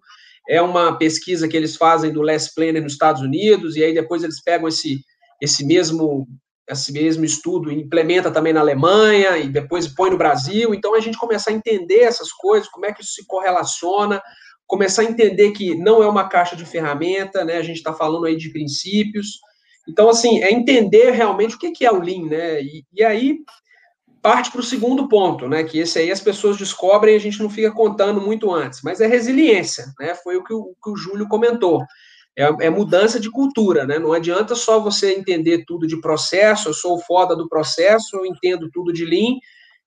é 0.50 0.60
uma 0.60 0.98
pesquisa 0.98 1.48
que 1.48 1.56
eles 1.56 1.76
fazem 1.76 2.12
do 2.12 2.24
Les 2.24 2.52
Planner 2.52 2.82
nos 2.82 2.94
Estados 2.94 3.22
Unidos, 3.22 3.76
e 3.76 3.84
aí 3.84 3.94
depois 3.94 4.24
eles 4.24 4.42
pegam 4.42 4.68
esse, 4.68 5.00
esse 5.40 5.64
mesmo 5.64 6.28
esse 6.68 6.92
mesmo 6.92 7.26
estudo 7.26 7.72
implementa 7.72 8.30
também 8.30 8.54
na 8.54 8.60
Alemanha 8.60 9.38
e 9.38 9.50
depois 9.50 9.88
põe 9.88 10.12
no 10.12 10.18
Brasil. 10.18 10.72
Então 10.72 10.94
a 10.94 11.00
gente 11.00 11.18
começar 11.18 11.50
a 11.50 11.54
entender 11.54 12.02
essas 12.02 12.32
coisas, 12.32 12.70
como 12.70 12.86
é 12.86 12.94
que 12.94 13.02
isso 13.02 13.14
se 13.14 13.26
correlaciona, 13.26 14.22
começar 14.68 15.02
a 15.02 15.06
entender 15.06 15.52
que 15.52 15.74
não 15.76 16.04
é 16.04 16.08
uma 16.08 16.30
caixa 16.30 16.56
de 16.56 16.64
ferramenta, 16.66 17.44
né? 17.44 17.58
A 17.58 17.64
gente 17.64 17.78
está 17.78 17.92
falando 17.92 18.26
aí 18.26 18.38
de 18.38 18.52
princípios. 18.52 19.40
Então, 19.88 20.10
assim, 20.10 20.44
é 20.44 20.52
entender 20.52 21.10
realmente 21.10 21.56
o 21.56 21.60
que 21.60 21.84
é 21.84 21.92
o 21.92 22.00
Lean, 22.00 22.28
né? 22.28 22.62
E, 22.62 22.84
e 22.94 23.04
aí 23.04 23.40
parte 24.22 24.52
para 24.52 24.62
o 24.62 24.64
segundo 24.64 25.08
ponto, 25.08 25.48
né? 25.48 25.64
Que 25.64 25.80
esse 25.80 26.00
aí 26.00 26.12
as 26.12 26.22
pessoas 26.22 26.58
descobrem 26.58 27.14
e 27.14 27.18
a 27.18 27.22
gente 27.22 27.42
não 27.42 27.50
fica 27.50 27.72
contando 27.72 28.22
muito 28.22 28.54
antes, 28.54 28.82
mas 28.84 29.02
é 29.02 29.08
resiliência, 29.08 29.86
né? 30.00 30.16
Foi 30.16 30.38
o 30.38 30.44
que 30.44 30.54
o, 30.54 30.76
que 30.84 30.90
o 30.90 30.96
Júlio 30.96 31.28
comentou. 31.28 31.84
É, 32.38 32.68
é, 32.68 32.70
mudança 32.70 33.20
de 33.20 33.30
cultura, 33.30 33.86
né? 33.86 34.00
Não 34.00 34.14
adianta 34.14 34.56
só 34.56 34.80
você 34.80 35.14
entender 35.14 35.64
tudo 35.66 35.86
de 35.86 36.00
processo, 36.00 36.70
eu 36.70 36.74
sou 36.74 37.00
foda 37.00 37.36
do 37.36 37.50
processo, 37.50 38.16
eu 38.16 38.26
entendo 38.26 38.70
tudo 38.72 38.94
de 38.94 39.04
Lean, 39.04 39.36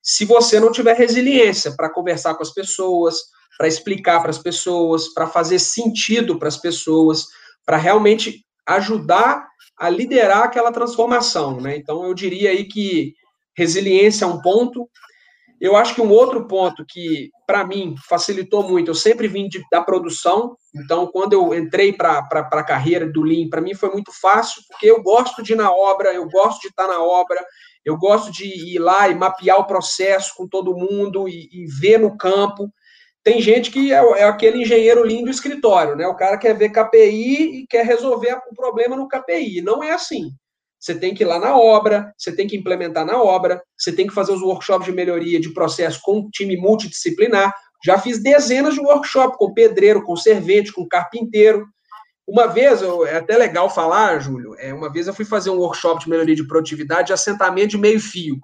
se 0.01 0.25
você 0.25 0.59
não 0.59 0.71
tiver 0.71 0.95
resiliência 0.95 1.73
para 1.75 1.89
conversar 1.89 2.35
com 2.35 2.43
as 2.43 2.53
pessoas, 2.53 3.15
para 3.57 3.67
explicar 3.67 4.19
para 4.19 4.29
as 4.29 4.37
pessoas, 4.37 5.13
para 5.13 5.27
fazer 5.27 5.59
sentido 5.59 6.37
para 6.37 6.47
as 6.47 6.57
pessoas, 6.57 7.25
para 7.65 7.77
realmente 7.77 8.45
ajudar 8.67 9.47
a 9.77 9.89
liderar 9.89 10.43
aquela 10.43 10.71
transformação, 10.71 11.59
né? 11.59 11.77
Então 11.77 12.03
eu 12.05 12.13
diria 12.13 12.49
aí 12.51 12.65
que 12.65 13.13
resiliência 13.55 14.25
é 14.25 14.27
um 14.27 14.41
ponto. 14.41 14.89
Eu 15.59 15.75
acho 15.75 15.95
que 15.95 16.01
um 16.01 16.11
outro 16.11 16.47
ponto 16.47 16.85
que, 16.85 17.29
para 17.47 17.65
mim, 17.65 17.95
facilitou 18.07 18.63
muito, 18.63 18.91
eu 18.91 18.95
sempre 18.95 19.27
vim 19.27 19.47
de, 19.47 19.61
da 19.71 19.81
produção, 19.81 20.57
então, 20.75 21.05
quando 21.07 21.33
eu 21.33 21.53
entrei 21.53 21.93
para 21.93 22.19
a 22.19 22.63
carreira 22.63 23.05
do 23.05 23.21
Lean, 23.21 23.47
para 23.47 23.61
mim 23.61 23.75
foi 23.75 23.91
muito 23.91 24.11
fácil, 24.11 24.61
porque 24.67 24.87
eu 24.87 25.03
gosto 25.03 25.43
de 25.43 25.53
ir 25.53 25.55
na 25.55 25.71
obra, 25.71 26.11
eu 26.13 26.27
gosto 26.27 26.61
de 26.61 26.67
estar 26.69 26.87
na 26.87 27.01
obra, 27.01 27.39
eu 27.85 27.95
gosto 27.95 28.31
de 28.31 28.45
ir 28.45 28.79
lá 28.79 29.07
e 29.07 29.15
mapear 29.15 29.59
o 29.59 29.67
processo 29.67 30.33
com 30.35 30.47
todo 30.47 30.75
mundo 30.75 31.29
e, 31.29 31.47
e 31.51 31.65
ver 31.79 31.99
no 31.99 32.17
campo. 32.17 32.69
Tem 33.23 33.39
gente 33.39 33.69
que 33.69 33.93
é, 33.93 33.97
é, 34.19 34.23
aquele 34.23 34.63
engenheiro 34.63 35.03
Lean 35.03 35.23
do 35.23 35.29
escritório, 35.29 35.95
né? 35.95 36.07
O 36.07 36.15
cara 36.15 36.37
quer 36.37 36.57
ver 36.57 36.69
KPI 36.69 37.61
e 37.61 37.67
quer 37.67 37.85
resolver 37.85 38.35
o 38.51 38.55
problema 38.55 38.95
no 38.95 39.07
KPI. 39.07 39.61
Não 39.61 39.83
é 39.83 39.91
assim. 39.91 40.31
Você 40.83 40.93
tem 40.95 41.15
que 41.15 41.23
ir 41.23 41.25
lá 41.25 41.39
na 41.39 41.57
obra, 41.57 42.13
você 42.17 42.35
tem 42.35 42.45
que 42.45 42.57
implementar 42.57 43.05
na 43.05 43.17
obra, 43.17 43.63
você 43.77 43.89
tem 43.89 44.05
que 44.05 44.13
fazer 44.13 44.33
os 44.33 44.41
workshops 44.41 44.85
de 44.85 44.91
melhoria 44.91 45.39
de 45.39 45.53
processo 45.53 46.01
com 46.03 46.17
um 46.17 46.29
time 46.29 46.57
multidisciplinar. 46.57 47.53
Já 47.85 47.97
fiz 47.97 48.21
dezenas 48.21 48.73
de 48.73 48.81
workshops 48.81 49.37
com 49.37 49.53
pedreiro, 49.53 50.03
com 50.03 50.13
servente, 50.17 50.73
com 50.73 50.85
carpinteiro. 50.85 51.65
Uma 52.27 52.47
vez, 52.47 52.81
é 53.07 53.15
até 53.15 53.37
legal 53.37 53.69
falar, 53.69 54.19
Júlio, 54.19 54.55
é, 54.59 54.73
uma 54.73 54.91
vez 54.91 55.07
eu 55.07 55.13
fui 55.13 55.23
fazer 55.23 55.51
um 55.51 55.57
workshop 55.59 56.03
de 56.03 56.09
melhoria 56.09 56.35
de 56.35 56.45
produtividade 56.45 57.07
de 57.07 57.13
assentamento 57.13 57.69
de 57.69 57.77
meio 57.77 58.01
fio. 58.01 58.35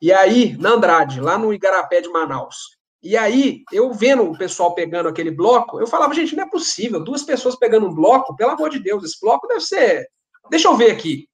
E 0.00 0.12
aí, 0.12 0.56
na 0.58 0.70
Andrade, 0.70 1.20
lá 1.20 1.36
no 1.36 1.52
Igarapé 1.52 2.00
de 2.00 2.08
Manaus. 2.08 2.76
E 3.02 3.16
aí, 3.16 3.64
eu 3.72 3.92
vendo 3.92 4.22
o 4.22 4.38
pessoal 4.38 4.72
pegando 4.72 5.08
aquele 5.08 5.32
bloco, 5.32 5.80
eu 5.80 5.86
falava, 5.88 6.14
gente, 6.14 6.36
não 6.36 6.44
é 6.44 6.48
possível, 6.48 7.02
duas 7.02 7.24
pessoas 7.24 7.56
pegando 7.56 7.88
um 7.88 7.94
bloco, 7.94 8.36
pelo 8.36 8.52
amor 8.52 8.70
de 8.70 8.78
Deus, 8.78 9.02
esse 9.02 9.18
bloco 9.20 9.48
deve 9.48 9.62
ser. 9.62 10.06
Deixa 10.48 10.68
eu 10.68 10.76
ver 10.76 10.92
aqui. 10.92 11.26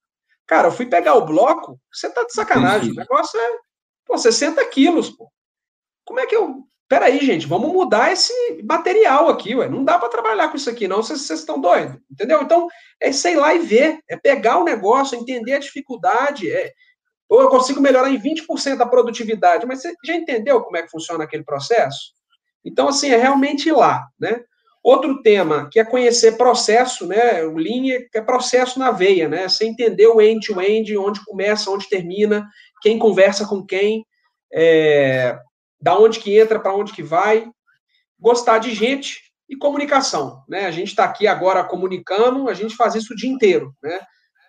Cara, 0.46 0.68
eu 0.68 0.72
fui 0.72 0.86
pegar 0.86 1.14
o 1.14 1.24
bloco, 1.24 1.78
você 1.92 2.10
tá 2.10 2.24
de 2.24 2.32
sacanagem. 2.32 2.92
O 2.92 2.96
negócio 2.96 3.38
é, 3.38 3.58
pô, 4.06 4.18
60 4.18 4.64
quilos, 4.66 5.10
pô. 5.10 5.30
Como 6.04 6.20
é 6.20 6.26
que 6.26 6.34
eu. 6.34 6.64
Peraí, 6.88 7.24
gente, 7.24 7.46
vamos 7.46 7.72
mudar 7.72 8.12
esse 8.12 8.34
material 8.64 9.28
aqui, 9.28 9.54
ué. 9.54 9.68
Não 9.68 9.82
dá 9.82 9.98
para 9.98 10.10
trabalhar 10.10 10.48
com 10.48 10.56
isso 10.56 10.68
aqui, 10.68 10.86
não, 10.86 11.02
vocês, 11.02 11.22
vocês 11.22 11.40
estão 11.40 11.58
doidos, 11.58 11.98
entendeu? 12.10 12.42
Então, 12.42 12.68
é 13.00 13.10
sei 13.12 13.34
lá 13.34 13.54
e 13.54 13.60
ver, 13.60 13.98
é 14.08 14.16
pegar 14.16 14.58
o 14.58 14.64
negócio, 14.64 15.18
entender 15.18 15.54
a 15.54 15.58
dificuldade, 15.58 16.50
é, 16.50 16.70
ou 17.30 17.40
eu 17.40 17.48
consigo 17.48 17.80
melhorar 17.80 18.10
em 18.10 18.20
20% 18.20 18.78
a 18.78 18.86
produtividade, 18.86 19.64
mas 19.64 19.80
você 19.80 19.94
já 20.04 20.14
entendeu 20.14 20.60
como 20.60 20.76
é 20.76 20.82
que 20.82 20.90
funciona 20.90 21.24
aquele 21.24 21.42
processo? 21.42 22.12
Então, 22.62 22.88
assim, 22.88 23.10
é 23.10 23.16
realmente 23.16 23.70
ir 23.70 23.72
lá, 23.72 24.06
né? 24.20 24.44
Outro 24.82 25.22
tema 25.22 25.68
que 25.70 25.78
é 25.78 25.84
conhecer 25.84 26.36
processo, 26.36 27.06
né? 27.06 27.44
O 27.44 27.56
Lean 27.56 28.04
é 28.12 28.20
processo 28.20 28.80
na 28.80 28.90
veia, 28.90 29.28
né? 29.28 29.48
Você 29.48 29.64
entender 29.64 30.08
o 30.08 30.20
end-to-end, 30.20 30.92
-end, 30.92 30.98
onde 30.98 31.24
começa, 31.24 31.70
onde 31.70 31.88
termina, 31.88 32.48
quem 32.80 32.98
conversa 32.98 33.46
com 33.46 33.64
quem, 33.64 34.04
é, 34.52 35.38
da 35.80 35.96
onde 35.96 36.18
que 36.18 36.36
entra, 36.36 36.58
para 36.58 36.74
onde 36.74 36.92
que 36.92 37.02
vai. 37.02 37.46
Gostar 38.18 38.58
de 38.58 38.74
gente 38.74 39.20
e 39.48 39.56
comunicação, 39.56 40.42
né? 40.48 40.66
A 40.66 40.72
gente 40.72 40.88
está 40.88 41.04
aqui 41.04 41.28
agora 41.28 41.62
comunicando, 41.62 42.48
a 42.48 42.54
gente 42.54 42.74
faz 42.74 42.96
isso 42.96 43.12
o 43.12 43.16
dia 43.16 43.30
inteiro, 43.30 43.72
né? 43.80 44.00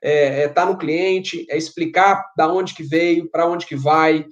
É, 0.02 0.44
é 0.44 0.48
tá 0.48 0.66
no 0.66 0.78
cliente, 0.78 1.46
é 1.48 1.56
explicar 1.56 2.26
da 2.36 2.52
onde 2.52 2.74
que 2.74 2.84
veio, 2.84 3.30
para 3.30 3.48
onde 3.48 3.68
que 3.68 3.76
vai, 3.76 4.26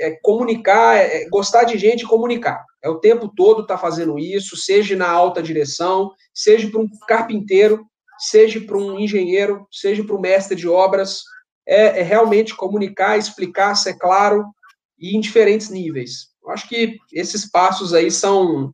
é 0.00 0.18
comunicar, 0.22 0.96
é, 0.96 1.22
é 1.22 1.28
gostar 1.28 1.64
de 1.64 1.76
gente 1.78 2.02
e 2.02 2.06
comunicar. 2.06 2.64
É 2.82 2.88
o 2.88 2.98
tempo 2.98 3.32
todo 3.34 3.66
tá 3.66 3.78
fazendo 3.78 4.18
isso, 4.18 4.56
seja 4.56 4.96
na 4.96 5.08
alta 5.08 5.42
direção, 5.42 6.10
seja 6.32 6.68
para 6.70 6.80
um 6.80 6.88
carpinteiro, 7.06 7.86
seja 8.18 8.60
para 8.60 8.76
um 8.76 8.98
engenheiro, 8.98 9.66
seja 9.70 10.04
para 10.04 10.14
um 10.14 10.20
mestre 10.20 10.56
de 10.56 10.68
obras. 10.68 11.22
É, 11.66 12.00
é, 12.00 12.02
realmente 12.02 12.54
comunicar, 12.54 13.16
explicar, 13.16 13.74
ser 13.74 13.94
claro 13.94 14.44
e 14.98 15.16
em 15.16 15.20
diferentes 15.20 15.70
níveis. 15.70 16.28
Eu 16.42 16.50
acho 16.50 16.68
que 16.68 16.98
esses 17.10 17.50
passos 17.50 17.94
aí 17.94 18.10
são 18.10 18.70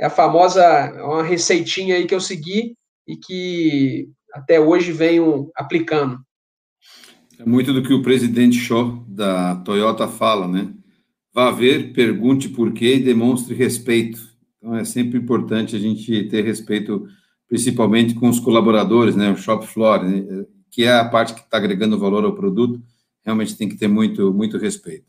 é 0.00 0.06
a 0.06 0.10
famosa 0.10 0.64
uma 1.04 1.22
receitinha 1.22 1.96
aí 1.96 2.06
que 2.06 2.14
eu 2.14 2.20
segui 2.20 2.74
e 3.06 3.16
que 3.16 4.08
até 4.32 4.58
hoje 4.58 4.90
venho 4.90 5.50
aplicando. 5.54 6.18
É 7.38 7.44
muito 7.44 7.72
do 7.72 7.82
que 7.82 7.92
o 7.92 8.02
presidente 8.02 8.56
Shaw 8.58 9.04
da 9.08 9.56
Toyota 9.56 10.06
fala, 10.08 10.46
né? 10.46 10.72
Vá 11.32 11.50
ver, 11.50 11.92
pergunte 11.92 12.48
por 12.48 12.72
quê 12.72 12.96
e 12.96 13.02
demonstre 13.02 13.54
respeito. 13.54 14.20
Então 14.58 14.76
é 14.76 14.84
sempre 14.84 15.18
importante 15.18 15.74
a 15.74 15.78
gente 15.78 16.24
ter 16.24 16.44
respeito, 16.44 17.06
principalmente 17.48 18.14
com 18.14 18.28
os 18.28 18.38
colaboradores, 18.38 19.16
né? 19.16 19.30
O 19.30 19.36
shop 19.36 19.66
floor, 19.66 20.04
né? 20.04 20.44
que 20.70 20.84
é 20.84 20.92
a 20.92 21.04
parte 21.04 21.34
que 21.34 21.40
está 21.40 21.56
agregando 21.56 21.98
valor 21.98 22.24
ao 22.24 22.34
produto, 22.34 22.82
realmente 23.24 23.56
tem 23.56 23.68
que 23.68 23.76
ter 23.76 23.88
muito, 23.88 24.32
muito 24.32 24.58
respeito. 24.58 25.06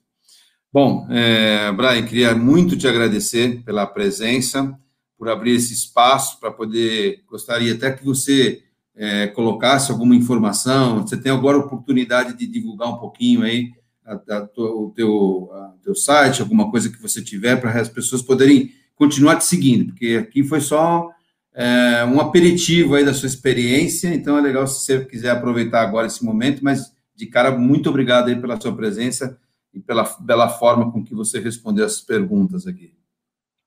Bom, 0.72 1.08
é, 1.10 1.72
Brian, 1.72 2.04
queria 2.04 2.36
muito 2.36 2.78
te 2.78 2.88
agradecer 2.88 3.64
pela 3.64 3.88
presença, 3.88 4.78
por 5.18 5.30
abrir 5.30 5.56
esse 5.56 5.74
espaço 5.74 6.40
para 6.40 6.52
poder. 6.52 7.24
Gostaria 7.28 7.74
até 7.74 7.92
que 7.92 8.04
você 8.04 8.62
é, 8.96 9.28
colocasse 9.28 9.92
alguma 9.92 10.16
informação. 10.16 11.02
Você 11.02 11.18
tem 11.18 11.32
agora 11.32 11.58
a 11.58 11.62
oportunidade 11.62 12.38
de 12.38 12.48
divulgar 12.48 12.90
um 12.90 12.98
pouquinho 12.98 13.44
aí 13.44 13.72
a, 14.06 14.14
a, 14.14 14.50
o 14.58 14.92
teu, 14.96 15.50
a, 15.52 15.74
teu 15.84 15.96
site, 15.96 16.42
alguma 16.42 16.70
coisa 16.70 16.90
que 16.90 17.02
você 17.02 17.24
tiver 17.24 17.58
para 17.58 17.72
as 17.72 17.90
pessoas 17.90 18.22
poderem 18.22 18.72
continuar 18.96 19.36
te 19.36 19.44
seguindo, 19.44 19.88
porque 19.88 20.18
aqui 20.22 20.44
foi 20.44 20.62
só 20.62 21.10
é, 21.54 22.06
um 22.06 22.20
aperitivo 22.22 22.96
aí 22.96 23.04
da 23.04 23.14
sua 23.14 23.28
experiência, 23.28 24.14
então 24.14 24.38
é 24.38 24.42
legal 24.42 24.66
se 24.68 24.86
você 24.86 25.04
quiser 25.04 25.32
aproveitar 25.32 25.82
agora 25.82 26.08
esse 26.08 26.24
momento, 26.24 26.64
mas 26.64 26.94
de 27.16 27.26
cara, 27.26 27.52
muito 27.52 27.90
obrigado 27.90 28.28
aí 28.28 28.40
pela 28.40 28.60
sua 28.60 28.76
presença 28.76 29.38
e 29.74 29.80
pela 29.80 30.04
bela 30.20 30.48
forma 30.48 30.92
com 30.92 31.04
que 31.04 31.14
você 31.14 31.40
respondeu 31.40 31.86
essas 31.86 32.02
perguntas 32.02 32.68
aqui. 32.68 32.94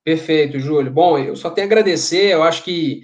Perfeito, 0.05 0.59
Júlio. 0.59 0.91
Bom, 0.91 1.19
eu 1.19 1.37
só 1.37 1.51
tenho 1.51 1.67
a 1.67 1.69
agradecer, 1.69 2.33
eu 2.33 2.43
acho 2.43 2.65
que 2.65 3.03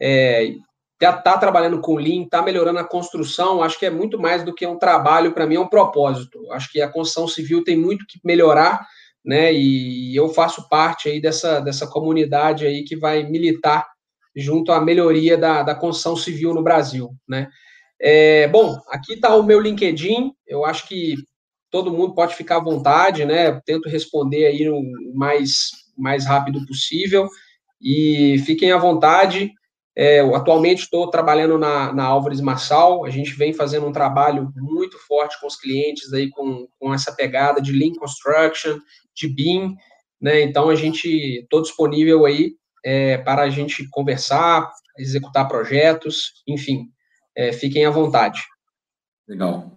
é, 0.00 0.54
já 1.00 1.12
tá 1.12 1.36
trabalhando 1.36 1.80
com 1.80 1.96
Lean, 1.96 2.26
tá 2.28 2.40
melhorando 2.42 2.78
a 2.78 2.84
construção, 2.84 3.62
acho 3.62 3.78
que 3.78 3.86
é 3.86 3.90
muito 3.90 4.18
mais 4.18 4.44
do 4.44 4.54
que 4.54 4.66
um 4.66 4.78
trabalho, 4.78 5.32
para 5.32 5.46
mim 5.46 5.56
é 5.56 5.60
um 5.60 5.68
propósito. 5.68 6.50
Acho 6.52 6.70
que 6.70 6.80
a 6.80 6.88
construção 6.88 7.28
civil 7.28 7.62
tem 7.64 7.76
muito 7.76 8.06
que 8.06 8.18
melhorar, 8.24 8.86
né? 9.24 9.52
E 9.52 10.14
eu 10.14 10.28
faço 10.28 10.68
parte 10.68 11.08
aí 11.08 11.20
dessa, 11.20 11.60
dessa 11.60 11.86
comunidade 11.86 12.66
aí 12.66 12.84
que 12.84 12.96
vai 12.96 13.24
militar 13.24 13.86
junto 14.36 14.72
à 14.72 14.80
melhoria 14.80 15.36
da, 15.36 15.62
da 15.62 15.74
construção 15.74 16.16
civil 16.16 16.54
no 16.54 16.62
Brasil, 16.62 17.10
né? 17.28 17.48
É, 18.00 18.48
bom, 18.48 18.76
aqui 18.88 19.14
está 19.14 19.34
o 19.34 19.42
meu 19.42 19.60
LinkedIn, 19.60 20.32
eu 20.46 20.64
acho 20.64 20.86
que 20.88 21.16
todo 21.70 21.92
mundo 21.92 22.14
pode 22.14 22.34
ficar 22.34 22.56
à 22.56 22.62
vontade, 22.62 23.24
né? 23.24 23.60
Tento 23.64 23.88
responder 23.88 24.46
aí 24.46 24.68
o 24.68 24.80
mais, 25.14 25.70
mais 25.96 26.26
rápido 26.26 26.64
possível 26.66 27.28
e 27.80 28.36
fiquem 28.46 28.72
à 28.72 28.78
vontade. 28.78 29.52
É, 29.96 30.20
atualmente 30.34 30.82
estou 30.82 31.08
trabalhando 31.08 31.56
na, 31.56 31.92
na 31.92 32.04
Álvares 32.04 32.40
Marçal, 32.40 33.04
a 33.04 33.10
gente 33.10 33.32
vem 33.34 33.52
fazendo 33.52 33.86
um 33.86 33.92
trabalho 33.92 34.52
muito 34.56 34.98
forte 34.98 35.40
com 35.40 35.46
os 35.46 35.56
clientes 35.56 36.12
aí 36.12 36.28
com, 36.30 36.66
com 36.80 36.92
essa 36.92 37.12
pegada 37.12 37.62
de 37.62 37.70
Lean 37.70 37.92
Construction, 37.94 38.78
de 39.14 39.28
BIM, 39.28 39.76
né? 40.20 40.42
Então 40.42 40.68
a 40.68 40.74
gente 40.74 41.08
estou 41.08 41.62
disponível 41.62 42.26
aí 42.26 42.54
é, 42.84 43.18
para 43.18 43.42
a 43.42 43.50
gente 43.50 43.88
conversar, 43.90 44.68
executar 44.98 45.46
projetos, 45.46 46.42
enfim, 46.46 46.88
é, 47.36 47.52
fiquem 47.52 47.86
à 47.86 47.90
vontade. 47.90 48.42
Legal. 49.28 49.76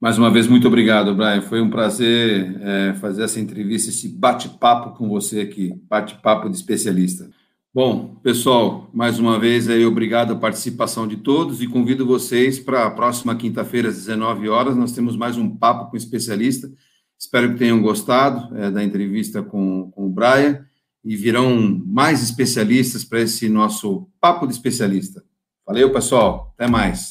Mais 0.00 0.18
uma 0.18 0.30
vez, 0.30 0.46
muito 0.46 0.68
obrigado, 0.68 1.14
Brian. 1.14 1.42
Foi 1.42 1.60
um 1.60 1.70
prazer 1.70 2.60
é, 2.60 2.94
fazer 2.94 3.24
essa 3.24 3.40
entrevista, 3.40 3.88
esse 3.88 4.08
bate-papo 4.08 4.96
com 4.96 5.08
você 5.08 5.40
aqui, 5.40 5.72
bate-papo 5.88 6.48
de 6.48 6.56
especialista. 6.56 7.30
Bom, 7.74 8.14
pessoal, 8.22 8.88
mais 8.94 9.18
uma 9.18 9.36
vez 9.36 9.68
aí, 9.68 9.84
obrigado 9.84 10.32
a 10.32 10.36
participação 10.36 11.08
de 11.08 11.16
todos 11.16 11.60
e 11.60 11.66
convido 11.66 12.06
vocês 12.06 12.56
para 12.56 12.86
a 12.86 12.90
próxima 12.92 13.34
quinta-feira, 13.34 13.88
às 13.88 13.96
19 13.96 14.48
horas, 14.48 14.76
nós 14.76 14.92
temos 14.92 15.16
mais 15.16 15.36
um 15.36 15.50
papo 15.50 15.90
com 15.90 15.96
especialista. 15.96 16.70
Espero 17.18 17.52
que 17.52 17.58
tenham 17.58 17.82
gostado 17.82 18.56
é, 18.56 18.70
da 18.70 18.84
entrevista 18.84 19.42
com, 19.42 19.90
com 19.90 20.06
o 20.06 20.08
Brian 20.08 20.64
e 21.04 21.16
virão 21.16 21.82
mais 21.84 22.22
especialistas 22.22 23.04
para 23.04 23.22
esse 23.22 23.48
nosso 23.48 24.08
papo 24.20 24.46
de 24.46 24.52
especialista. 24.52 25.24
Valeu, 25.66 25.92
pessoal. 25.92 26.54
Até 26.56 26.70
mais. 26.70 27.10